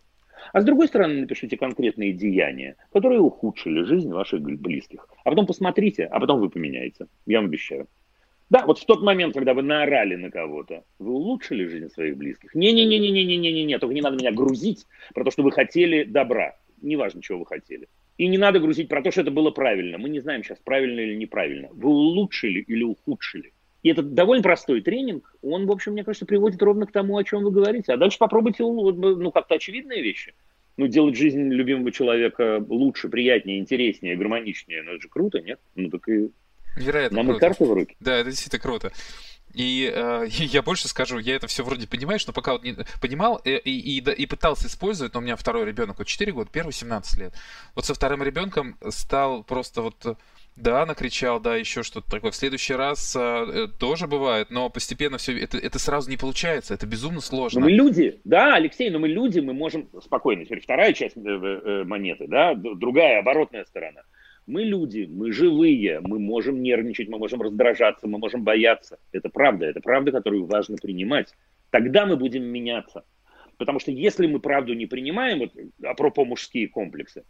А 0.53 0.61
с 0.61 0.65
другой 0.65 0.87
стороны, 0.87 1.21
напишите 1.21 1.57
конкретные 1.57 2.13
деяния, 2.13 2.75
которые 2.91 3.19
ухудшили 3.19 3.83
жизнь 3.83 4.11
ваших 4.11 4.41
близких. 4.41 5.07
А 5.23 5.29
потом 5.29 5.45
посмотрите, 5.45 6.05
а 6.05 6.19
потом 6.19 6.39
вы 6.39 6.49
поменяете. 6.49 7.07
Я 7.25 7.39
вам 7.39 7.47
обещаю. 7.47 7.87
Да, 8.49 8.65
вот 8.65 8.79
в 8.79 8.85
тот 8.85 9.01
момент, 9.01 9.33
когда 9.33 9.53
вы 9.53 9.61
наорали 9.61 10.15
на 10.15 10.31
кого-то, 10.31 10.85
вы 10.99 11.11
улучшили 11.11 11.65
жизнь 11.65 11.89
своих 11.89 12.15
близких. 12.15 12.55
Не-не-не-не-не-не-не-не, 12.55 13.77
только 13.77 13.93
не 13.93 14.01
надо 14.01 14.17
меня 14.17 14.31
грузить 14.31 14.85
про 15.13 15.25
то, 15.25 15.31
что 15.31 15.43
вы 15.43 15.51
хотели 15.51 16.03
добра. 16.05 16.55
Неважно, 16.81 17.21
чего 17.21 17.39
вы 17.39 17.45
хотели. 17.45 17.87
И 18.17 18.27
не 18.27 18.37
надо 18.37 18.59
грузить 18.59 18.89
про 18.89 19.01
то, 19.01 19.11
что 19.11 19.21
это 19.21 19.31
было 19.31 19.51
правильно. 19.51 19.97
Мы 19.97 20.09
не 20.09 20.19
знаем 20.19 20.43
сейчас, 20.43 20.57
правильно 20.63 20.99
или 20.99 21.15
неправильно. 21.15 21.69
Вы 21.71 21.89
улучшили 21.89 22.59
или 22.61 22.83
ухудшили. 22.83 23.53
И 23.83 23.89
это 23.89 24.01
довольно 24.01 24.41
простой 24.41 24.81
тренинг. 24.81 25.35
Он, 25.43 25.67
в 25.67 25.71
общем, 25.71 25.93
мне 25.93 26.03
кажется, 26.03 26.25
приводит 26.25 26.61
ровно 26.61 26.87
к 26.87 26.91
тому, 26.91 27.17
о 27.17 27.23
чем 27.23 27.43
вы 27.43 27.51
говорите. 27.51 27.93
А 27.93 27.97
дальше 27.97 28.17
попробуйте, 28.17 28.63
ну, 28.63 29.31
как-то 29.31 29.55
очевидные 29.55 30.01
вещи. 30.01 30.33
Ну, 30.77 30.87
делать 30.87 31.15
жизнь 31.15 31.49
любимого 31.49 31.91
человека 31.91 32.63
лучше, 32.67 33.09
приятнее, 33.09 33.59
интереснее, 33.59 34.15
гармоничнее. 34.15 34.83
Ну, 34.83 34.91
это 34.93 35.01
же 35.01 35.09
круто, 35.09 35.39
нет? 35.39 35.59
Ну, 35.75 35.89
так 35.89 36.07
и 36.09 36.29
Невероятно 36.77 37.17
Нам 37.17 37.27
круто. 37.27 37.37
и 37.37 37.47
карты 37.49 37.65
в 37.65 37.73
руки. 37.73 37.95
Да, 37.99 38.17
это 38.17 38.29
действительно 38.29 38.61
круто. 38.61 38.91
И 39.57 39.91
э, 39.91 40.25
я 40.29 40.61
больше 40.61 40.87
скажу, 40.87 41.17
я 41.17 41.35
это 41.35 41.47
все 41.47 41.63
вроде 41.63 41.87
понимаешь, 41.87 42.25
но 42.27 42.33
пока 42.33 42.53
вот 42.53 42.63
не 42.63 42.75
понимал 43.01 43.41
и, 43.43 43.51
и, 43.51 43.97
и, 43.97 44.11
и 44.11 44.25
пытался 44.27 44.67
использовать, 44.67 45.13
но 45.15 45.19
у 45.19 45.23
меня 45.23 45.35
второй 45.35 45.65
ребенок, 45.65 45.97
вот 45.97 46.07
4 46.07 46.31
года, 46.31 46.49
первый 46.51 46.71
17 46.71 47.19
лет. 47.19 47.33
Вот 47.73 47.85
со 47.85 47.95
вторым 47.95 48.21
ребенком 48.21 48.77
стал 48.89 49.43
просто 49.43 49.81
вот 49.81 50.17
Да, 50.55 50.85
накричал, 50.85 51.39
да, 51.39 51.55
еще 51.55 51.83
что-то 51.83 52.09
такое. 52.09 52.31
В 52.31 52.35
следующий 52.35 52.73
раз 52.73 53.15
э, 53.15 53.67
тоже 53.79 54.07
бывает, 54.07 54.51
но 54.51 54.69
постепенно 54.69 55.17
все 55.17 55.39
это, 55.39 55.57
это 55.57 55.79
сразу 55.79 56.09
не 56.09 56.17
получается, 56.17 56.73
это 56.75 56.85
безумно 56.85 57.21
сложно. 57.21 57.59
Но 57.59 57.65
мы 57.65 57.71
люди, 57.71 58.19
да, 58.23 58.55
Алексей, 58.55 58.89
но 58.91 58.99
мы 58.99 59.07
люди, 59.07 59.39
мы 59.39 59.53
можем 59.53 59.87
спокойно. 60.03 60.45
Теперь 60.45 60.61
вторая 60.61 60.93
часть 60.93 61.17
э, 61.17 61.21
э, 61.21 61.83
монеты, 61.83 62.27
да, 62.27 62.53
другая 62.55 63.19
оборотная 63.19 63.65
сторона. 63.65 64.01
Мы 64.47 64.63
люди, 64.63 65.07
мы 65.11 65.33
живые, 65.33 65.99
мы 65.99 66.19
можем 66.19 66.61
нервничать, 66.61 67.09
мы 67.09 67.19
можем 67.19 67.41
раздражаться, 67.41 68.07
мы 68.07 68.17
можем 68.17 68.43
бояться. 68.43 68.97
Это 69.11 69.29
правда, 69.29 69.65
это 69.65 69.81
правда, 69.81 70.11
которую 70.13 70.45
важно 70.45 70.77
принимать. 70.77 71.33
Тогда 71.69 72.05
мы 72.05 72.15
будем 72.15 72.45
меняться. 72.45 73.03
Потому 73.57 73.79
что 73.79 73.91
если 73.91 74.25
мы 74.25 74.39
правду 74.39 74.73
не 74.73 74.85
принимаем, 74.85 75.39
вот, 75.39 75.51
апропо 75.83 76.23
мужские 76.23 76.69
комплексы, 76.69 77.25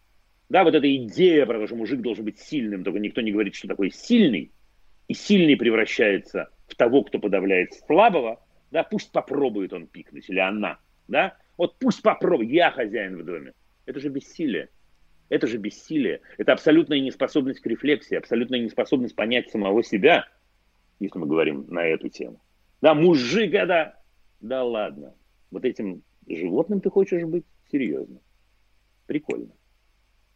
да, 0.49 0.63
вот 0.63 0.75
эта 0.75 0.95
идея 0.95 1.47
про 1.47 1.59
то, 1.59 1.65
что 1.65 1.75
мужик 1.75 2.01
должен 2.01 2.23
быть 2.23 2.39
сильным, 2.39 2.83
только 2.83 2.99
никто 2.99 3.21
не 3.21 3.31
говорит, 3.31 3.55
что 3.55 3.67
такое 3.67 3.89
сильный, 3.89 4.51
и 5.07 5.13
сильный 5.13 5.55
превращается 5.55 6.49
в 6.67 6.75
того, 6.75 7.03
кто 7.03 7.17
подавляет 7.17 7.73
слабого, 7.73 8.45
да, 8.69 8.83
пусть 8.83 9.11
попробует 9.11 9.73
он 9.73 9.87
пикнуть, 9.87 10.29
или 10.29 10.39
она, 10.39 10.79
да, 11.07 11.35
вот 11.57 11.79
пусть 11.79 12.03
попробует, 12.03 12.51
я 12.51 12.69
хозяин 12.69 13.17
в 13.17 13.25
доме. 13.25 13.53
Это 13.85 13.99
же 13.99 14.09
бессилие. 14.09 14.69
Это 15.29 15.47
же 15.47 15.57
бессилие. 15.57 16.21
Это 16.37 16.53
абсолютная 16.53 16.99
неспособность 16.99 17.59
к 17.59 17.65
рефлексии, 17.65 18.15
абсолютная 18.15 18.59
неспособность 18.59 19.15
понять 19.15 19.49
самого 19.49 19.83
себя, 19.83 20.27
если 20.99 21.19
мы 21.19 21.27
говорим 21.27 21.65
на 21.67 21.85
эту 21.85 22.09
тему. 22.09 22.41
Да, 22.81 22.93
мужик 22.93 23.53
это... 23.53 24.01
Да 24.39 24.63
ладно. 24.63 25.15
Вот 25.51 25.65
этим 25.65 26.03
животным 26.27 26.79
ты 26.79 26.89
хочешь 26.89 27.23
быть? 27.23 27.45
Серьезно. 27.71 28.19
Прикольно. 29.05 29.53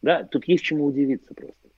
Да, 0.02 0.24
тут 0.24 0.46
есть 0.48 0.64
чему 0.64 0.86
удивиться 0.86 1.32
просто. 1.34 1.68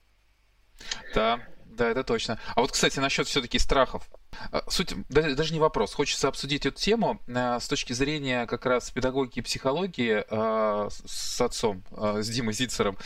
Да, 1.13 1.39
да, 1.65 1.89
это 1.89 2.03
точно. 2.03 2.39
А 2.55 2.61
вот, 2.61 2.71
кстати, 2.71 2.99
насчет 2.99 3.27
все-таки 3.27 3.59
страхов. 3.59 4.09
А, 4.51 4.63
суть, 4.69 4.93
даже 5.09 5.53
не 5.53 5.59
вопрос. 5.59 5.93
Хочется 5.93 6.27
обсудить 6.27 6.65
эту 6.65 6.79
тему 6.79 7.21
а, 7.27 7.59
с 7.59 7.67
точки 7.67 7.93
зрения 7.93 8.45
как 8.45 8.65
раз 8.65 8.91
педагогики 8.91 9.39
и 9.39 9.41
психологии 9.41 10.23
а, 10.29 10.89
с 10.89 11.41
отцом, 11.41 11.83
с 11.91 12.27
Димой 12.29 12.53
Зицером. 12.53 12.97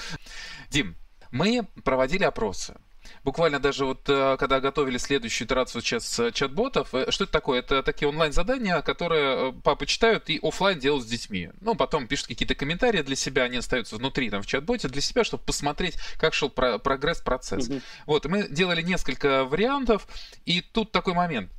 Дим, 0.69 0.95
мы 1.31 1.67
проводили 1.83 2.23
опросы 2.23 2.75
буквально 3.23 3.59
даже 3.59 3.85
вот 3.85 4.07
э, 4.07 4.37
когда 4.37 4.59
готовили 4.59 4.97
следующую 4.97 5.47
итерацию 5.47 5.81
сейчас 5.81 6.19
э, 6.19 6.31
чат-ботов, 6.31 6.93
э, 6.93 7.11
что 7.11 7.23
это 7.25 7.33
такое? 7.33 7.59
Это 7.59 7.83
такие 7.83 8.07
онлайн-задания, 8.07 8.81
которые 8.81 9.53
папы 9.53 9.85
читают 9.85 10.29
и 10.29 10.39
офлайн 10.41 10.79
делают 10.79 11.05
с 11.05 11.07
детьми. 11.07 11.49
Ну, 11.61 11.75
потом 11.75 12.07
пишут 12.07 12.27
какие-то 12.27 12.55
комментарии 12.55 13.01
для 13.01 13.15
себя, 13.15 13.43
они 13.43 13.57
остаются 13.57 13.95
внутри 13.95 14.29
там 14.29 14.41
в 14.41 14.47
чат-боте 14.47 14.87
для 14.87 15.01
себя, 15.01 15.23
чтобы 15.23 15.43
посмотреть, 15.43 15.95
как 16.17 16.33
шел 16.33 16.49
про- 16.49 16.79
прогресс, 16.79 17.19
процесс. 17.21 17.69
Mm-hmm. 17.69 17.81
Вот, 18.05 18.25
мы 18.25 18.47
делали 18.47 18.81
несколько 18.81 19.45
вариантов, 19.45 20.07
и 20.45 20.61
тут 20.61 20.91
такой 20.91 21.13
момент. 21.13 21.51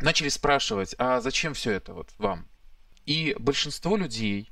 Начали 0.00 0.28
спрашивать, 0.28 0.94
а 0.98 1.20
зачем 1.20 1.54
все 1.54 1.72
это 1.72 1.94
вот 1.94 2.10
вам? 2.18 2.46
И 3.06 3.34
большинство 3.38 3.96
людей 3.96 4.50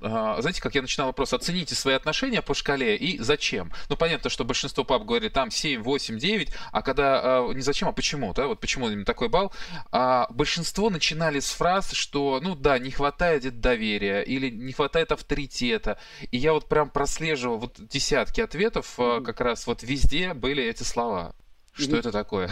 знаете, 0.00 0.60
как 0.60 0.74
я 0.74 0.82
начинал 0.82 1.08
вопрос, 1.08 1.32
оцените 1.32 1.74
свои 1.74 1.94
отношения 1.94 2.42
по 2.42 2.54
шкале 2.54 2.96
и 2.96 3.18
зачем. 3.18 3.72
Ну, 3.88 3.96
понятно, 3.96 4.30
что 4.30 4.44
большинство 4.44 4.84
пап 4.84 5.04
говорит 5.04 5.32
там 5.32 5.50
7, 5.50 5.82
8, 5.82 6.18
9, 6.18 6.52
а 6.72 6.82
когда 6.82 7.46
не 7.54 7.62
зачем, 7.62 7.88
а 7.88 7.92
почему, 7.92 8.32
да, 8.34 8.46
вот 8.46 8.60
почему 8.60 8.88
именно 8.88 9.04
такой 9.04 9.28
балл, 9.28 9.52
а 9.92 10.26
большинство 10.30 10.90
начинали 10.90 11.40
с 11.40 11.50
фраз, 11.50 11.92
что, 11.92 12.40
ну 12.42 12.54
да, 12.54 12.78
не 12.78 12.90
хватает 12.90 13.60
доверия 13.60 14.22
или 14.22 14.50
не 14.50 14.72
хватает 14.72 15.12
авторитета. 15.12 15.98
И 16.30 16.36
я 16.36 16.52
вот 16.52 16.68
прям 16.68 16.90
прослеживал 16.90 17.58
вот 17.58 17.76
десятки 17.78 18.40
ответов, 18.40 18.98
mm-hmm. 18.98 19.24
как 19.24 19.40
раз 19.40 19.66
вот 19.66 19.82
везде 19.82 20.34
были 20.34 20.62
эти 20.62 20.82
слова. 20.82 21.34
Что 21.72 21.92
mm-hmm. 21.92 21.98
это 21.98 22.12
такое? 22.12 22.50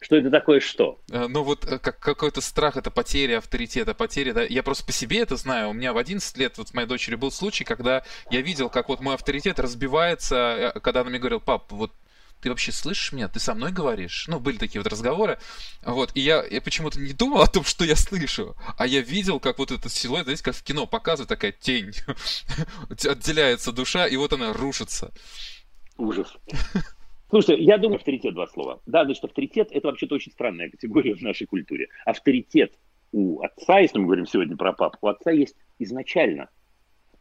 Что 0.00 0.16
это 0.16 0.30
такое 0.30 0.60
что? 0.60 1.00
Э, 1.10 1.26
ну 1.28 1.42
вот 1.42 1.64
э, 1.64 1.78
как, 1.78 1.98
какой-то 1.98 2.40
страх, 2.40 2.76
это 2.76 2.90
потеря 2.90 3.38
авторитета, 3.38 3.94
потеря, 3.94 4.32
да. 4.32 4.42
Я 4.44 4.62
просто 4.62 4.84
по 4.84 4.92
себе 4.92 5.20
это 5.20 5.36
знаю. 5.36 5.70
У 5.70 5.72
меня 5.72 5.92
в 5.92 5.98
11 5.98 6.36
лет 6.36 6.56
вот 6.56 6.68
с 6.68 6.74
моей 6.74 6.86
дочерью 6.86 7.18
был 7.18 7.32
случай, 7.32 7.64
когда 7.64 8.04
я 8.30 8.40
видел, 8.40 8.70
как 8.70 8.88
вот 8.88 9.00
мой 9.00 9.14
авторитет 9.14 9.58
разбивается, 9.58 10.72
э, 10.74 10.80
когда 10.80 11.00
она 11.00 11.10
мне 11.10 11.18
говорила, 11.18 11.40
пап, 11.40 11.72
вот 11.72 11.92
ты 12.40 12.50
вообще 12.50 12.70
слышишь 12.70 13.12
меня? 13.12 13.28
Ты 13.28 13.40
со 13.40 13.54
мной 13.54 13.72
говоришь? 13.72 14.26
Ну, 14.28 14.38
были 14.38 14.56
такие 14.56 14.80
вот 14.80 14.90
разговоры. 14.90 15.38
Вот, 15.82 16.12
и 16.14 16.20
я, 16.20 16.44
я 16.44 16.60
почему-то 16.60 17.00
не 17.00 17.12
думал 17.12 17.40
о 17.42 17.48
том, 17.48 17.64
что 17.64 17.84
я 17.84 17.96
слышу, 17.96 18.56
а 18.76 18.86
я 18.86 19.00
видел, 19.00 19.40
как 19.40 19.58
вот 19.58 19.72
этот 19.72 19.92
силуэт, 19.92 20.24
знаете, 20.24 20.44
как 20.44 20.54
в 20.54 20.62
кино 20.62 20.86
показывает 20.86 21.28
такая 21.28 21.52
тень, 21.52 21.92
отделяется 22.88 23.72
душа, 23.72 24.06
и 24.06 24.16
вот 24.16 24.32
она 24.32 24.52
рушится. 24.52 25.12
Ужас. 25.96 26.32
Слушайте, 27.30 27.62
я 27.62 27.78
думаю, 27.78 27.96
авторитет 27.96 28.34
два 28.34 28.46
слова. 28.46 28.80
Да, 28.86 29.04
значит, 29.04 29.24
авторитет 29.24 29.68
это 29.70 29.88
вообще-то 29.88 30.14
очень 30.14 30.32
странная 30.32 30.70
категория 30.70 31.14
в 31.14 31.22
нашей 31.22 31.46
культуре. 31.46 31.88
Авторитет 32.06 32.72
у 33.12 33.40
отца, 33.40 33.80
если 33.80 33.98
мы 33.98 34.06
говорим 34.06 34.26
сегодня 34.26 34.56
про 34.56 34.72
папу, 34.72 34.98
у 35.02 35.08
отца 35.08 35.30
есть 35.30 35.56
изначально. 35.78 36.48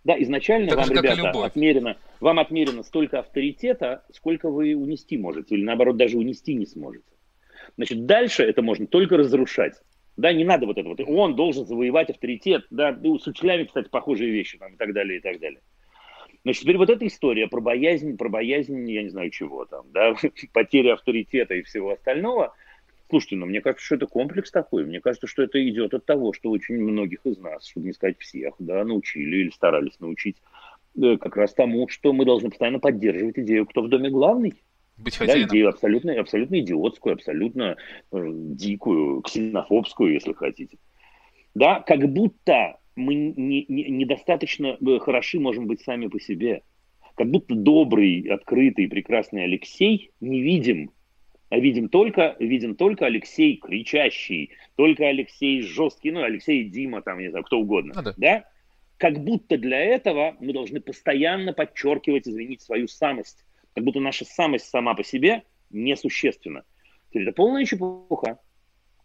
Да, 0.04 0.16
изначально 0.22 0.70
так 0.70 0.78
вам, 0.78 0.92
ребята, 0.92 1.44
отмерено, 1.44 1.98
вам 2.22 2.40
отмерено 2.40 2.84
столько 2.84 3.20
авторитета, 3.20 4.06
сколько 4.14 4.50
вы 4.50 4.74
унести 4.74 5.18
можете, 5.18 5.56
или 5.56 5.64
наоборот, 5.64 5.98
даже 5.98 6.18
унести 6.18 6.54
не 6.54 6.66
сможете. 6.66 7.12
Значит, 7.76 8.06
дальше 8.06 8.44
это 8.44 8.62
можно 8.62 8.88
только 8.88 9.18
разрушать. 9.18 9.74
Да, 10.16 10.32
не 10.32 10.46
надо 10.46 10.66
вот 10.66 10.78
этого. 10.78 10.96
Он 11.08 11.36
должен 11.36 11.66
завоевать 11.66 12.10
авторитет. 12.10 12.66
Да, 12.70 12.94
с 12.94 13.28
учителями, 13.28 13.66
кстати, 13.66 13.90
похожие 13.90 14.32
вещи 14.32 14.58
там, 14.58 14.74
и 14.74 14.78
так 14.78 14.94
далее, 14.94 15.20
и 15.20 15.22
так 15.22 15.40
далее. 15.40 15.62
Значит, 16.48 16.64
теперь 16.64 16.78
вот 16.78 16.90
эта 16.90 17.06
история 17.06 17.48
про 17.48 17.60
боязнь, 17.60 18.16
про 18.16 18.30
боязнь, 18.30 18.90
я 18.90 19.04
не 19.04 19.10
знаю 19.10 19.30
чего 19.32 19.66
там, 19.66 19.86
да, 19.92 20.16
потери 20.54 20.88
авторитета 20.88 21.56
и 21.56 21.62
всего 21.62 21.92
остального. 21.92 22.56
Слушайте, 23.10 23.36
ну 23.36 23.48
мне 23.48 23.60
кажется, 23.60 23.86
что 23.86 23.96
это 23.96 24.08
комплекс 24.08 24.50
такой. 24.50 24.86
Мне 24.86 25.02
кажется, 25.02 25.28
что 25.28 25.44
это 25.44 25.62
идет 25.68 25.94
от 25.94 26.06
того, 26.06 26.32
что 26.32 26.50
очень 26.50 26.76
многих 26.76 27.26
из 27.26 27.38
нас, 27.38 27.68
чтобы 27.68 27.88
не 27.88 27.92
сказать 27.92 28.18
всех, 28.20 28.54
да, 28.60 28.86
научили 28.86 29.40
или 29.40 29.50
старались 29.50 30.00
научить 30.00 30.38
э, 30.96 31.18
как 31.18 31.36
раз 31.36 31.54
тому, 31.54 31.90
что 31.90 32.14
мы 32.14 32.24
должны 32.24 32.50
постоянно 32.50 32.80
поддерживать 32.80 33.38
идею, 33.40 33.66
кто 33.66 33.82
в 33.82 33.90
доме 33.90 34.10
главный. 34.10 34.54
Быть 34.96 35.20
да, 35.20 35.42
идею 35.42 35.68
абсолютно, 35.68 36.18
абсолютно 36.18 36.62
идиотскую, 36.62 37.16
абсолютно 37.16 37.76
э, 38.14 38.26
дикую, 38.32 39.20
ксенофобскую, 39.22 40.14
если 40.14 40.32
хотите. 40.32 40.78
Да, 41.56 41.82
как 41.82 42.08
будто 42.08 42.78
мы 42.98 43.16
не, 43.16 43.66
не, 43.68 43.90
недостаточно 43.90 44.78
э, 44.80 45.00
хороши 45.00 45.40
можем 45.40 45.68
быть 45.68 45.82
сами 45.82 46.08
по 46.08 46.20
себе. 46.20 46.64
Как 47.16 47.30
будто 47.30 47.56
добрый, 47.56 48.28
открытый, 48.30 48.88
прекрасный 48.88 49.46
Алексей 49.46 50.12
не 50.20 50.42
видим, 50.42 50.92
а 51.50 51.60
видим 51.60 51.90
только, 51.90 52.36
видим 52.40 52.76
только 52.76 53.06
Алексей 53.06 53.58
кричащий, 53.58 54.52
только 54.76 55.08
Алексей 55.08 55.62
жесткий, 55.62 56.12
ну, 56.12 56.24
Алексей 56.24 56.66
Дима, 56.66 57.02
там, 57.02 57.20
не 57.20 57.30
знаю, 57.30 57.46
кто 57.46 57.60
угодно, 57.60 57.94
ну, 57.96 58.04
да. 58.04 58.14
да? 58.18 58.46
Как 58.98 59.24
будто 59.24 59.58
для 59.58 59.80
этого 59.80 60.36
мы 60.40 60.54
должны 60.54 60.82
постоянно 60.82 61.54
подчеркивать, 61.54 62.28
извините, 62.28 62.66
свою 62.66 62.88
самость. 62.88 63.46
Как 63.74 63.84
будто 63.84 64.00
наша 64.00 64.26
самость 64.26 64.66
сама 64.66 64.96
по 64.96 65.04
себе 65.04 65.44
несущественна. 65.70 66.64
Это 67.14 67.32
полная 67.32 67.64
чепуха. 67.64 68.40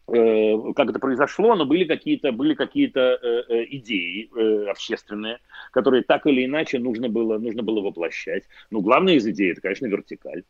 Э, 0.08 0.72
как 0.74 0.90
это 0.90 0.98
произошло, 0.98 1.54
но 1.54 1.64
были 1.64 1.84
какие-то 1.84 2.32
были 2.32 2.54
какие-то 2.54 3.18
э, 3.22 3.42
э, 3.48 3.64
идеи 3.76 4.28
общественные, 4.68 5.38
которые 5.70 6.02
так 6.02 6.26
или 6.26 6.44
иначе 6.44 6.80
нужно 6.80 7.08
было 7.08 7.38
нужно 7.38 7.62
было 7.62 7.80
воплощать. 7.80 8.44
Ну, 8.70 8.80
главная 8.80 9.14
из 9.14 9.26
идей 9.26 9.52
это, 9.52 9.60
конечно, 9.60 9.86
вертикаль. 9.86 10.42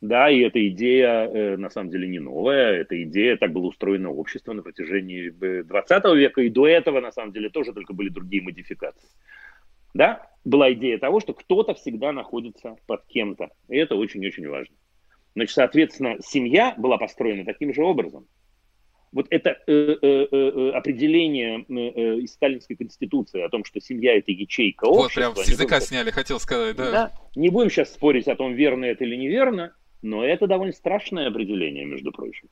Да, 0.00 0.30
и 0.30 0.40
эта 0.40 0.66
идея 0.68 1.56
на 1.56 1.70
самом 1.70 1.90
деле 1.90 2.06
не 2.06 2.18
новая, 2.18 2.72
эта 2.74 3.02
идея, 3.04 3.38
так 3.38 3.52
было 3.52 3.66
устроено 3.68 4.10
общество 4.10 4.52
на 4.52 4.62
протяжении 4.62 5.30
20 5.30 6.04
века, 6.16 6.42
и 6.42 6.50
до 6.50 6.66
этого, 6.66 7.00
на 7.00 7.12
самом 7.12 7.32
деле, 7.32 7.48
тоже 7.48 7.72
только 7.72 7.94
были 7.94 8.10
другие 8.10 8.42
модификации. 8.42 9.08
Да, 9.94 10.30
была 10.44 10.70
идея 10.74 10.98
того, 10.98 11.20
что 11.20 11.32
кто-то 11.32 11.72
всегда 11.72 12.12
находится 12.12 12.76
под 12.86 13.06
кем-то, 13.06 13.48
и 13.70 13.78
это 13.78 13.94
очень-очень 13.94 14.46
важно. 14.46 14.76
Значит, 15.34 15.54
соответственно, 15.54 16.16
семья 16.20 16.74
была 16.76 16.98
построена 16.98 17.46
таким 17.46 17.72
же 17.72 17.82
образом 17.82 18.26
вот 19.12 19.26
это 19.30 19.58
э, 19.66 19.72
э, 20.02 20.26
э, 20.30 20.70
определение 20.74 21.60
из 22.22 22.32
сталинской 22.32 22.76
конституции 22.76 23.42
о 23.42 23.48
том, 23.48 23.64
что 23.64 23.80
семья 23.80 24.16
это 24.16 24.32
ячейка 24.32 24.84
общества. 24.84 25.26
Вот 25.26 25.34
прям 25.34 25.44
с 25.44 25.48
языка 25.48 25.76
будем, 25.76 25.86
сняли, 25.88 26.10
хотел 26.10 26.40
сказать, 26.40 26.76
да. 26.76 26.90
да. 26.90 27.12
Не 27.34 27.48
будем 27.48 27.70
сейчас 27.70 27.92
спорить 27.92 28.28
о 28.28 28.36
том, 28.36 28.54
верно 28.54 28.84
это 28.84 29.04
или 29.04 29.16
неверно, 29.16 29.74
но 30.06 30.24
это 30.24 30.46
довольно 30.46 30.72
страшное 30.72 31.28
определение, 31.28 31.84
между 31.84 32.12
прочим. 32.12 32.48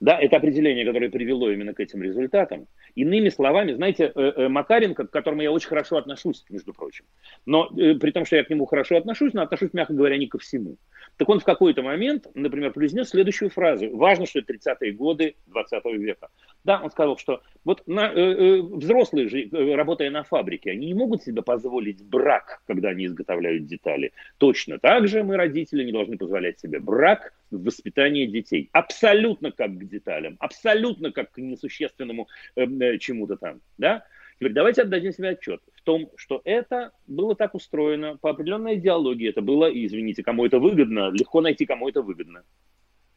Да, 0.00 0.16
это 0.16 0.36
определение, 0.36 0.84
которое 0.84 1.10
привело 1.10 1.50
именно 1.50 1.74
к 1.74 1.80
этим 1.80 2.02
результатам. 2.02 2.68
Иными 2.94 3.30
словами, 3.30 3.72
знаете, 3.72 4.12
Макаренко, 4.14 5.08
к 5.08 5.10
которому 5.10 5.42
я 5.42 5.50
очень 5.50 5.68
хорошо 5.68 5.96
отношусь, 5.96 6.44
между 6.50 6.72
прочим, 6.72 7.04
но 7.46 7.68
при 7.68 8.12
том, 8.12 8.24
что 8.24 8.36
я 8.36 8.44
к 8.44 8.50
нему 8.50 8.66
хорошо 8.66 8.96
отношусь, 8.96 9.32
но 9.32 9.42
отношусь, 9.42 9.72
мягко 9.72 9.94
говоря, 9.94 10.16
не 10.16 10.28
ко 10.28 10.38
всему. 10.38 10.76
Так 11.16 11.28
он 11.28 11.40
в 11.40 11.44
какой-то 11.44 11.82
момент, 11.82 12.28
например, 12.34 12.72
произнес 12.72 13.08
следующую 13.08 13.50
фразу. 13.50 13.90
Важно, 13.96 14.26
что 14.26 14.38
это 14.38 14.52
30-е 14.52 14.92
годы 14.92 15.34
20 15.48 15.84
века. 15.98 16.28
Да, 16.64 16.80
он 16.82 16.90
сказал, 16.90 17.16
что 17.16 17.42
вот 17.64 17.82
на, 17.86 18.12
э, 18.12 18.14
э, 18.14 18.62
взрослые 18.62 19.28
же, 19.28 19.42
э, 19.42 19.74
работая 19.74 20.10
на 20.10 20.22
фабрике, 20.22 20.70
они 20.70 20.86
не 20.86 20.94
могут 20.94 21.22
себе 21.22 21.42
позволить 21.42 22.04
брак, 22.04 22.62
когда 22.66 22.90
они 22.90 23.06
изготовляют 23.06 23.66
детали. 23.66 24.12
Точно 24.38 24.78
так 24.78 25.08
же 25.08 25.24
мы, 25.24 25.36
родители, 25.36 25.82
не 25.84 25.92
должны 25.92 26.16
позволять 26.16 26.60
себе 26.60 26.78
брак 26.78 26.97
враг 26.98 27.32
в 27.52 27.62
детей. 27.62 28.68
Абсолютно 28.72 29.52
как 29.52 29.70
к 29.78 29.84
деталям, 29.84 30.36
абсолютно 30.40 31.12
как 31.12 31.30
к 31.30 31.38
несущественному 31.38 32.28
э, 32.56 32.66
э, 32.66 32.98
чему-то 32.98 33.36
там. 33.36 33.60
Да? 33.78 34.04
Теперь 34.38 34.52
давайте 34.52 34.82
отдадим 34.82 35.12
себе 35.12 35.30
отчет 35.30 35.60
в 35.74 35.82
том, 35.82 36.10
что 36.16 36.42
это 36.44 36.90
было 37.06 37.36
так 37.36 37.54
устроено 37.54 38.18
по 38.20 38.30
определенной 38.30 38.74
идеологии. 38.74 39.28
Это 39.28 39.40
было, 39.40 39.66
извините, 39.66 40.22
кому 40.22 40.44
это 40.44 40.58
выгодно, 40.58 41.10
легко 41.10 41.40
найти, 41.40 41.66
кому 41.66 41.88
это 41.88 42.02
выгодно. 42.02 42.42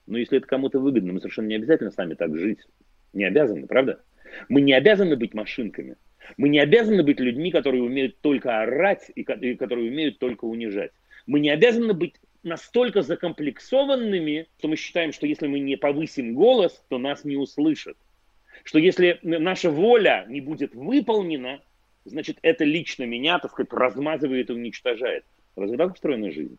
Но 0.07 0.17
если 0.17 0.37
это 0.37 0.47
кому-то 0.47 0.79
выгодно, 0.79 1.13
мы 1.13 1.19
совершенно 1.19 1.47
не 1.47 1.55
обязательно 1.55 1.91
сами 1.91 2.13
так 2.13 2.37
жить. 2.37 2.59
Не 3.13 3.25
обязаны, 3.25 3.67
правда? 3.67 4.01
Мы 4.47 4.61
не 4.61 4.73
обязаны 4.73 5.15
быть 5.15 5.33
машинками. 5.33 5.97
Мы 6.37 6.49
не 6.49 6.59
обязаны 6.59 7.03
быть 7.03 7.19
людьми, 7.19 7.51
которые 7.51 7.83
умеют 7.83 8.21
только 8.21 8.61
орать 8.61 9.11
и 9.13 9.23
которые 9.23 9.89
умеют 9.89 10.19
только 10.19 10.45
унижать. 10.45 10.91
Мы 11.27 11.39
не 11.39 11.49
обязаны 11.49 11.93
быть 11.93 12.15
настолько 12.43 13.01
закомплексованными, 13.01 14.47
что 14.57 14.67
мы 14.67 14.75
считаем, 14.75 15.11
что 15.11 15.27
если 15.27 15.47
мы 15.47 15.59
не 15.59 15.77
повысим 15.77 16.33
голос, 16.33 16.83
то 16.89 16.97
нас 16.97 17.23
не 17.23 17.37
услышат. 17.37 17.97
Что 18.63 18.79
если 18.79 19.19
наша 19.21 19.69
воля 19.69 20.25
не 20.27 20.41
будет 20.41 20.73
выполнена, 20.75 21.61
значит, 22.05 22.37
это 22.41 22.63
лично 22.63 23.03
меня, 23.03 23.39
так 23.39 23.51
сказать, 23.51 23.71
размазывает 23.73 24.49
и 24.49 24.53
уничтожает. 24.53 25.25
Разве 25.55 25.77
так 25.77 25.93
устроена 25.93 26.31
жизнь? 26.31 26.57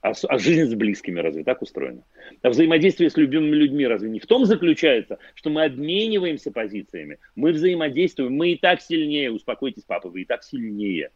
А, 0.00 0.12
а 0.28 0.38
жизнь 0.38 0.70
с 0.70 0.74
близкими 0.74 1.18
разве 1.18 1.42
так 1.42 1.60
устроена? 1.60 2.02
А 2.42 2.50
взаимодействие 2.50 3.10
с 3.10 3.16
любимыми 3.16 3.56
людьми 3.56 3.86
разве 3.86 4.08
не 4.08 4.20
в 4.20 4.26
том 4.26 4.44
заключается, 4.44 5.18
что 5.34 5.50
мы 5.50 5.64
обмениваемся 5.64 6.52
позициями, 6.52 7.18
мы 7.34 7.52
взаимодействуем, 7.52 8.34
мы 8.34 8.52
и 8.52 8.56
так 8.56 8.80
сильнее, 8.80 9.32
успокойтесь, 9.32 9.82
папа, 9.84 10.08
вы 10.08 10.22
и 10.22 10.24
так 10.24 10.44
сильнее. 10.44 11.10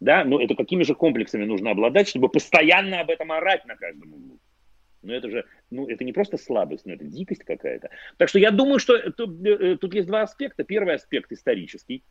Да, 0.00 0.24
но 0.24 0.40
это 0.40 0.54
какими 0.54 0.82
же 0.82 0.94
комплексами 0.94 1.44
нужно 1.44 1.70
обладать, 1.70 2.08
чтобы 2.08 2.28
постоянно 2.30 3.00
об 3.00 3.10
этом 3.10 3.30
орать 3.32 3.66
на 3.66 3.76
каждом 3.76 4.14
углу? 4.14 4.38
Ну 5.02 5.12
это 5.12 5.30
же, 5.30 5.44
ну 5.70 5.88
это 5.88 6.04
не 6.04 6.12
просто 6.12 6.36
слабость, 6.36 6.86
но 6.86 6.94
это 6.94 7.04
дикость 7.04 7.44
какая-то. 7.44 7.90
Так 8.16 8.28
что 8.28 8.38
я 8.38 8.50
думаю, 8.50 8.78
что 8.78 9.10
тут, 9.12 9.44
э, 9.46 9.76
тут 9.76 9.94
есть 9.94 10.06
два 10.06 10.22
аспекта. 10.22 10.64
Первый 10.64 10.94
аспект 10.94 11.32
исторический, 11.32 12.02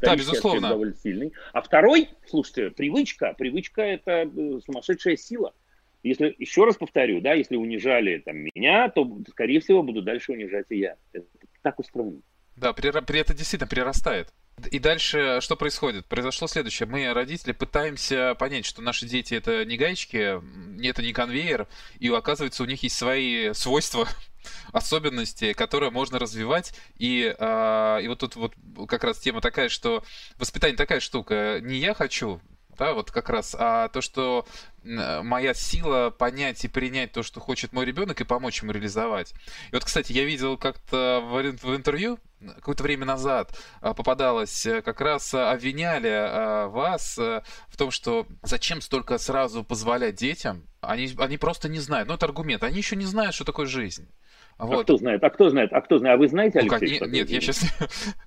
да, 0.00 0.16
безусловно. 0.16 0.68
довольно 0.68 0.94
сильный. 0.94 1.32
А 1.52 1.60
второй, 1.60 2.10
слушайте, 2.26 2.70
привычка. 2.70 3.34
Привычка– 3.36 3.82
это 3.82 4.30
э, 4.34 4.60
сумасшедшая 4.64 5.16
сила. 5.16 5.54
Если, 6.02 6.34
еще 6.38 6.64
раз 6.64 6.76
повторю, 6.76 7.20
да, 7.20 7.32
если 7.32 7.56
унижали 7.56 8.18
там, 8.18 8.36
меня, 8.36 8.88
то, 8.88 9.18
скорее 9.30 9.60
всего, 9.60 9.82
буду 9.82 10.02
дальше 10.02 10.32
унижать 10.32 10.66
и 10.70 10.78
я. 10.78 10.96
Это 11.12 11.26
так 11.62 11.78
устроено. 11.78 12.20
Да, 12.56 12.72
при, 12.72 12.90
при 13.04 13.20
это 13.20 13.34
действительно 13.34 13.68
прирастает. 13.68 14.32
И 14.70 14.78
дальше 14.78 15.40
что 15.42 15.54
происходит? 15.54 16.06
Произошло 16.06 16.48
следующее. 16.48 16.88
Мы, 16.88 17.12
родители, 17.12 17.52
пытаемся 17.52 18.34
понять, 18.34 18.64
что 18.64 18.80
наши 18.80 19.06
дети 19.06 19.34
это 19.34 19.64
не 19.66 19.76
гаечки, 19.76 20.40
это 20.82 21.02
не 21.02 21.12
конвейер, 21.12 21.68
и 21.98 22.08
оказывается, 22.08 22.62
у 22.62 22.66
них 22.66 22.82
есть 22.82 22.96
свои 22.96 23.52
свойства, 23.52 24.08
особенности, 24.72 25.52
которые 25.52 25.90
можно 25.90 26.18
развивать. 26.18 26.72
И, 26.96 27.34
э, 27.38 27.98
и 28.02 28.08
вот 28.08 28.18
тут 28.18 28.36
вот 28.36 28.54
как 28.88 29.04
раз 29.04 29.18
тема 29.18 29.42
такая, 29.42 29.68
что 29.68 30.02
воспитание 30.38 30.76
такая 30.76 31.00
штука. 31.00 31.60
Не 31.62 31.76
я 31.76 31.92
хочу, 31.92 32.40
да, 32.76 32.94
вот 32.94 33.10
как 33.10 33.28
раз, 33.28 33.56
а 33.58 33.88
то, 33.88 34.00
что 34.00 34.46
моя 34.82 35.52
сила 35.54 36.10
понять 36.10 36.64
и 36.64 36.68
принять 36.68 37.12
то, 37.12 37.22
что 37.22 37.40
хочет 37.40 37.72
мой 37.72 37.84
ребенок, 37.84 38.20
и 38.20 38.24
помочь 38.24 38.62
ему 38.62 38.72
реализовать. 38.72 39.32
И 39.70 39.74
вот, 39.74 39.84
кстати, 39.84 40.12
я 40.12 40.24
видел 40.24 40.56
как-то 40.56 41.20
в, 41.24 41.74
интервью 41.74 42.18
какое-то 42.56 42.82
время 42.82 43.06
назад 43.06 43.58
а, 43.80 43.94
попадалось, 43.94 44.66
э, 44.66 44.82
как 44.82 45.00
раз 45.00 45.32
обвиняли 45.32 46.10
а, 46.12 46.68
вас 46.68 47.18
э, 47.18 47.42
в 47.68 47.76
том, 47.76 47.90
что 47.90 48.26
зачем 48.42 48.80
столько 48.80 49.18
сразу 49.18 49.64
позволять 49.64 50.16
детям, 50.16 50.66
они, 50.80 51.12
они 51.18 51.38
просто 51.38 51.68
не 51.68 51.80
знают. 51.80 52.08
Ну, 52.08 52.14
это 52.14 52.26
аргумент. 52.26 52.62
Они 52.62 52.78
еще 52.78 52.96
не 52.96 53.06
знают, 53.06 53.34
что 53.34 53.44
такое 53.44 53.66
жизнь. 53.66 54.08
А 54.58 54.66
вот. 54.66 54.80
А 54.80 54.84
кто 54.84 54.96
знает? 54.96 55.22
А 55.22 55.30
кто 55.30 55.50
знает? 55.50 55.72
А 55.72 55.80
кто 55.80 55.98
знает? 55.98 56.14
А 56.14 56.18
вы 56.18 56.28
знаете, 56.28 56.62
ну, 56.62 56.74
Алексей? 56.74 56.98
Ну, 57.00 57.06
нет, 57.06 57.28
я 57.28 57.40
сейчас... 57.40 57.60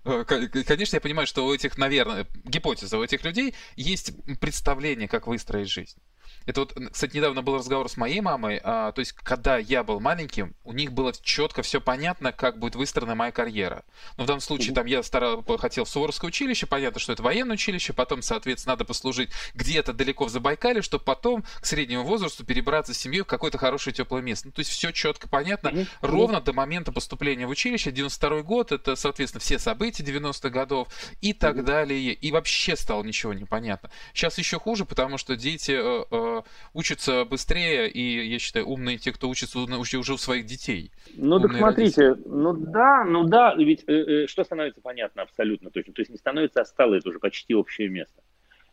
Конечно, 0.68 0.98
я 0.98 1.02
понимаю, 1.02 1.28
что 1.28 1.46
у 1.46 1.54
этих, 1.54 1.78
наверное, 1.78 2.28
гипотеза 2.46 2.98
у 2.98 3.04
этих 3.04 3.24
людей 3.24 3.56
есть 3.76 4.14
представление, 4.40 5.08
как 5.08 5.28
выстроить 5.28 5.70
жизнь. 5.70 5.98
Это 6.46 6.62
вот, 6.62 6.74
кстати, 6.92 7.16
недавно 7.16 7.42
был 7.42 7.56
разговор 7.58 7.90
с 7.90 7.98
моей 7.98 8.22
мамой. 8.22 8.60
А, 8.64 8.92
то 8.92 9.00
есть, 9.00 9.14
когда 9.14 9.58
я 9.58 9.84
был 9.84 10.00
маленьким, 10.00 10.56
у 10.64 10.74
них 10.74 10.94
было 10.94 11.14
четко 11.14 11.62
все 11.62 11.80
понятно, 11.80 12.32
как 12.32 12.58
будет 12.58 12.76
выстроена 12.76 13.14
моя 13.14 13.32
карьера. 13.32 13.84
Но 14.18 14.24
в 14.24 14.28
данном 14.28 14.42
случае, 14.42 14.74
там, 14.74 14.88
я 14.88 15.04
старал, 15.04 15.44
хотел 15.44 15.84
в 15.84 15.90
Суворовское 15.90 16.30
училище, 16.30 16.66
понятно, 16.66 17.00
что 17.00 17.14
это 17.14 17.22
военное 17.22 17.54
училище, 17.54 17.94
потом, 17.94 18.22
соответственно, 18.22 18.74
надо 18.74 18.86
послужить 18.86 19.30
где-то 19.54 19.94
далеко 19.94 20.26
в 20.26 20.30
Забайкале, 20.30 20.82
чтобы 20.82 21.04
потом 21.04 21.44
к 21.62 21.66
среднему 21.66 22.04
возрасту 22.04 22.46
перебраться 22.46 22.94
с 22.94 22.98
семьей 22.98 23.22
в 23.22 23.28
какое-то 23.28 23.58
хорошее 23.58 23.94
теплое 23.94 24.22
место. 24.22 24.48
Ну, 24.48 24.52
то 24.54 24.60
есть, 24.60 24.72
все 24.72 24.92
четко 24.92 25.30
понятно, 25.30 25.70
mm-hmm. 25.70 25.88
Ровно 26.20 26.42
до 26.42 26.54
момента 26.54 26.92
поступления 26.92 27.48
в 27.48 27.50
училище. 27.50 27.92
92 27.92 28.42
год, 28.44 28.72
это, 28.72 28.96
соответственно, 28.96 29.42
все 29.42 29.60
события 29.60 30.04
90-х 30.04 30.50
годов 30.50 30.88
и 31.22 31.34
так 31.34 31.64
далее. 31.64 32.14
И 32.14 32.32
вообще 32.32 32.76
стало 32.76 33.04
ничего 33.04 33.34
непонятно. 33.34 33.90
Сейчас 34.14 34.38
еще 34.38 34.60
хуже, 34.60 34.86
потому 34.86 35.18
что 35.18 35.36
дети 35.36 35.72
э, 35.72 36.06
э, 36.12 36.42
учатся 36.74 37.26
быстрее, 37.26 37.90
и 37.90 38.28
я 38.28 38.40
считаю, 38.40 38.68
умные 38.68 38.98
те, 38.98 39.12
кто 39.12 39.30
учится 39.30 39.60
уже 39.60 40.14
у 40.14 40.18
своих 40.18 40.46
детей. 40.46 40.92
Ну 41.16 41.40
так 41.40 41.56
смотрите, 41.56 42.10
родители. 42.10 42.30
ну 42.30 42.54
да, 42.54 43.06
ну 43.06 43.24
да, 43.24 43.56
ведь 43.56 43.84
э, 43.88 43.94
э, 43.94 44.28
что 44.28 44.44
становится 44.44 44.82
понятно 44.82 45.22
абсолютно 45.22 45.70
точно, 45.72 45.94
то 45.94 46.02
есть 46.02 46.12
не 46.12 46.18
становится, 46.18 46.62
а 46.62 46.66
стало 46.66 46.96
это 46.96 47.10
уже 47.10 47.20
почти 47.20 47.54
общее 47.54 47.90
место, 47.90 48.22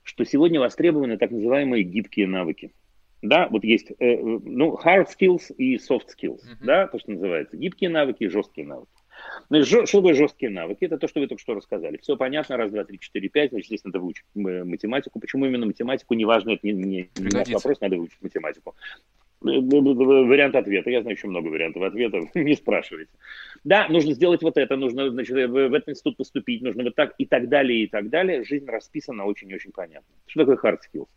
что 0.02 0.24
сегодня 0.24 0.60
востребованы 0.60 1.18
так 1.18 1.30
называемые 1.30 1.82
гибкие 1.82 2.26
навыки. 2.26 2.72
Да, 3.22 3.48
вот 3.48 3.64
есть, 3.64 3.90
э, 3.90 3.94
э 3.98 4.22
ну, 4.22 4.78
hard 4.82 5.06
skills 5.08 5.54
и 5.56 5.76
soft 5.76 6.06
skills, 6.16 6.40
uh-huh. 6.40 6.64
да, 6.64 6.86
то, 6.86 6.98
что 6.98 7.12
называется, 7.12 7.56
гибкие 7.56 7.90
навыки 7.90 8.24
и 8.24 8.28
жесткие 8.28 8.66
навыки. 8.66 8.90
Ну, 9.48 9.64
что 9.64 9.84
такое 9.86 10.14
жесткие 10.14 10.50
навыки? 10.50 10.84
Это 10.84 10.98
то, 10.98 11.08
что 11.08 11.20
вы 11.20 11.26
только 11.26 11.40
что 11.40 11.54
рассказали. 11.54 11.96
Все 11.96 12.16
понятно, 12.16 12.56
раз, 12.56 12.70
два, 12.70 12.84
три, 12.84 12.98
четыре, 12.98 13.28
пять, 13.28 13.50
значит, 13.50 13.68
здесь 13.68 13.84
надо 13.84 13.98
выучить 13.98 14.26
математику. 14.34 15.20
Почему 15.20 15.46
именно 15.46 15.66
математику? 15.66 16.14
Неважно, 16.14 16.50
это 16.50 16.66
не, 16.66 16.72
не, 16.72 17.10
не 17.16 17.28
наш 17.32 17.48
вопрос, 17.48 17.80
надо 17.80 17.96
выучить 17.96 18.20
математику. 18.20 18.74
Вариант 19.40 20.54
ответа. 20.54 20.90
Я 20.90 21.02
знаю 21.02 21.16
еще 21.16 21.28
много 21.28 21.48
вариантов 21.48 21.82
ответа. 21.82 22.22
Не 22.34 22.54
спрашивайте. 22.54 23.10
Да, 23.64 23.88
нужно 23.88 24.12
сделать 24.12 24.42
вот 24.42 24.56
это, 24.56 24.76
нужно 24.76 25.10
значит, 25.10 25.34
в 25.34 25.74
этот 25.74 25.90
институт 25.90 26.16
поступить, 26.16 26.62
нужно 26.62 26.84
вот 26.84 26.94
так 26.94 27.14
и 27.18 27.26
так 27.26 27.48
далее, 27.48 27.84
и 27.84 27.86
так 27.86 28.08
далее. 28.08 28.44
Жизнь 28.44 28.66
расписана 28.66 29.24
очень-очень 29.24 29.72
понятно. 29.72 30.08
Что 30.26 30.46
такое 30.46 30.72
hard 30.72 30.78
skills? 30.78 31.08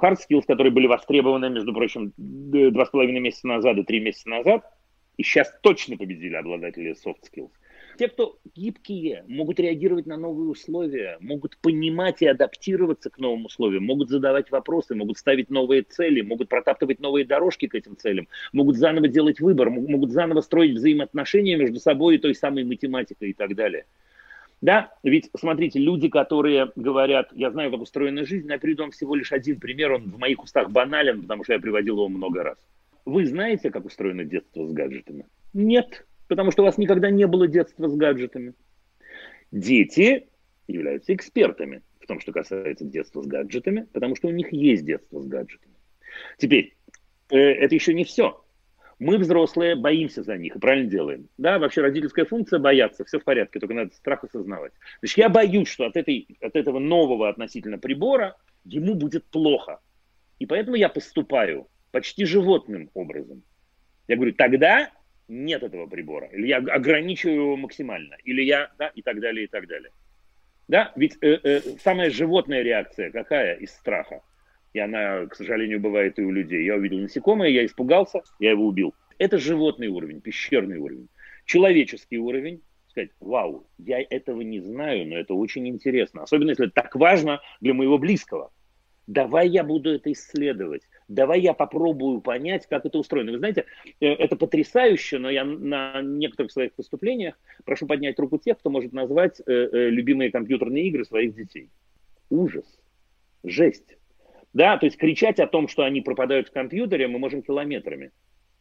Hard 0.00 0.16
skills, 0.16 0.44
которые 0.46 0.72
были 0.72 0.86
востребованы, 0.86 1.50
между 1.50 1.74
прочим, 1.74 2.12
два 2.16 2.86
с 2.86 2.90
половиной 2.90 3.20
месяца 3.20 3.46
назад 3.46 3.76
и 3.78 3.82
три 3.82 4.00
месяца 4.00 4.28
назад– 4.28 4.64
и 5.16 5.22
сейчас 5.22 5.52
точно 5.62 5.96
победили 5.96 6.34
обладатели 6.34 6.92
soft 6.92 7.22
skills. 7.30 7.50
Те, 7.98 8.08
кто 8.08 8.38
гибкие, 8.54 9.24
могут 9.26 9.58
реагировать 9.58 10.06
на 10.06 10.16
новые 10.16 10.50
условия, 10.50 11.16
могут 11.20 11.56
понимать 11.58 12.20
и 12.20 12.26
адаптироваться 12.26 13.08
к 13.08 13.18
новым 13.18 13.46
условиям, 13.46 13.84
могут 13.84 14.10
задавать 14.10 14.50
вопросы, 14.50 14.94
могут 14.94 15.18
ставить 15.18 15.50
новые 15.50 15.82
цели, 15.82 16.20
могут 16.20 16.48
протаптывать 16.48 17.00
новые 17.00 17.24
дорожки 17.24 17.66
к 17.68 17.74
этим 17.74 17.96
целям, 17.96 18.28
могут 18.52 18.76
заново 18.76 19.08
делать 19.08 19.40
выбор, 19.40 19.70
могут 19.70 20.10
заново 20.10 20.42
строить 20.42 20.74
взаимоотношения 20.74 21.56
между 21.56 21.80
собой 21.80 22.16
и 22.16 22.18
той 22.18 22.34
самой 22.34 22.64
математикой 22.64 23.30
и 23.30 23.32
так 23.32 23.54
далее. 23.54 23.86
Да, 24.60 24.92
ведь 25.02 25.30
смотрите, 25.38 25.78
люди, 25.78 26.08
которые 26.08 26.72
говорят, 26.76 27.30
я 27.32 27.50
знаю, 27.50 27.70
как 27.70 27.80
устроена 27.80 28.24
жизнь, 28.24 28.50
я 28.50 28.58
приведу 28.58 28.84
вам 28.84 28.90
всего 28.90 29.14
лишь 29.14 29.32
один 29.32 29.60
пример, 29.60 29.92
он 29.92 30.10
в 30.10 30.18
моих 30.18 30.42
устах 30.42 30.70
банален, 30.70 31.22
потому 31.22 31.44
что 31.44 31.54
я 31.54 31.60
приводил 31.60 31.96
его 31.96 32.08
много 32.08 32.42
раз. 32.42 32.58
Вы 33.04 33.26
знаете, 33.26 33.70
как 33.70 33.84
устроено 33.84 34.24
детство 34.24 34.66
с 34.66 34.72
гаджетами? 34.72 35.26
Нет, 35.52 36.04
потому 36.28 36.50
что 36.50 36.62
у 36.62 36.66
вас 36.66 36.78
никогда 36.78 37.10
не 37.10 37.26
было 37.26 37.46
детства 37.46 37.88
с 37.88 37.96
гаджетами. 37.96 38.54
Дети 39.52 40.28
являются 40.66 41.14
экспертами 41.14 41.82
в 42.00 42.06
том, 42.06 42.20
что 42.20 42.32
касается 42.32 42.84
детства 42.84 43.22
с 43.22 43.26
гаджетами, 43.26 43.86
потому 43.92 44.16
что 44.16 44.28
у 44.28 44.32
них 44.32 44.52
есть 44.52 44.84
детство 44.84 45.20
с 45.20 45.26
гаджетами. 45.26 45.74
Теперь, 46.38 46.76
э, 47.30 47.36
это 47.36 47.74
еще 47.74 47.94
не 47.94 48.04
все. 48.04 48.42
Мы, 48.98 49.18
взрослые, 49.18 49.76
боимся 49.76 50.22
за 50.22 50.38
них 50.38 50.56
и 50.56 50.58
правильно 50.58 50.88
делаем. 50.88 51.28
Да, 51.36 51.58
вообще 51.58 51.82
родительская 51.82 52.24
функция 52.24 52.58
бояться, 52.58 53.04
все 53.04 53.18
в 53.18 53.24
порядке, 53.24 53.60
только 53.60 53.74
надо 53.74 53.94
страх 53.94 54.24
осознавать. 54.24 54.72
Значит, 55.00 55.18
я 55.18 55.28
боюсь, 55.28 55.68
что 55.68 55.84
от, 55.84 55.96
этой, 55.96 56.26
от 56.40 56.56
этого 56.56 56.78
нового 56.78 57.28
относительно 57.28 57.78
прибора 57.78 58.36
ему 58.64 58.94
будет 58.94 59.26
плохо. 59.26 59.80
И 60.38 60.46
поэтому 60.46 60.76
я 60.76 60.88
поступаю 60.88 61.68
почти 61.90 62.24
животным 62.24 62.90
образом. 62.94 63.42
Я 64.08 64.16
говорю, 64.16 64.32
тогда 64.34 64.90
нет 65.28 65.62
этого 65.62 65.86
прибора, 65.86 66.28
или 66.28 66.46
я 66.46 66.58
ограничиваю 66.58 67.36
его 67.36 67.56
максимально, 67.56 68.16
или 68.24 68.42
я, 68.42 68.70
да, 68.78 68.88
и 68.88 69.02
так 69.02 69.20
далее, 69.20 69.44
и 69.44 69.48
так 69.48 69.66
далее. 69.66 69.90
Да, 70.68 70.92
ведь 70.96 71.16
э, 71.20 71.38
э, 71.42 71.60
самая 71.82 72.10
животная 72.10 72.62
реакция 72.62 73.10
какая 73.10 73.54
из 73.54 73.70
страха? 73.70 74.22
И 74.72 74.78
она, 74.78 75.26
к 75.26 75.34
сожалению, 75.34 75.80
бывает 75.80 76.18
и 76.18 76.22
у 76.22 76.30
людей. 76.30 76.64
Я 76.64 76.74
увидел 76.74 76.98
насекомое, 76.98 77.48
я 77.48 77.64
испугался, 77.64 78.22
я 78.40 78.50
его 78.50 78.66
убил. 78.66 78.94
Это 79.18 79.38
животный 79.38 79.88
уровень, 79.88 80.20
пещерный 80.20 80.78
уровень. 80.78 81.08
Человеческий 81.46 82.18
уровень, 82.18 82.60
сказать, 82.88 83.10
вау, 83.20 83.66
я 83.78 84.00
этого 84.02 84.40
не 84.42 84.60
знаю, 84.60 85.06
но 85.06 85.16
это 85.16 85.34
очень 85.34 85.66
интересно. 85.68 86.24
Особенно, 86.24 86.50
если 86.50 86.66
это 86.66 86.74
так 86.74 86.94
важно 86.96 87.40
для 87.60 87.72
моего 87.72 87.96
близкого. 87.96 88.52
Давай 89.06 89.48
я 89.48 89.62
буду 89.62 89.90
это 89.90 90.10
исследовать 90.12 90.82
Давай 91.08 91.40
я 91.40 91.54
попробую 91.54 92.20
понять, 92.20 92.66
как 92.66 92.84
это 92.84 92.98
устроено. 92.98 93.30
Вы 93.30 93.38
знаете, 93.38 93.66
э, 94.00 94.06
это 94.06 94.34
потрясающе, 94.34 95.18
но 95.18 95.30
я 95.30 95.44
на 95.44 96.02
некоторых 96.02 96.50
своих 96.50 96.72
выступлениях 96.76 97.38
прошу 97.64 97.86
поднять 97.86 98.18
руку 98.18 98.38
тех, 98.38 98.58
кто 98.58 98.70
может 98.70 98.92
назвать 98.92 99.40
э, 99.40 99.52
э, 99.52 99.90
любимые 99.90 100.32
компьютерные 100.32 100.88
игры 100.88 101.04
своих 101.04 101.34
детей. 101.36 101.70
Ужас. 102.28 102.64
Жесть. 103.44 103.96
Да, 104.52 104.78
то 104.78 104.86
есть 104.86 104.96
кричать 104.96 105.38
о 105.38 105.46
том, 105.46 105.68
что 105.68 105.84
они 105.84 106.00
пропадают 106.00 106.48
в 106.48 106.52
компьютере, 106.52 107.06
мы 107.06 107.20
можем 107.20 107.42
километрами. 107.42 108.10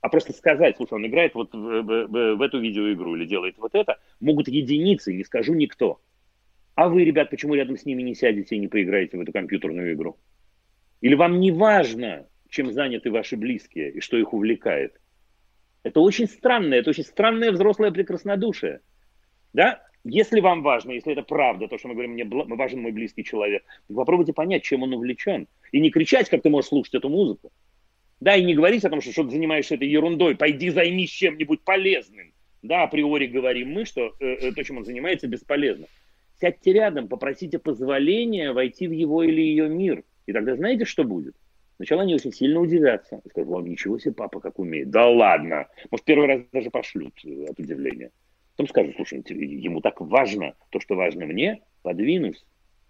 А 0.02 0.10
просто 0.10 0.34
сказать, 0.34 0.78
слушай, 0.78 0.94
он 0.94 1.08
играет 1.08 1.34
вот 1.34 1.52
в, 1.52 1.58
в, 1.58 2.36
в, 2.36 2.42
эту 2.42 2.60
видеоигру 2.60 3.16
или 3.16 3.26
делает 3.26 3.58
вот 3.58 3.74
это, 3.74 3.98
могут 4.20 4.48
единицы, 4.48 5.14
не 5.14 5.24
скажу 5.24 5.56
никто. 5.56 6.00
А 6.76 6.90
вы, 6.90 7.06
ребят, 7.06 7.32
почему 7.32 7.56
рядом 7.56 7.78
с 7.78 7.86
ними 7.86 8.04
не 8.04 8.14
сядете 8.14 8.56
и 8.56 8.60
не 8.60 8.68
поиграете 8.68 9.18
в 9.18 9.22
эту 9.22 9.32
компьютерную 9.32 9.94
игру? 9.94 10.18
Или 11.02 11.16
вам 11.16 11.40
не 11.40 11.52
важно, 11.52 12.28
чем 12.50 12.72
заняты 12.72 13.12
ваши 13.12 13.36
близкие 13.36 13.92
и 13.92 14.00
что 14.00 14.18
их 14.18 14.34
увлекает? 14.34 15.00
Это 15.84 16.00
очень 16.00 16.28
странное, 16.28 16.80
это 16.80 16.90
очень 16.90 17.04
странное 17.04 17.52
взрослое 17.52 17.92
прекраснодушие. 17.92 18.82
Да? 19.54 19.82
Если 20.04 20.40
вам 20.40 20.62
важно, 20.62 20.92
если 20.92 21.14
это 21.14 21.24
правда, 21.24 21.68
то, 21.68 21.78
что 21.78 21.88
мы 21.88 21.94
говорим, 21.96 22.14
мне 22.14 22.26
важен 22.26 22.82
мой 22.82 22.92
близкий 22.92 23.24
человек, 23.24 23.64
попробуйте 23.94 24.34
понять, 24.34 24.64
чем 24.64 24.84
он 24.84 24.94
увлечен. 24.94 25.48
И 25.72 25.80
не 25.80 25.90
кричать, 25.90 26.30
как 26.30 26.44
ты 26.44 26.50
можешь 26.50 26.70
слушать 26.70 26.96
эту 26.96 27.10
музыку. 27.10 27.52
Да, 28.20 28.36
и 28.36 28.44
не 28.44 28.54
говорить 28.54 28.86
о 28.86 28.90
том, 28.90 29.02
что, 29.02 29.12
что 29.12 29.24
ты 29.24 29.32
занимаешься 29.32 29.76
этой 29.76 29.88
ерундой, 29.88 30.36
пойди 30.36 30.70
займись 30.70 31.10
чем-нибудь 31.10 31.62
полезным. 31.62 32.34
Да, 32.62 32.84
априори 32.84 33.28
говорим 33.28 33.72
мы, 33.72 33.86
что 33.86 34.16
э, 34.20 34.26
э, 34.26 34.52
то, 34.54 34.64
чем 34.64 34.78
он 34.78 34.86
занимается, 34.86 35.28
бесполезно. 35.28 35.88
Сядьте 36.40 36.74
рядом, 36.74 37.08
попросите 37.08 37.60
позволения 37.60 38.52
войти 38.52 38.88
в 38.88 38.92
его 38.92 39.24
или 39.24 39.42
ее 39.42 39.70
мир. 39.70 40.04
И 40.26 40.34
тогда 40.34 40.56
знаете, 40.56 40.86
что 40.86 41.04
будет? 41.04 41.36
Сначала 41.78 42.04
они 42.04 42.16
очень 42.16 42.32
сильно 42.32 42.60
удивятся. 42.60 43.22
Скажут, 43.30 43.50
вам 43.50 43.66
ничего 43.66 44.00
себе, 44.00 44.14
папа 44.14 44.40
как 44.40 44.60
умеет. 44.60 44.90
Да 44.90 45.08
ладно. 45.08 45.68
Может, 45.92 46.06
первый 46.06 46.28
раз 46.28 46.42
даже 46.52 46.70
пошлют 46.70 47.14
э, 47.26 47.46
от 47.50 47.60
удивления. 47.60 48.12
Потом 48.56 48.70
скажут, 48.70 48.96
слушай, 48.96 49.24
ему 49.28 49.82
так 49.82 50.00
важно 50.00 50.56
то, 50.70 50.80
что 50.80 50.96
важно 50.96 51.26
мне, 51.26 51.62
подвинусь, 51.82 52.46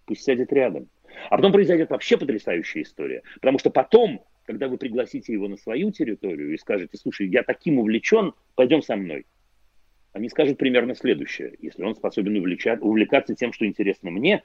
пусть 0.06 0.22
сядет 0.22 0.54
рядом. 0.54 0.88
А 1.30 1.38
потом 1.38 1.52
произойдет 1.52 1.90
вообще 1.90 2.18
потрясающая 2.18 2.84
история. 2.84 3.24
Потому 3.36 3.58
что 3.58 3.72
потом, 3.72 4.24
когда 4.46 4.68
вы 4.68 4.78
пригласите 4.78 5.34
его 5.34 5.48
на 5.48 5.58
свою 5.58 5.92
территорию 5.92 6.54
и 6.54 6.58
скажете, 6.58 6.98
слушай, 6.98 7.28
я 7.28 7.42
таким 7.42 7.80
увлечен, 7.80 8.34
пойдем 8.54 8.84
со 8.84 8.96
мной. 8.96 9.26
Они 10.14 10.30
скажут 10.30 10.60
примерно 10.60 10.94
следующее. 10.94 11.56
Если 11.60 11.84
он 11.84 11.96
способен 11.96 12.38
увлечать, 12.38 12.80
увлекаться 12.82 13.34
тем, 13.34 13.52
что 13.52 13.66
интересно 13.66 14.12
мне, 14.12 14.44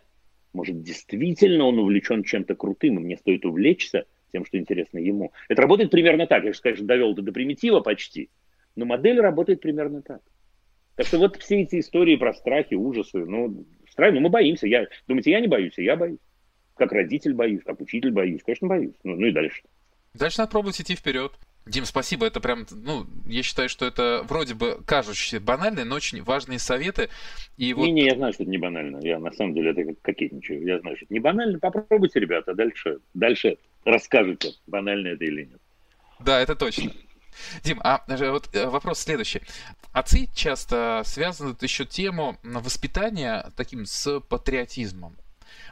может, 0.52 0.82
действительно 0.82 1.64
он 1.64 1.78
увлечен 1.78 2.24
чем-то 2.24 2.54
крутым, 2.54 2.98
и 2.98 3.02
мне 3.02 3.16
стоит 3.16 3.44
увлечься 3.44 4.04
тем, 4.32 4.44
что 4.44 4.58
интересно 4.58 4.98
ему. 4.98 5.32
Это 5.48 5.62
работает 5.62 5.90
примерно 5.90 6.26
так. 6.26 6.44
Я 6.44 6.52
же, 6.52 6.60
конечно, 6.60 6.86
довел 6.86 7.12
это 7.12 7.22
до 7.22 7.32
примитива 7.32 7.80
почти, 7.80 8.30
но 8.76 8.84
модель 8.84 9.20
работает 9.20 9.60
примерно 9.60 10.02
так. 10.02 10.20
Так 10.96 11.06
что 11.06 11.18
вот 11.18 11.36
все 11.36 11.62
эти 11.62 11.80
истории 11.80 12.16
про 12.16 12.34
страхи, 12.34 12.74
ужасы, 12.74 13.24
ну, 13.24 13.64
страх, 13.90 14.12
ну 14.12 14.20
мы 14.20 14.28
боимся. 14.28 14.66
Я, 14.66 14.86
думаете, 15.08 15.30
я 15.30 15.40
не 15.40 15.48
боюсь? 15.48 15.74
Я 15.78 15.96
боюсь. 15.96 16.18
Как 16.74 16.92
родитель 16.92 17.34
боюсь, 17.34 17.62
как 17.64 17.80
учитель 17.80 18.10
боюсь. 18.10 18.42
Конечно, 18.42 18.68
боюсь. 18.68 18.94
Ну, 19.04 19.16
ну 19.16 19.26
и 19.26 19.32
дальше. 19.32 19.62
Дальше 20.14 20.40
надо 20.40 20.50
пробовать 20.50 20.80
идти 20.80 20.94
вперед. 20.94 21.32
Дим, 21.70 21.84
спасибо. 21.84 22.26
Это 22.26 22.40
прям, 22.40 22.66
ну, 22.70 23.06
я 23.26 23.42
считаю, 23.42 23.68
что 23.68 23.86
это 23.86 24.24
вроде 24.28 24.54
бы 24.54 24.80
кажущиеся 24.84 25.40
банальные, 25.40 25.84
но 25.84 25.94
очень 25.94 26.22
важные 26.22 26.58
советы. 26.58 27.08
И 27.56 27.72
вот... 27.72 27.86
Не-не, 27.86 28.06
я 28.06 28.16
знаю, 28.16 28.32
что 28.32 28.42
это 28.42 28.50
не 28.50 28.58
банально. 28.58 28.98
Я 29.02 29.20
на 29.20 29.30
самом 29.32 29.54
деле 29.54 29.70
это 29.70 29.94
кокетничаю. 30.02 30.64
Я 30.64 30.80
знаю, 30.80 30.96
что 30.96 31.04
это 31.04 31.14
не 31.14 31.20
банально. 31.20 31.58
Попробуйте, 31.60 32.18
ребята, 32.18 32.54
дальше, 32.54 32.98
дальше 33.14 33.56
расскажете, 33.84 34.54
банально 34.66 35.08
это 35.08 35.24
или 35.24 35.44
нет. 35.44 35.60
Да, 36.18 36.40
это 36.40 36.56
точно. 36.56 36.90
Дим, 37.62 37.80
а 37.84 38.02
э, 38.08 38.30
вот 38.30 38.52
э, 38.52 38.66
вопрос 38.66 38.98
следующий. 38.98 39.40
Отцы 39.92 40.28
часто 40.34 41.02
связывают 41.04 41.62
еще 41.62 41.84
тему 41.84 42.36
воспитания 42.42 43.46
таким 43.56 43.86
с 43.86 44.20
патриотизмом. 44.20 45.16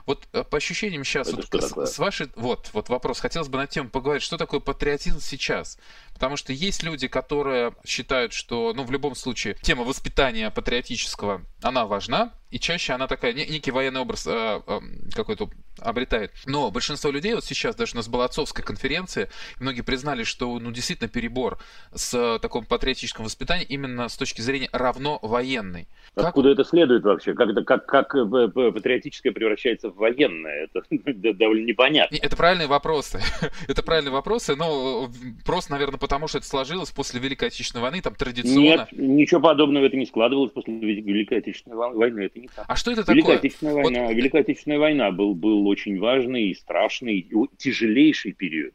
Вот 0.06 0.26
э, 0.32 0.44
по 0.44 0.56
ощущениям 0.56 1.04
сейчас, 1.04 1.32
вот, 1.32 1.46
с, 1.52 1.94
с 1.94 1.98
вашей, 1.98 2.28
вот, 2.36 2.70
вот 2.72 2.88
вопрос, 2.88 3.20
хотелось 3.20 3.48
бы 3.48 3.58
на 3.58 3.66
тему 3.66 3.90
поговорить, 3.90 4.22
что 4.22 4.36
такое 4.36 4.60
патриотизм 4.60 5.20
сейчас? 5.20 5.78
Потому 6.18 6.36
что 6.36 6.52
есть 6.52 6.82
люди, 6.82 7.06
которые 7.06 7.74
считают, 7.86 8.32
что, 8.32 8.72
ну, 8.74 8.82
в 8.82 8.90
любом 8.90 9.14
случае, 9.14 9.54
тема 9.62 9.84
воспитания 9.84 10.50
патриотического, 10.50 11.42
она 11.62 11.86
важна, 11.86 12.32
и 12.50 12.58
чаще 12.58 12.94
она 12.94 13.06
такая, 13.06 13.32
некий 13.32 13.70
военный 13.70 14.00
образ 14.00 14.26
э, 14.26 14.60
э, 14.66 14.80
какой-то 15.14 15.50
обретает. 15.78 16.32
Но 16.46 16.70
большинство 16.70 17.10
людей, 17.10 17.34
вот 17.34 17.44
сейчас 17.44 17.76
даже 17.76 17.92
у 17.92 17.96
нас 17.96 18.08
была 18.08 18.24
отцовская 18.24 18.64
конференция, 18.64 19.28
многие 19.60 19.82
признали, 19.82 20.24
что, 20.24 20.58
ну, 20.58 20.70
действительно 20.70 21.08
перебор 21.08 21.58
с 21.94 22.38
таком 22.40 22.64
патриотическим 22.64 23.24
воспитанием 23.24 23.68
именно 23.68 24.08
с 24.08 24.16
точки 24.16 24.40
зрения 24.40 24.68
равно 24.72 25.18
военной. 25.22 25.88
Откуда 26.14 26.50
как... 26.50 26.58
это 26.58 26.68
следует 26.68 27.04
вообще? 27.04 27.34
Как, 27.34 27.54
как, 27.64 27.86
как 27.86 28.14
э, 28.14 28.48
патриотическое 28.48 29.32
превращается 29.32 29.90
в 29.90 29.96
военное? 29.96 30.68
Это 30.72 30.82
довольно 31.34 31.66
непонятно. 31.66 32.16
Это 32.16 32.36
правильные 32.36 32.66
вопросы. 32.66 33.20
это 33.68 33.82
правильные 33.82 34.12
вопросы, 34.12 34.56
но 34.56 35.10
просто, 35.44 35.72
наверное, 35.72 35.98
потому 36.08 36.26
что 36.26 36.38
это 36.38 36.46
сложилось 36.46 36.90
после 36.90 37.20
Великой 37.20 37.48
Отечественной 37.48 37.82
войны, 37.82 38.00
там 38.00 38.14
традиционно... 38.14 38.58
Нет, 38.58 38.88
ничего 38.92 39.42
подобного 39.42 39.84
это 39.84 39.96
не 39.98 40.06
складывалось 40.06 40.52
после 40.52 40.74
Великой 40.74 41.38
Отечественной 41.38 41.76
войны, 41.76 42.20
это 42.20 42.40
не 42.40 42.48
так. 42.48 42.64
А 42.66 42.76
что 42.76 42.90
это 42.90 43.02
Великая 43.12 43.20
такое? 43.20 43.36
Отечественная 43.36 43.74
война, 43.74 44.02
вот... 44.06 44.14
Великая 44.14 44.40
Отечественная 44.40 44.78
война 44.78 45.10
был, 45.10 45.34
был 45.34 45.68
очень 45.68 45.98
важный 45.98 46.44
и 46.48 46.54
страшный, 46.54 47.30
тяжелейший 47.58 48.32
период, 48.32 48.72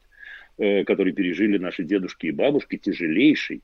э, 0.59 0.83
который 0.83 1.13
пережили 1.13 1.57
наши 1.57 1.83
дедушки 1.83 2.27
и 2.27 2.31
бабушки, 2.31 2.77
тяжелейший. 2.77 3.63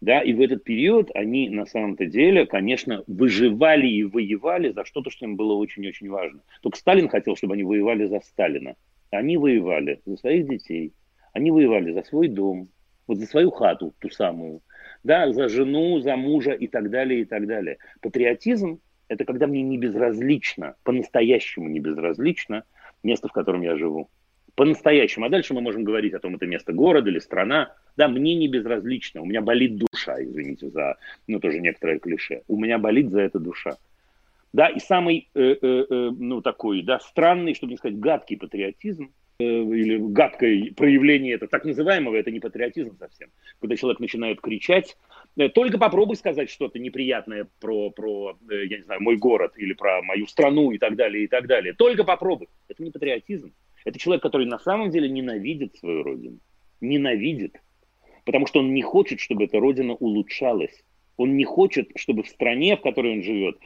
Да, 0.00 0.22
и 0.22 0.32
в 0.32 0.40
этот 0.40 0.64
период 0.64 1.10
они 1.14 1.50
на 1.50 1.66
самом-то 1.66 2.06
деле, 2.06 2.46
конечно, 2.46 3.04
выживали 3.06 3.86
и 3.86 4.04
воевали 4.04 4.72
за 4.72 4.86
что-то, 4.86 5.10
что 5.10 5.26
им 5.26 5.36
было 5.36 5.52
очень-очень 5.52 6.08
важно. 6.08 6.40
Только 6.62 6.78
Сталин 6.78 7.08
хотел, 7.10 7.36
чтобы 7.36 7.52
они 7.52 7.64
воевали 7.64 8.06
за 8.06 8.20
Сталина. 8.20 8.76
Они 9.10 9.36
воевали 9.36 10.00
за 10.06 10.16
своих 10.16 10.48
детей, 10.48 10.92
они 11.34 11.50
воевали 11.50 11.92
за 11.92 12.02
свой 12.02 12.28
дом, 12.28 12.68
вот 13.06 13.18
за 13.18 13.26
свою 13.26 13.50
хату, 13.50 13.94
ту 13.98 14.10
самую, 14.10 14.60
да, 15.02 15.32
за 15.32 15.48
жену, 15.48 16.00
за 16.00 16.16
мужа 16.16 16.52
и 16.52 16.66
так 16.66 16.90
далее, 16.90 17.20
и 17.20 17.24
так 17.24 17.46
далее. 17.46 17.78
Патриотизм– 18.00 18.80
это 19.08 19.24
когда 19.24 19.46
мне 19.46 19.62
не 19.62 19.78
безразлично, 19.78 20.74
по-настоящему 20.82 21.68
не 21.68 21.80
безразлично 21.80 22.64
место, 23.02 23.28
в 23.28 23.32
котором 23.32 23.62
я 23.62 23.76
живу. 23.76 24.08
По-настоящему. 24.54 25.26
А 25.26 25.28
дальше 25.28 25.52
мы 25.52 25.60
можем 25.60 25.84
говорить 25.84 26.14
о 26.14 26.20
том, 26.20 26.36
это 26.36 26.46
место 26.46 26.72
города 26.72 27.10
или 27.10 27.18
страна. 27.18 27.74
Да, 27.96 28.08
мне 28.08 28.34
не 28.34 28.48
безразлично, 28.48 29.20
у 29.20 29.26
меня 29.26 29.42
болит 29.42 29.76
душа, 29.76 30.22
извините 30.22 30.70
за, 30.70 30.96
ну, 31.26 31.40
тоже 31.40 31.60
некоторое 31.60 31.98
клише. 31.98 32.42
У 32.48 32.56
меня 32.56 32.78
болит 32.78 33.10
за 33.10 33.22
это 33.22 33.38
душа. 33.38 33.76
Да, 34.52 34.68
и 34.68 34.78
самый, 34.78 35.28
э, 35.34 35.56
э, 35.60 35.86
э, 35.90 36.10
ну, 36.16 36.40
такой, 36.40 36.82
да, 36.82 37.00
странный, 37.00 37.54
чтобы 37.54 37.72
не 37.72 37.76
сказать, 37.76 37.98
гадкий 37.98 38.36
патриотизм– 38.36 39.12
или 39.38 39.96
гадкое 39.98 40.72
проявление 40.76 41.34
это 41.34 41.48
так 41.48 41.64
называемого, 41.64 42.16
это 42.16 42.30
не 42.30 42.40
патриотизм 42.40 42.96
совсем. 42.98 43.30
Когда 43.60 43.76
человек 43.76 44.00
начинает 44.00 44.40
кричать, 44.40 44.96
э, 45.36 45.48
только 45.48 45.78
попробуй 45.78 46.16
сказать 46.16 46.50
что-то 46.50 46.78
неприятное 46.78 47.48
про, 47.60 47.90
про, 47.90 48.38
э, 48.50 48.66
я 48.66 48.78
не 48.78 48.84
знаю, 48.84 49.02
мой 49.02 49.16
город 49.16 49.54
или 49.56 49.72
про 49.72 50.02
мою 50.02 50.26
страну 50.26 50.70
и 50.70 50.78
так 50.78 50.96
далее, 50.96 51.24
и 51.24 51.26
так 51.26 51.46
далее. 51.46 51.72
Только 51.74 52.04
попробуй. 52.04 52.48
Это 52.68 52.82
не 52.82 52.90
патриотизм. 52.90 53.52
Это 53.84 53.98
человек, 53.98 54.22
который 54.22 54.46
на 54.46 54.58
самом 54.58 54.90
деле 54.90 55.08
ненавидит 55.08 55.76
свою 55.76 56.02
родину. 56.02 56.38
Ненавидит. 56.80 57.60
Потому 58.24 58.46
что 58.46 58.60
он 58.60 58.72
не 58.72 58.82
хочет, 58.82 59.20
чтобы 59.20 59.44
эта 59.44 59.58
родина 59.58 59.94
улучшалась. 59.94 60.84
Он 61.16 61.36
не 61.36 61.44
хочет, 61.44 61.90
чтобы 61.96 62.22
в 62.22 62.28
стране, 62.28 62.76
в 62.76 62.80
которой 62.80 63.12
он 63.12 63.22
живет, 63.22 63.58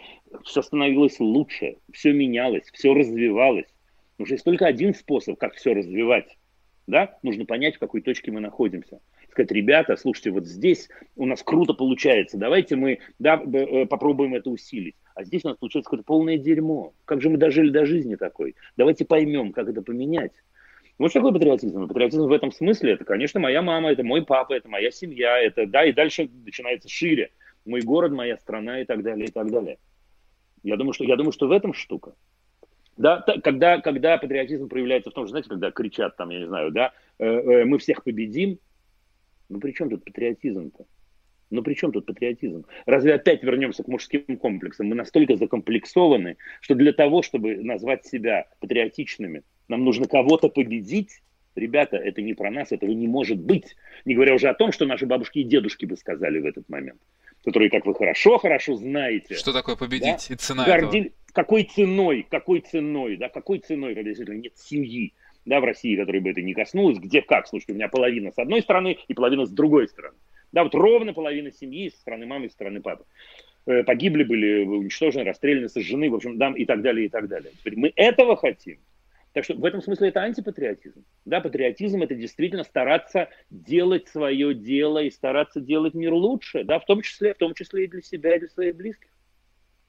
все 0.45 0.61
становилось 0.61 1.19
лучше, 1.19 1.77
все 1.93 2.13
менялось, 2.13 2.65
все 2.73 2.93
развивалось. 2.93 3.73
Потому 4.19 4.27
что 4.27 4.35
есть 4.35 4.45
только 4.45 4.67
один 4.67 4.95
способ, 4.95 5.39
как 5.39 5.55
все 5.55 5.75
развивать. 5.75 6.37
Да? 6.89 7.17
Нужно 7.23 7.45
понять, 7.45 7.77
в 7.77 7.79
какой 7.79 8.01
точке 8.01 8.33
мы 8.33 8.41
находимся. 8.41 8.99
Сказать, 9.31 9.53
ребята, 9.53 9.97
слушайте, 9.97 10.33
вот 10.33 10.45
здесь 10.45 10.89
у 11.15 11.25
нас 11.25 11.45
круто 11.45 11.73
получается, 11.73 12.37
давайте 12.37 12.75
мы 12.75 12.99
да, 13.21 13.41
э, 13.41 13.87
попробуем 13.87 14.35
это 14.35 14.51
усилить. 14.51 14.97
А 15.15 15.23
здесь 15.23 15.45
у 15.45 15.49
нас 15.49 15.57
получается 15.59 15.91
какое-то 15.91 16.05
полное 16.05 16.37
дерьмо. 16.37 16.95
Как 17.05 17.23
же 17.23 17.31
мы 17.31 17.37
дожили 17.37 17.71
до 17.71 17.87
жизни 17.87 18.17
такой? 18.17 18.57
Давайте 18.77 19.05
поймем, 19.05 19.53
как 19.53 19.69
это 19.69 19.83
поменять. 19.83 20.33
Вот 20.99 21.11
что 21.11 21.21
такое 21.21 21.35
патриотизм? 21.35 21.87
Патриотизм 21.87 22.25
в 22.25 22.33
этом 22.33 22.51
смысле, 22.51 22.95
это, 22.95 23.05
конечно, 23.05 23.39
моя 23.39 23.63
мама, 23.63 23.93
это 23.93 24.03
мой 24.03 24.25
папа, 24.25 24.55
это 24.55 24.69
моя 24.69 24.91
семья, 24.91 25.39
это, 25.39 25.65
да, 25.65 25.85
и 25.85 25.93
дальше 25.93 26.29
начинается 26.45 26.89
шире. 26.89 27.31
Мой 27.65 27.83
город, 27.83 28.11
моя 28.11 28.37
страна 28.37 28.81
и 28.81 28.85
так 28.85 29.05
далее, 29.05 29.29
и 29.29 29.31
так 29.31 29.49
далее. 29.49 29.79
Я 30.65 30.77
думаю, 30.77 30.95
что, 30.95 31.05
я 31.05 31.15
думаю, 31.15 31.31
что 31.31 31.47
в 31.47 31.53
этом 31.53 31.73
штука. 31.73 32.15
Да, 32.99 33.25
когда, 33.45 33.81
когда 33.81 34.19
патриотизм 34.19 34.69
проявляется 34.69 35.11
в 35.11 35.15
том, 35.15 35.25
что, 35.25 35.31
знаете, 35.31 35.49
когда 35.49 35.71
кричат 35.71 36.17
там, 36.17 36.31
я 36.31 36.41
не 36.41 36.47
знаю, 36.47 36.73
да, 36.73 36.93
э, 37.19 37.25
э, 37.25 37.65
мы 37.65 37.79
всех 37.79 38.03
победим, 38.03 38.59
ну 39.49 39.61
при 39.61 39.71
чем 39.73 39.89
тут 39.89 40.05
патриотизм-то? 40.05 40.85
Ну 41.51 41.63
при 41.63 41.75
чем 41.75 41.93
тут 41.93 42.07
патриотизм? 42.07 42.67
Разве 42.87 43.15
опять 43.15 43.43
вернемся 43.45 43.85
к 43.85 43.89
мужским 43.89 44.37
комплексам? 44.37 44.89
Мы 44.89 44.97
настолько 44.97 45.37
закомплексованы, 45.37 46.37
что 46.61 46.75
для 46.75 46.93
того, 46.93 47.23
чтобы 47.23 47.57
назвать 47.63 48.05
себя 48.05 48.47
патриотичными, 48.61 49.45
нам 49.69 49.85
нужно 49.85 50.07
кого-то 50.07 50.49
победить, 50.49 51.23
Ребята, 51.59 51.97
это 51.97 52.23
не 52.23 52.35
про 52.35 52.53
нас, 52.53 52.71
этого 52.71 52.93
не 52.93 53.09
может 53.09 53.39
быть. 53.39 53.75
Не 54.05 54.15
говоря 54.15 54.35
уже 54.35 54.49
о 54.49 54.55
том, 54.55 54.71
что 54.71 54.87
наши 54.87 55.07
бабушки 55.07 55.41
и 55.41 55.43
дедушки 55.43 55.87
бы 55.87 55.97
сказали 55.97 56.39
в 56.39 56.47
этот 56.47 56.69
момент. 56.69 57.01
Которые, 57.49 57.71
как 57.71 57.87
вы 57.87 57.95
хорошо-хорошо 57.95 58.75
знаете. 58.75 59.35
Что 59.35 59.55
такое 59.55 59.75
победить 59.75 60.27
да, 60.29 60.35
и 60.35 60.37
цена 60.37 60.67
гордили, 60.67 61.07
этого. 61.07 61.19
Какой 61.33 61.63
ценой, 61.63 62.27
какой 62.29 62.61
ценой, 62.61 63.17
да, 63.17 63.31
какой 63.31 63.59
ценой, 63.61 63.95
когда 63.95 64.11
действительно 64.11 64.43
нет 64.43 64.53
семьи, 64.59 65.15
да, 65.47 65.61
в 65.61 65.65
России, 65.65 65.97
которой 65.97 66.21
бы 66.21 66.29
это 66.29 66.43
не 66.43 66.53
коснулось, 66.53 66.99
где 66.99 67.23
как, 67.23 67.47
слушайте, 67.47 67.73
у 67.73 67.77
меня 67.77 67.89
половина 67.89 68.33
с 68.33 68.39
одной 68.39 68.61
стороны 68.61 68.99
и 69.09 69.15
половина 69.15 69.47
с 69.47 69.51
другой 69.51 69.89
стороны. 69.89 70.19
Да, 70.53 70.63
вот 70.63 70.75
ровно 70.75 71.15
половина 71.15 71.51
семьи 71.51 71.89
со 71.89 71.97
стороны 71.97 72.27
мамы 72.27 72.47
и 72.47 72.49
со 72.49 72.55
стороны 72.55 72.83
папы. 72.83 73.05
Э, 73.65 73.83
погибли, 73.83 74.25
были 74.25 74.65
уничтожены, 74.65 75.25
расстреляны, 75.25 75.71
сожжены, 75.71 76.11
в 76.11 76.17
общем, 76.17 76.37
да, 76.37 76.53
и 76.55 76.67
так 76.67 76.83
далее, 76.83 77.07
и 77.07 77.09
так 77.09 77.29
далее. 77.29 77.51
Теперь 77.59 77.79
мы 77.79 77.93
этого 77.97 78.37
хотим. 78.37 78.77
Так 79.39 79.45
что 79.45 79.55
в 79.55 79.65
этом 79.65 79.81
смысле 79.81 80.09
это 80.09 80.21
антипатриотизм. 80.23 81.05
Да, 81.25 81.41
патриотизм 81.41 82.03
это 82.03 82.17
действительно 82.17 82.65
стараться 82.65 83.29
делать 83.51 84.09
свое 84.09 84.53
дело 84.53 85.01
и 85.01 85.13
стараться 85.13 85.61
делать 85.61 85.95
мир 85.95 86.13
лучше, 86.13 86.65
да, 86.65 86.81
в 86.81 86.85
том 86.87 87.03
числе, 87.03 87.35
в 87.35 87.39
том 87.39 87.55
числе 87.55 87.85
и 87.85 87.87
для 87.87 88.03
себя, 88.03 88.35
и 88.35 88.41
для 88.41 88.49
своих 88.49 88.75
близких. 88.75 89.11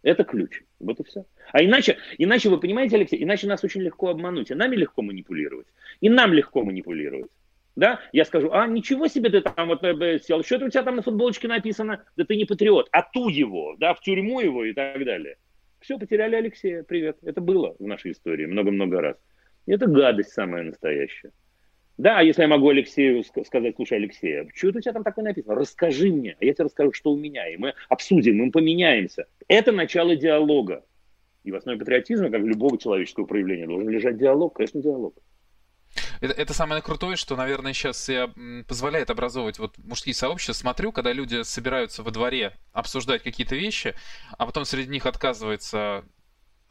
Это 0.04 0.24
ключ. 0.24 0.62
Вот 0.80 1.00
и 1.00 1.04
все. 1.04 1.26
А 1.52 1.64
иначе, 1.64 1.98
иначе 2.20 2.50
вы 2.50 2.60
понимаете, 2.60 2.98
Алексей, 2.98 3.24
иначе 3.24 3.48
нас 3.48 3.64
очень 3.64 3.82
легко 3.82 4.10
обмануть, 4.10 4.52
и 4.52 4.54
нами 4.54 4.76
легко 4.76 5.02
манипулировать, 5.02 5.66
и 6.00 6.10
нам 6.10 6.32
легко 6.32 6.64
манипулировать. 6.64 7.32
Да, 7.76 8.02
я 8.12 8.26
скажу, 8.26 8.52
а 8.52 8.68
ничего 8.68 9.08
себе 9.08 9.32
ты 9.32 9.42
там 9.42 9.70
вот 9.70 9.84
э, 9.84 10.20
сел, 10.20 10.44
что 10.44 10.58
это 10.58 10.66
у 10.66 10.70
тебя 10.70 10.84
там 10.84 10.98
на 10.98 11.02
футболочке 11.02 11.48
написано? 11.48 12.04
Да 12.16 12.24
ты 12.24 12.36
не 12.36 12.46
патриот, 12.46 12.88
а 12.92 13.02
ту 13.02 13.30
его, 13.30 13.76
да, 13.80 13.96
в 13.96 14.02
тюрьму 14.02 14.42
его 14.42 14.64
и 14.64 14.74
так 14.74 15.04
далее. 15.04 15.38
Все, 15.80 15.98
потеряли 15.98 16.36
Алексея, 16.36 16.84
привет. 16.84 17.18
Это 17.24 17.42
было 17.42 17.76
в 17.80 17.88
нашей 17.88 18.12
истории 18.12 18.46
много-много 18.46 19.02
раз. 19.02 19.18
Это 19.70 19.86
гадость 19.86 20.34
самая 20.34 20.64
настоящая. 20.64 21.32
Да, 21.98 22.22
если 22.22 22.42
я 22.42 22.48
могу 22.48 22.70
Алексею 22.70 23.24
сказать, 23.24 23.76
слушай, 23.76 23.98
Алексей, 23.98 24.42
а 24.42 24.48
что 24.56 24.70
у 24.70 24.82
тебя 24.82 24.94
там 24.94 25.04
такое 25.04 25.26
написано? 25.26 25.56
Расскажи 25.56 26.12
мне, 26.12 26.36
а 26.40 26.46
я 26.46 26.54
тебе 26.54 26.66
расскажу, 26.66 26.94
что 26.94 27.12
у 27.12 27.18
меня, 27.18 27.48
и 27.48 27.58
мы 27.58 27.74
обсудим, 27.90 28.38
мы 28.38 28.52
поменяемся. 28.52 29.28
Это 29.48 29.72
начало 29.72 30.16
диалога. 30.16 30.86
И 31.44 31.52
в 31.52 31.56
основе 31.56 31.78
патриотизма, 31.78 32.30
как 32.32 32.42
любого 32.42 32.78
человеческого 32.80 33.26
проявления, 33.26 33.68
должен 33.68 33.90
лежать 33.90 34.18
диалог, 34.18 34.56
конечно, 34.56 34.82
диалог. 34.82 35.16
Это, 36.22 36.34
это 36.34 36.54
самое 36.54 36.82
крутое, 36.82 37.16
что, 37.16 37.36
наверное, 37.36 37.74
сейчас 37.74 38.10
я 38.10 38.34
позволяет 38.68 39.10
образовывать 39.10 39.60
вот 39.60 39.78
мужские 39.78 40.16
сообщества. 40.16 40.54
Смотрю, 40.54 40.92
когда 40.92 41.14
люди 41.14 41.44
собираются 41.44 42.02
во 42.02 42.12
дворе 42.12 42.54
обсуждать 42.72 43.24
какие-то 43.24 43.56
вещи, 43.56 43.94
а 44.38 44.46
потом 44.46 44.66
среди 44.66 44.90
них 44.90 45.06
отказывается 45.06 46.06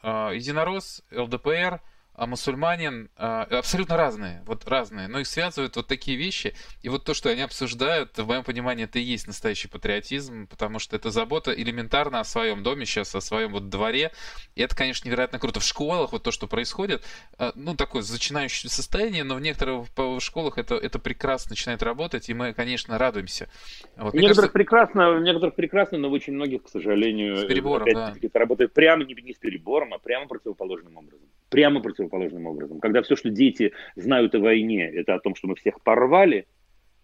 э, 0.03 0.09
единорос, 0.35 1.05
ЛДПР, 1.13 1.81
а 2.19 2.27
мусульманин 2.27 3.11
а, 3.17 3.45
абсолютно 3.45 3.97
разные, 3.97 4.43
вот 4.45 4.67
разные, 4.67 5.07
но 5.07 5.21
их 5.21 5.27
связывают 5.29 5.77
вот 5.77 5.87
такие 5.87 6.17
вещи, 6.17 6.53
и 6.83 6.89
вот 6.89 7.05
то, 7.05 7.15
что 7.15 7.31
они 7.31 7.43
обсуждают, 7.43 8.19
в 8.19 8.27
моем 8.27 8.43
понимании, 8.43 8.85
это 8.87 8.99
и 8.99 9.03
есть 9.03 9.29
настоящий 9.29 9.69
патриотизм, 9.69 10.49
потому 10.49 10.81
что 10.81 10.97
это 10.97 11.11
забота 11.11 11.53
элементарно 11.53 12.19
о 12.19 12.25
своем 12.25 12.65
доме 12.65 12.87
сейчас, 12.87 13.15
о 13.15 13.21
своем 13.21 13.53
вот 13.53 13.69
дворе, 13.69 14.11
и 14.57 14.63
это, 14.63 14.75
конечно, 14.75 15.07
невероятно 15.07 15.39
круто. 15.39 15.61
В 15.61 15.65
школах 15.65 16.11
вот 16.11 16.25
то, 16.25 16.33
что 16.33 16.49
происходит, 16.49 17.05
а, 17.39 17.53
ну, 17.55 17.77
такое 17.77 18.03
зачинающее 18.03 18.69
состояние, 18.69 19.23
но 19.23 19.37
в 19.37 19.41
некоторых 19.41 19.87
школах 20.19 20.59
это, 20.59 20.75
это 20.75 20.99
прекрасно 20.99 21.51
начинает 21.51 21.85
работать, 21.85 22.29
и 22.29 22.35
мы, 22.35 22.53
конечно, 22.53 22.99
радуемся. 22.99 23.49
Вот, 23.97 24.13
в 24.13 24.17
некоторых 24.17 24.37
кажется... 24.37 24.53
прекрасно, 24.53 25.13
в 25.13 25.23
некоторых 25.23 25.55
прекрасно, 25.55 25.99
но 25.99 26.11
в 26.11 26.13
очень 26.13 26.33
многих, 26.33 26.65
к 26.65 26.69
сожалению, 26.69 27.37
с 27.37 27.45
перебором, 27.45 27.87
да. 27.95 28.13
это 28.21 28.39
работает 28.41 28.75
прямо 28.75 29.05
не, 29.05 29.15
не 29.15 29.35
с 29.35 29.39
перебором, 29.39 29.95
а 29.95 29.99
прямо 29.99 30.27
противоположным 30.27 30.97
образом. 30.97 31.29
Прямо 31.49 31.81
противоположным 31.81 32.47
образом. 32.47 32.81
Когда 32.81 33.03
все, 33.03 33.17
что 33.17 33.31
дети 33.31 33.73
знают 33.97 34.35
о 34.35 34.41
войне, 34.41 34.85
это 34.85 35.15
о 35.15 35.21
том, 35.21 35.35
что 35.35 35.49
мы 35.49 35.55
всех 35.57 35.81
порвали, 35.83 36.47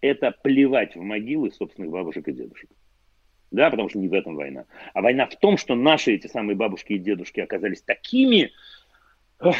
это 0.01 0.31
плевать 0.43 0.95
в 0.95 1.01
могилы 1.01 1.51
собственных 1.51 1.91
бабушек 1.91 2.27
и 2.27 2.33
дедушек. 2.33 2.69
Да, 3.51 3.69
потому 3.69 3.89
что 3.89 3.99
не 3.99 4.07
в 4.07 4.13
этом 4.13 4.35
война. 4.35 4.65
А 4.93 5.01
война 5.01 5.27
в 5.27 5.35
том, 5.37 5.57
что 5.57 5.75
наши 5.75 6.13
эти 6.13 6.27
самые 6.27 6.55
бабушки 6.55 6.93
и 6.93 6.99
дедушки 6.99 7.39
оказались 7.39 7.81
такими 7.81 8.51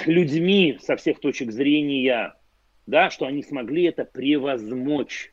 людьми 0.06 0.78
со 0.82 0.96
всех 0.96 1.20
точек 1.20 1.52
зрения, 1.52 2.36
да, 2.86 3.10
что 3.10 3.26
они 3.26 3.42
смогли 3.44 3.84
это 3.84 4.06
превозмочь 4.06 5.32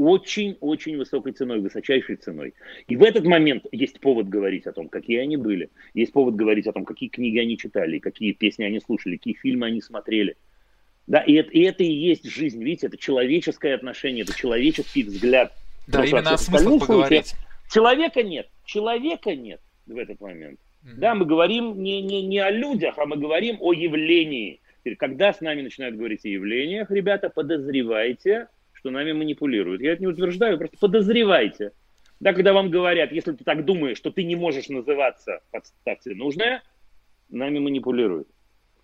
очень-очень 0.00 0.96
высокой 0.96 1.32
ценой, 1.32 1.60
высочайшей 1.60 2.16
ценой. 2.16 2.54
И 2.88 2.96
в 2.96 3.02
этот 3.02 3.24
момент 3.24 3.66
есть 3.70 4.00
повод 4.00 4.28
говорить 4.28 4.66
о 4.66 4.72
том, 4.72 4.88
какие 4.88 5.18
они 5.18 5.36
были. 5.36 5.70
Есть 5.92 6.12
повод 6.12 6.36
говорить 6.36 6.66
о 6.66 6.72
том, 6.72 6.84
какие 6.84 7.10
книги 7.10 7.38
они 7.38 7.58
читали, 7.58 7.98
какие 7.98 8.32
песни 8.32 8.64
они 8.64 8.80
слушали, 8.80 9.16
какие 9.16 9.34
фильмы 9.34 9.66
они 9.66 9.82
смотрели. 9.82 10.36
Да, 11.06 11.20
и 11.20 11.34
это, 11.34 11.50
и 11.50 11.60
это 11.62 11.84
и 11.84 11.92
есть 11.92 12.24
жизнь, 12.24 12.62
видите, 12.62 12.86
это 12.86 12.96
человеческое 12.96 13.74
отношение, 13.74 14.22
это 14.22 14.34
человеческий 14.34 15.02
взгляд. 15.02 15.52
Да, 15.86 15.98
Просто 15.98 16.16
именно 16.16 16.34
о 16.34 16.38
смыслах 16.38 16.80
поговорить. 16.80 17.34
Человека 17.70 18.22
нет, 18.22 18.48
человека 18.64 19.34
нет 19.34 19.60
в 19.86 19.98
этот 19.98 20.20
момент. 20.20 20.60
Mm-hmm. 20.84 20.94
Да, 20.96 21.14
мы 21.14 21.26
говорим 21.26 21.82
не, 21.82 22.00
не, 22.00 22.22
не 22.22 22.38
о 22.38 22.50
людях, 22.50 22.94
а 22.98 23.06
мы 23.06 23.16
говорим 23.16 23.58
о 23.60 23.72
явлении. 23.72 24.60
Когда 24.98 25.32
с 25.32 25.40
нами 25.40 25.62
начинают 25.62 25.96
говорить 25.96 26.24
о 26.24 26.28
явлениях, 26.28 26.90
ребята, 26.90 27.28
подозревайте, 27.28 28.48
что 28.80 28.90
нами 28.90 29.12
манипулируют. 29.12 29.82
Я 29.82 29.92
это 29.92 30.02
не 30.02 30.08
утверждаю, 30.08 30.56
просто 30.58 30.78
подозревайте. 30.78 31.72
Да, 32.18 32.32
когда 32.32 32.52
вам 32.52 32.70
говорят, 32.70 33.12
если 33.12 33.32
ты 33.32 33.44
так 33.44 33.64
думаешь, 33.64 33.98
что 33.98 34.10
ты 34.10 34.24
не 34.24 34.36
можешь 34.36 34.68
называться, 34.68 35.40
подставьте 35.50 36.14
нужное, 36.14 36.62
нами 37.28 37.58
манипулируют. 37.58 38.28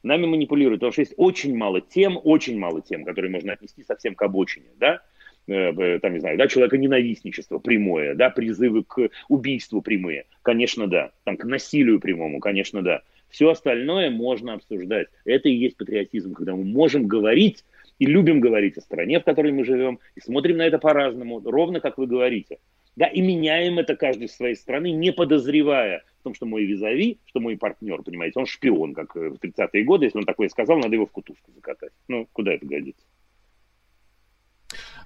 Нами 0.03 0.27
манипулируют, 0.27 0.81
потому 0.81 0.93
что 0.93 1.01
есть 1.01 1.15
очень 1.17 1.57
мало 1.57 1.81
тем, 1.81 2.21
очень 2.23 2.59
мало 2.59 2.83
тем, 2.83 3.05
которые 3.05 3.31
можно 3.31 3.55
отнести 3.55 3.83
совсем 3.83 4.15
к 4.15 4.23
обочине, 4.23 4.69
да, 4.77 5.03
э, 5.49 5.99
там, 5.99 6.13
не 6.13 6.21
знаю, 6.21 6.39
да, 6.39 6.47
человека 6.47 6.77
ненавистничество 6.77 7.59
прямое, 7.59 8.15
да, 8.15 8.31
призывы 8.31 8.85
к 8.85 9.09
убийству 9.29 9.81
прямые, 9.81 10.27
конечно, 10.43 10.87
да, 10.87 11.11
там, 11.25 11.37
к 11.37 11.45
насилию 11.45 12.01
прямому, 12.01 12.39
конечно, 12.41 12.83
да. 12.83 13.03
Все 13.31 13.51
остальное 13.51 14.11
можно 14.11 14.55
обсуждать. 14.55 15.09
Это 15.25 15.49
и 15.49 15.55
есть 15.55 15.77
патриотизм, 15.77 16.33
когда 16.33 16.55
мы 16.55 16.65
можем 16.65 17.07
говорить 17.07 17.65
и 17.99 18.07
любим 18.07 18.41
говорить 18.41 18.77
о 18.77 18.81
стране, 18.81 19.21
в 19.21 19.25
которой 19.25 19.53
мы 19.53 19.65
живем, 19.65 19.99
и 20.15 20.21
смотрим 20.21 20.59
на 20.59 20.67
это 20.67 20.79
по-разному, 20.79 21.41
ровно 21.45 21.81
как 21.81 21.99
вы 21.99 22.07
говорите. 22.07 22.59
Да, 22.97 23.07
и 23.07 23.21
меняем 23.21 23.79
это 23.79 23.95
каждый 23.95 24.29
в 24.29 24.33
своей 24.33 24.55
страны, 24.55 24.91
не 24.91 25.13
подозревая 25.13 26.03
в 26.21 26.23
том, 26.25 26.35
что 26.35 26.47
мой 26.47 26.65
визави, 26.65 27.19
что 27.27 27.41
мой 27.41 27.59
партнер, 27.59 28.03
понимаете, 28.03 28.39
он 28.39 28.47
шпион, 28.47 28.95
как 28.95 29.15
в 29.15 29.35
30-е 29.35 29.85
годы, 29.85 30.07
если 30.07 30.19
он 30.19 30.25
такое 30.25 30.49
сказал, 30.49 30.79
надо 30.79 30.95
его 30.95 31.07
в 31.07 31.13
кутузку 31.13 31.53
закатать. 31.53 31.93
Ну, 32.09 32.27
куда 32.33 32.55
это 32.55 32.65
годится? 32.65 33.07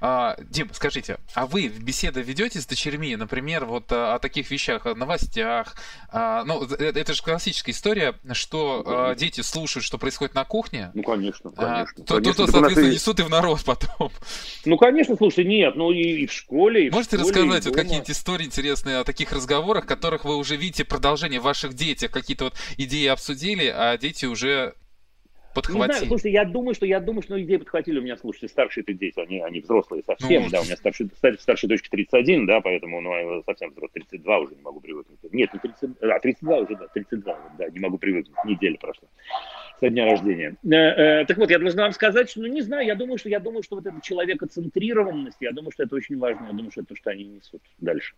А, 0.01 0.37
Дим, 0.39 0.71
скажите, 0.73 1.19
а 1.35 1.47
вы 1.47 1.69
в 1.69 1.83
беседы 1.83 2.23
ведете 2.23 2.61
с 2.61 2.67
дочерьми, 2.67 3.15
например, 3.17 3.67
вот 3.67 3.93
а, 3.93 4.15
о 4.15 4.19
таких 4.19 4.51
вещах, 4.51 4.87
о 4.87 4.95
новостях? 4.95 5.77
А, 6.09 6.45
ну, 6.45 6.65
это, 6.65 6.99
это 6.99 7.13
же 7.13 7.23
классическая 7.23 7.73
история, 7.73 8.15
что 8.33 8.83
ну, 8.85 8.93
а, 8.93 9.15
дети 9.15 9.43
слушают, 9.43 9.85
что 9.85 9.99
происходит 9.99 10.35
на 10.35 10.45
кухне. 10.45 10.91
Ну, 10.95 11.03
конечно, 11.03 11.51
конечно. 11.51 12.01
А, 12.01 12.03
то, 12.05 12.15
конечно. 12.15 12.35
то, 12.35 12.47
то, 12.47 12.53
соответственно, 12.53 12.93
несут 12.93 13.21
и 13.21 13.23
в 13.23 13.31
народ 13.31 13.63
потом. 13.65 14.11
Ну, 14.65 14.79
конечно, 14.79 15.17
слушай, 15.17 15.45
нет, 15.45 15.77
ну 15.77 15.91
и, 15.91 16.23
и 16.23 16.27
в 16.27 16.33
школе, 16.33 16.87
и 16.87 16.91
Можете 16.91 17.19
в 17.19 17.21
школе, 17.21 17.43
рассказать 17.43 17.67
вот 17.67 17.75
какие-нибудь 17.75 18.11
истории 18.11 18.47
интересные 18.47 18.99
о 18.99 19.05
таких 19.05 19.33
разговорах, 19.33 19.87
которых 19.87 20.25
вы 20.25 20.37
уже 20.37 20.57
видите 20.57 20.85
продолжение 20.85 21.41
в 21.41 21.45
ваших 21.45 21.75
детях, 21.75 22.11
какие-то 22.11 22.45
вот 22.45 22.55
идеи 22.79 23.07
обсудили, 23.07 23.67
а 23.67 23.99
дети 23.99 24.27
уже 24.27 24.75
подхватили? 25.55 25.87
Не 25.87 25.93
знаю, 25.93 26.07
слушайте, 26.07 26.31
я 26.31 26.45
думаю, 26.45 26.75
что 26.75 26.87
я 26.87 27.01
думаю, 27.01 27.23
что 27.23 27.41
идеи 27.43 27.57
подхватили 27.57 27.99
у 27.99 28.03
меня, 28.03 28.17
слушайте, 28.17 28.49
старшие 28.49 28.83
это 28.83 28.93
дети, 28.93 29.19
они, 29.21 29.41
они 29.41 29.61
взрослые 29.61 30.03
совсем, 30.05 30.45
ну, 30.45 30.51
да, 30.51 30.61
у 30.61 30.65
меня 30.65 30.77
старший, 30.77 31.11
старшая 31.39 31.69
дочка 31.69 31.91
31, 31.91 32.47
да, 32.47 32.61
поэтому, 32.61 33.01
ну, 33.01 33.43
совсем 33.45 33.71
взрослый, 33.71 34.03
32 34.09 34.39
уже 34.39 34.55
не 34.55 34.63
могу 34.63 34.81
привыкнуть. 34.81 35.19
Нет, 35.33 35.53
не 35.53 35.61
30, 35.61 35.91
а, 36.03 36.19
32 36.19 36.59
уже, 36.59 36.77
да, 36.77 36.87
32, 36.89 37.39
да, 37.59 37.69
не 37.69 37.81
могу 37.81 37.99
привыкнуть, 37.99 38.37
неделя 38.45 38.77
прошла 38.79 39.09
со 39.81 39.89
дня 39.89 40.05
рождения. 40.05 40.57
Э, 40.63 41.21
э, 41.21 41.25
так 41.25 41.39
вот, 41.39 41.51
я 41.51 41.59
должен 41.59 41.81
вам 41.81 41.93
сказать, 41.93 42.31
что, 42.31 42.41
ну, 42.41 42.47
не 42.47 42.61
знаю, 42.61 42.87
я 42.87 42.95
думаю, 42.95 43.19
что, 43.19 43.29
я 43.29 43.41
думаю, 43.41 43.63
что 43.63 43.77
вот 43.77 43.87
эта 43.87 44.01
человекоцентрированность, 44.03 45.39
я 45.41 45.53
думаю, 45.53 45.73
что 45.73 45.85
это 45.85 45.97
очень 45.97 46.19
важно, 46.19 46.47
я 46.47 46.53
думаю, 46.53 46.71
что 46.71 46.83
это 46.83 46.91
то, 46.91 46.97
что 46.97 47.11
они 47.11 47.25
несут 47.25 47.63
дальше 47.79 48.15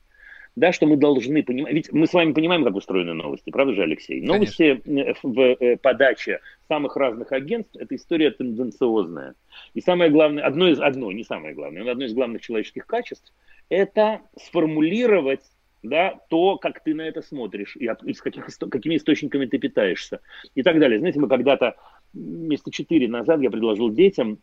да, 0.55 0.73
что 0.73 0.87
мы 0.87 0.97
должны 0.97 1.43
понимать, 1.43 1.73
ведь 1.73 1.93
мы 1.93 2.07
с 2.07 2.13
вами 2.13 2.33
понимаем, 2.33 2.65
как 2.65 2.75
устроены 2.75 3.15
новости, 3.15 3.51
правда 3.51 3.75
же, 3.75 3.83
Алексей? 3.83 4.21
Новости 4.21 4.81
Конечно. 4.85 5.11
Э, 5.11 5.15
в 5.23 5.41
э, 5.41 5.77
подаче 5.79 6.41
самых 6.69 6.97
разных 6.97 7.33
агентств– 7.33 7.77
это 7.79 7.95
история 7.97 8.31
тенденциозная. 8.31 9.35
И 9.75 9.81
самое 9.81 10.11
главное, 10.11 10.45
одно 10.45 10.69
из, 10.69 10.81
одно, 10.81 11.11
не 11.11 11.25
самое 11.25 11.55
главное, 11.55 11.85
но 11.85 11.91
одно 11.91 12.05
из 12.05 12.13
главных 12.13 12.43
человеческих 12.43 12.87
качеств– 12.87 13.33
это 13.69 14.21
сформулировать 14.37 15.43
да, 15.83 16.21
то, 16.29 16.59
как 16.59 16.81
ты 16.85 16.95
на 16.95 17.03
это 17.03 17.23
смотришь, 17.23 17.77
и 17.77 17.87
из 18.05 18.21
каких, 18.21 18.47
какими 18.71 18.97
источниками 18.97 19.47
ты 19.47 19.59
питаешься, 19.59 20.21
и 20.55 20.63
так 20.63 20.79
далее. 20.79 21.01
Знаете, 21.01 21.19
мы 21.19 21.29
когда-то, 21.29 21.77
месяца 22.13 22.71
четыре 22.71 23.09
назад 23.09 23.41
я 23.41 23.51
предложил 23.51 23.91
детям 23.91 24.39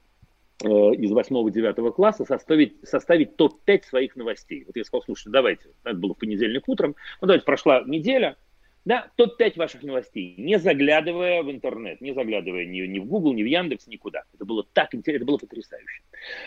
из 0.61 1.11
8-9 1.11 1.91
класса 1.93 2.25
составить, 2.25 2.75
составить 2.83 3.37
топ-5 3.37 3.85
своих 3.85 4.15
новостей. 4.15 4.65
Вот 4.65 4.75
я 4.75 4.83
сказал, 4.83 5.03
слушайте, 5.03 5.29
давайте, 5.29 5.69
это 5.83 5.97
было 5.97 6.13
в 6.13 6.17
понедельник 6.17 6.67
утром, 6.67 6.95
ну 7.21 7.27
давайте, 7.27 7.45
прошла 7.45 7.83
неделя, 7.85 8.37
Да, 8.83 9.09
топ-5 9.15 9.57
ваших 9.57 9.83
новостей, 9.83 10.35
не 10.37 10.57
заглядывая 10.57 11.43
в 11.43 11.51
интернет, 11.51 12.01
не 12.01 12.13
заглядывая 12.13 12.65
ни, 12.65 12.81
ни 12.81 12.99
в 12.99 13.05
Google, 13.05 13.33
ни 13.33 13.43
в 13.43 13.45
Яндекс, 13.45 13.87
никуда. 13.87 14.23
Это 14.33 14.45
было 14.45 14.65
так 14.73 14.93
интересно, 14.95 15.23
это 15.23 15.25
было 15.25 15.37
потрясающе. 15.37 16.01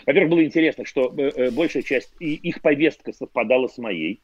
Во-первых, 0.05 0.31
было 0.31 0.43
интересно, 0.43 0.85
что 0.85 1.13
э, 1.17 1.31
э 1.35 1.51
большая 1.51 1.83
часть 1.83 2.13
их 2.19 2.61
повестка 2.61 3.13
совпадала 3.13 3.67
с 3.67 3.77
моей. 3.77 4.21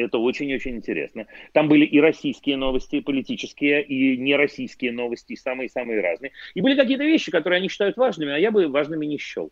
Это 0.00 0.18
очень-очень 0.18 0.76
интересно. 0.76 1.26
Там 1.52 1.68
были 1.68 1.84
и 1.84 2.00
российские 2.00 2.56
новости, 2.56 3.00
политические, 3.00 3.82
и 3.82 4.16
нероссийские 4.16 4.92
новости, 4.92 5.34
самые-самые 5.34 6.00
разные. 6.00 6.32
И 6.54 6.60
были 6.60 6.76
какие-то 6.76 7.04
вещи, 7.04 7.30
которые 7.30 7.58
они 7.58 7.68
считают 7.68 7.96
важными, 7.96 8.32
а 8.32 8.38
я 8.38 8.50
бы 8.50 8.68
важными 8.68 9.06
не 9.06 9.18
счел 9.18 9.50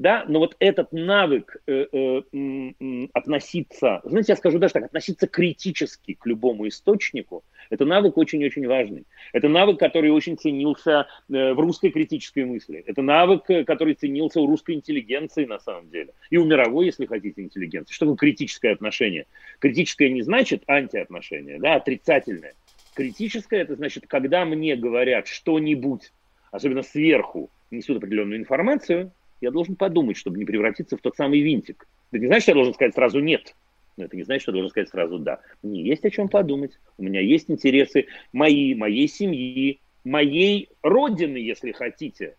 да, 0.00 0.24
но 0.26 0.38
вот 0.38 0.56
этот 0.60 0.92
навык 0.92 1.58
э, 1.66 1.84
э, 1.92 3.06
относиться, 3.12 4.00
знаете, 4.02 4.32
я 4.32 4.36
скажу 4.36 4.58
даже 4.58 4.72
так, 4.72 4.84
относиться 4.84 5.26
критически 5.26 6.14
к 6.14 6.24
любому 6.24 6.66
источнику, 6.68 7.44
это 7.68 7.84
навык 7.84 8.16
очень-очень 8.16 8.66
важный. 8.66 9.04
Это 9.34 9.48
навык, 9.48 9.78
который 9.78 10.10
очень 10.10 10.38
ценился 10.38 11.06
э, 11.28 11.52
в 11.52 11.60
русской 11.60 11.90
критической 11.90 12.46
мысли. 12.46 12.82
Это 12.86 13.02
навык, 13.02 13.50
э, 13.50 13.64
который 13.64 13.92
ценился 13.92 14.40
у 14.40 14.46
русской 14.46 14.74
интеллигенции 14.74 15.44
на 15.44 15.60
самом 15.60 15.90
деле. 15.90 16.14
И 16.30 16.38
у 16.38 16.46
мировой, 16.46 16.86
если 16.86 17.04
хотите, 17.04 17.42
интеллигенции. 17.42 17.92
Что 17.92 18.06
такое 18.06 18.16
критическое 18.16 18.70
отношение? 18.70 19.26
Критическое 19.58 20.08
не 20.08 20.22
значит 20.22 20.62
антиотношение, 20.66 21.58
да, 21.58 21.74
отрицательное. 21.74 22.54
Критическое 22.94 23.60
это 23.60 23.76
значит, 23.76 24.06
когда 24.06 24.46
мне 24.46 24.76
говорят 24.76 25.28
что-нибудь, 25.28 26.10
особенно 26.52 26.82
сверху, 26.82 27.50
несут 27.70 27.98
определенную 27.98 28.38
информацию, 28.40 29.12
я 29.40 29.50
должен 29.50 29.76
подумать, 29.76 30.16
чтобы 30.16 30.38
не 30.38 30.44
превратиться 30.44 30.96
в 30.96 31.00
тот 31.00 31.16
самый 31.16 31.40
винтик. 31.40 31.86
Это 32.10 32.20
не 32.20 32.26
значит, 32.26 32.42
что 32.42 32.50
я 32.52 32.56
должен 32.56 32.74
сказать 32.74 32.94
сразу 32.94 33.20
«нет». 33.20 33.54
Но 33.96 34.04
это 34.04 34.16
не 34.16 34.22
значит, 34.22 34.42
что 34.42 34.50
я 34.50 34.54
должен 34.54 34.70
сказать 34.70 34.88
сразу 34.88 35.18
«да». 35.18 35.40
Мне 35.62 35.82
есть 35.82 36.04
о 36.04 36.10
чем 36.10 36.28
подумать. 36.28 36.78
У 36.98 37.02
меня 37.02 37.20
есть 37.20 37.50
интересы 37.50 38.06
мои, 38.32 38.74
моей 38.74 39.08
семьи, 39.08 39.80
моей 40.04 40.68
родины, 40.82 41.36
если 41.36 41.72
хотите. 41.72 42.36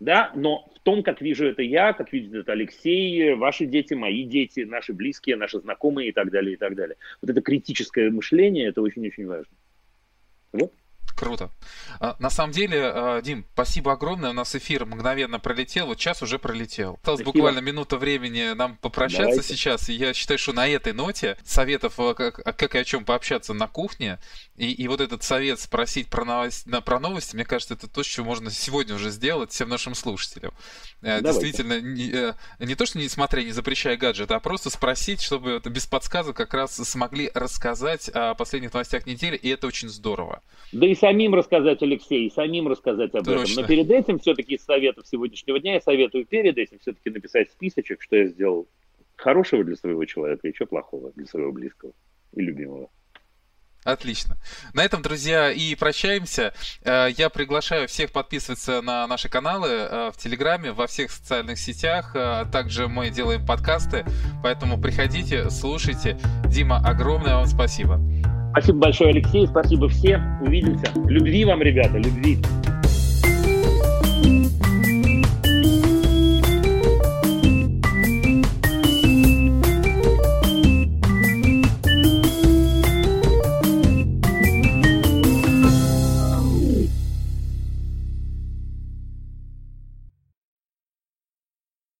Да, 0.00 0.32
но 0.34 0.68
в 0.74 0.80
том, 0.80 1.04
как 1.04 1.20
вижу 1.20 1.46
это 1.46 1.62
я, 1.62 1.92
как 1.92 2.12
видит 2.12 2.34
это 2.34 2.52
Алексей, 2.52 3.34
ваши 3.34 3.66
дети, 3.66 3.94
мои 3.94 4.24
дети, 4.24 4.60
наши 4.60 4.92
близкие, 4.92 5.36
наши 5.36 5.60
знакомые 5.60 6.08
и 6.08 6.12
так 6.12 6.30
далее, 6.30 6.54
и 6.54 6.56
так 6.56 6.74
далее. 6.74 6.96
Вот 7.20 7.30
это 7.30 7.40
критическое 7.40 8.10
мышление, 8.10 8.68
это 8.68 8.82
очень-очень 8.82 9.26
важно. 9.26 9.54
Вот. 10.52 10.72
Круто. 11.14 11.50
А, 12.00 12.16
на 12.18 12.30
самом 12.30 12.52
деле, 12.52 12.82
а, 12.84 13.22
Дим, 13.22 13.44
спасибо 13.52 13.92
огромное. 13.92 14.30
У 14.30 14.32
нас 14.32 14.54
эфир 14.54 14.86
мгновенно 14.86 15.38
пролетел. 15.38 15.86
Вот 15.86 15.98
час 15.98 16.22
уже 16.22 16.38
пролетел. 16.38 16.94
Осталось 16.94 17.20
спасибо. 17.20 17.32
буквально 17.32 17.60
минута 17.60 17.96
времени 17.96 18.54
нам 18.54 18.76
попрощаться 18.76 19.36
Давайте. 19.36 19.42
сейчас. 19.42 19.88
И 19.88 19.94
я 19.94 20.14
считаю, 20.14 20.38
что 20.38 20.52
на 20.52 20.66
этой 20.68 20.92
ноте 20.92 21.36
советов, 21.44 21.94
а, 21.98 22.14
как, 22.14 22.36
как 22.56 22.74
и 22.74 22.78
о 22.78 22.84
чем 22.84 23.04
пообщаться 23.04 23.54
на 23.54 23.68
кухне, 23.68 24.18
и, 24.56 24.72
и 24.72 24.88
вот 24.88 25.00
этот 25.00 25.22
совет 25.22 25.60
спросить 25.60 26.08
про, 26.08 26.24
новость, 26.24 26.66
про 26.84 27.00
новости, 27.00 27.34
мне 27.34 27.44
кажется, 27.44 27.74
это 27.74 27.88
то, 27.88 28.02
что 28.02 28.24
можно 28.24 28.50
сегодня 28.50 28.94
уже 28.94 29.10
сделать 29.10 29.50
всем 29.50 29.68
нашим 29.68 29.94
слушателям. 29.94 30.52
Э, 31.02 31.20
Давайте. 31.20 31.32
Действительно, 31.32 31.80
не, 31.80 32.10
э, 32.10 32.34
не 32.58 32.74
то, 32.74 32.86
что 32.86 32.98
не 32.98 33.08
смотря, 33.08 33.42
не 33.42 33.52
запрещая 33.52 33.96
гаджеты, 33.96 34.34
а 34.34 34.40
просто 34.40 34.70
спросить, 34.70 35.20
чтобы 35.20 35.60
без 35.64 35.86
подсказок 35.86 36.36
как 36.36 36.54
раз 36.54 36.76
смогли 36.76 37.30
рассказать 37.34 38.08
о 38.08 38.34
последних 38.34 38.72
новостях 38.72 39.06
недели, 39.06 39.36
и 39.36 39.48
это 39.48 39.66
очень 39.66 39.88
здорово. 39.88 40.42
Да 40.72 40.86
и 40.86 40.94
самим 41.02 41.34
рассказать, 41.34 41.82
Алексей, 41.82 42.28
и 42.28 42.30
самим 42.30 42.68
рассказать 42.68 43.12
об 43.14 43.24
Точно. 43.24 43.42
этом. 43.42 43.62
Но 43.62 43.66
перед 43.66 43.90
этим 43.90 44.20
все-таки 44.20 44.54
из 44.54 44.64
советов 44.64 45.04
сегодняшнего 45.08 45.58
дня 45.58 45.74
я 45.74 45.80
советую 45.80 46.26
перед 46.26 46.56
этим 46.56 46.78
все-таки 46.78 47.10
написать 47.10 47.50
списочек, 47.50 48.00
что 48.00 48.16
я 48.16 48.26
сделал 48.28 48.68
хорошего 49.16 49.64
для 49.64 49.74
своего 49.74 50.04
человека 50.04 50.46
и 50.46 50.54
что 50.54 50.66
плохого 50.66 51.10
для 51.16 51.26
своего 51.26 51.50
близкого 51.50 51.92
и 52.34 52.40
любимого. 52.40 52.88
Отлично. 53.82 54.36
На 54.74 54.84
этом, 54.84 55.02
друзья, 55.02 55.50
и 55.50 55.74
прощаемся. 55.74 56.54
Э, 56.84 57.08
я 57.16 57.30
приглашаю 57.30 57.88
всех 57.88 58.12
подписываться 58.12 58.80
на 58.80 59.04
наши 59.08 59.28
каналы 59.28 59.68
э, 59.70 60.10
в 60.14 60.16
Телеграме, 60.16 60.70
во 60.70 60.86
всех 60.86 61.10
социальных 61.10 61.58
сетях. 61.58 62.12
Э, 62.14 62.44
также 62.52 62.86
мы 62.86 63.10
делаем 63.10 63.44
подкасты, 63.44 64.04
поэтому 64.40 64.80
приходите, 64.80 65.50
слушайте. 65.50 66.16
Дима, 66.46 66.76
огромное 66.76 67.34
вам 67.34 67.46
спасибо. 67.46 68.00
Спасибо 68.52 68.78
большое, 68.78 69.10
Алексей. 69.10 69.46
Спасибо 69.46 69.88
всем. 69.88 70.42
Увидимся. 70.42 70.86
Любви 71.06 71.44
вам, 71.44 71.62
ребята, 71.62 71.96
любви. 71.98 72.38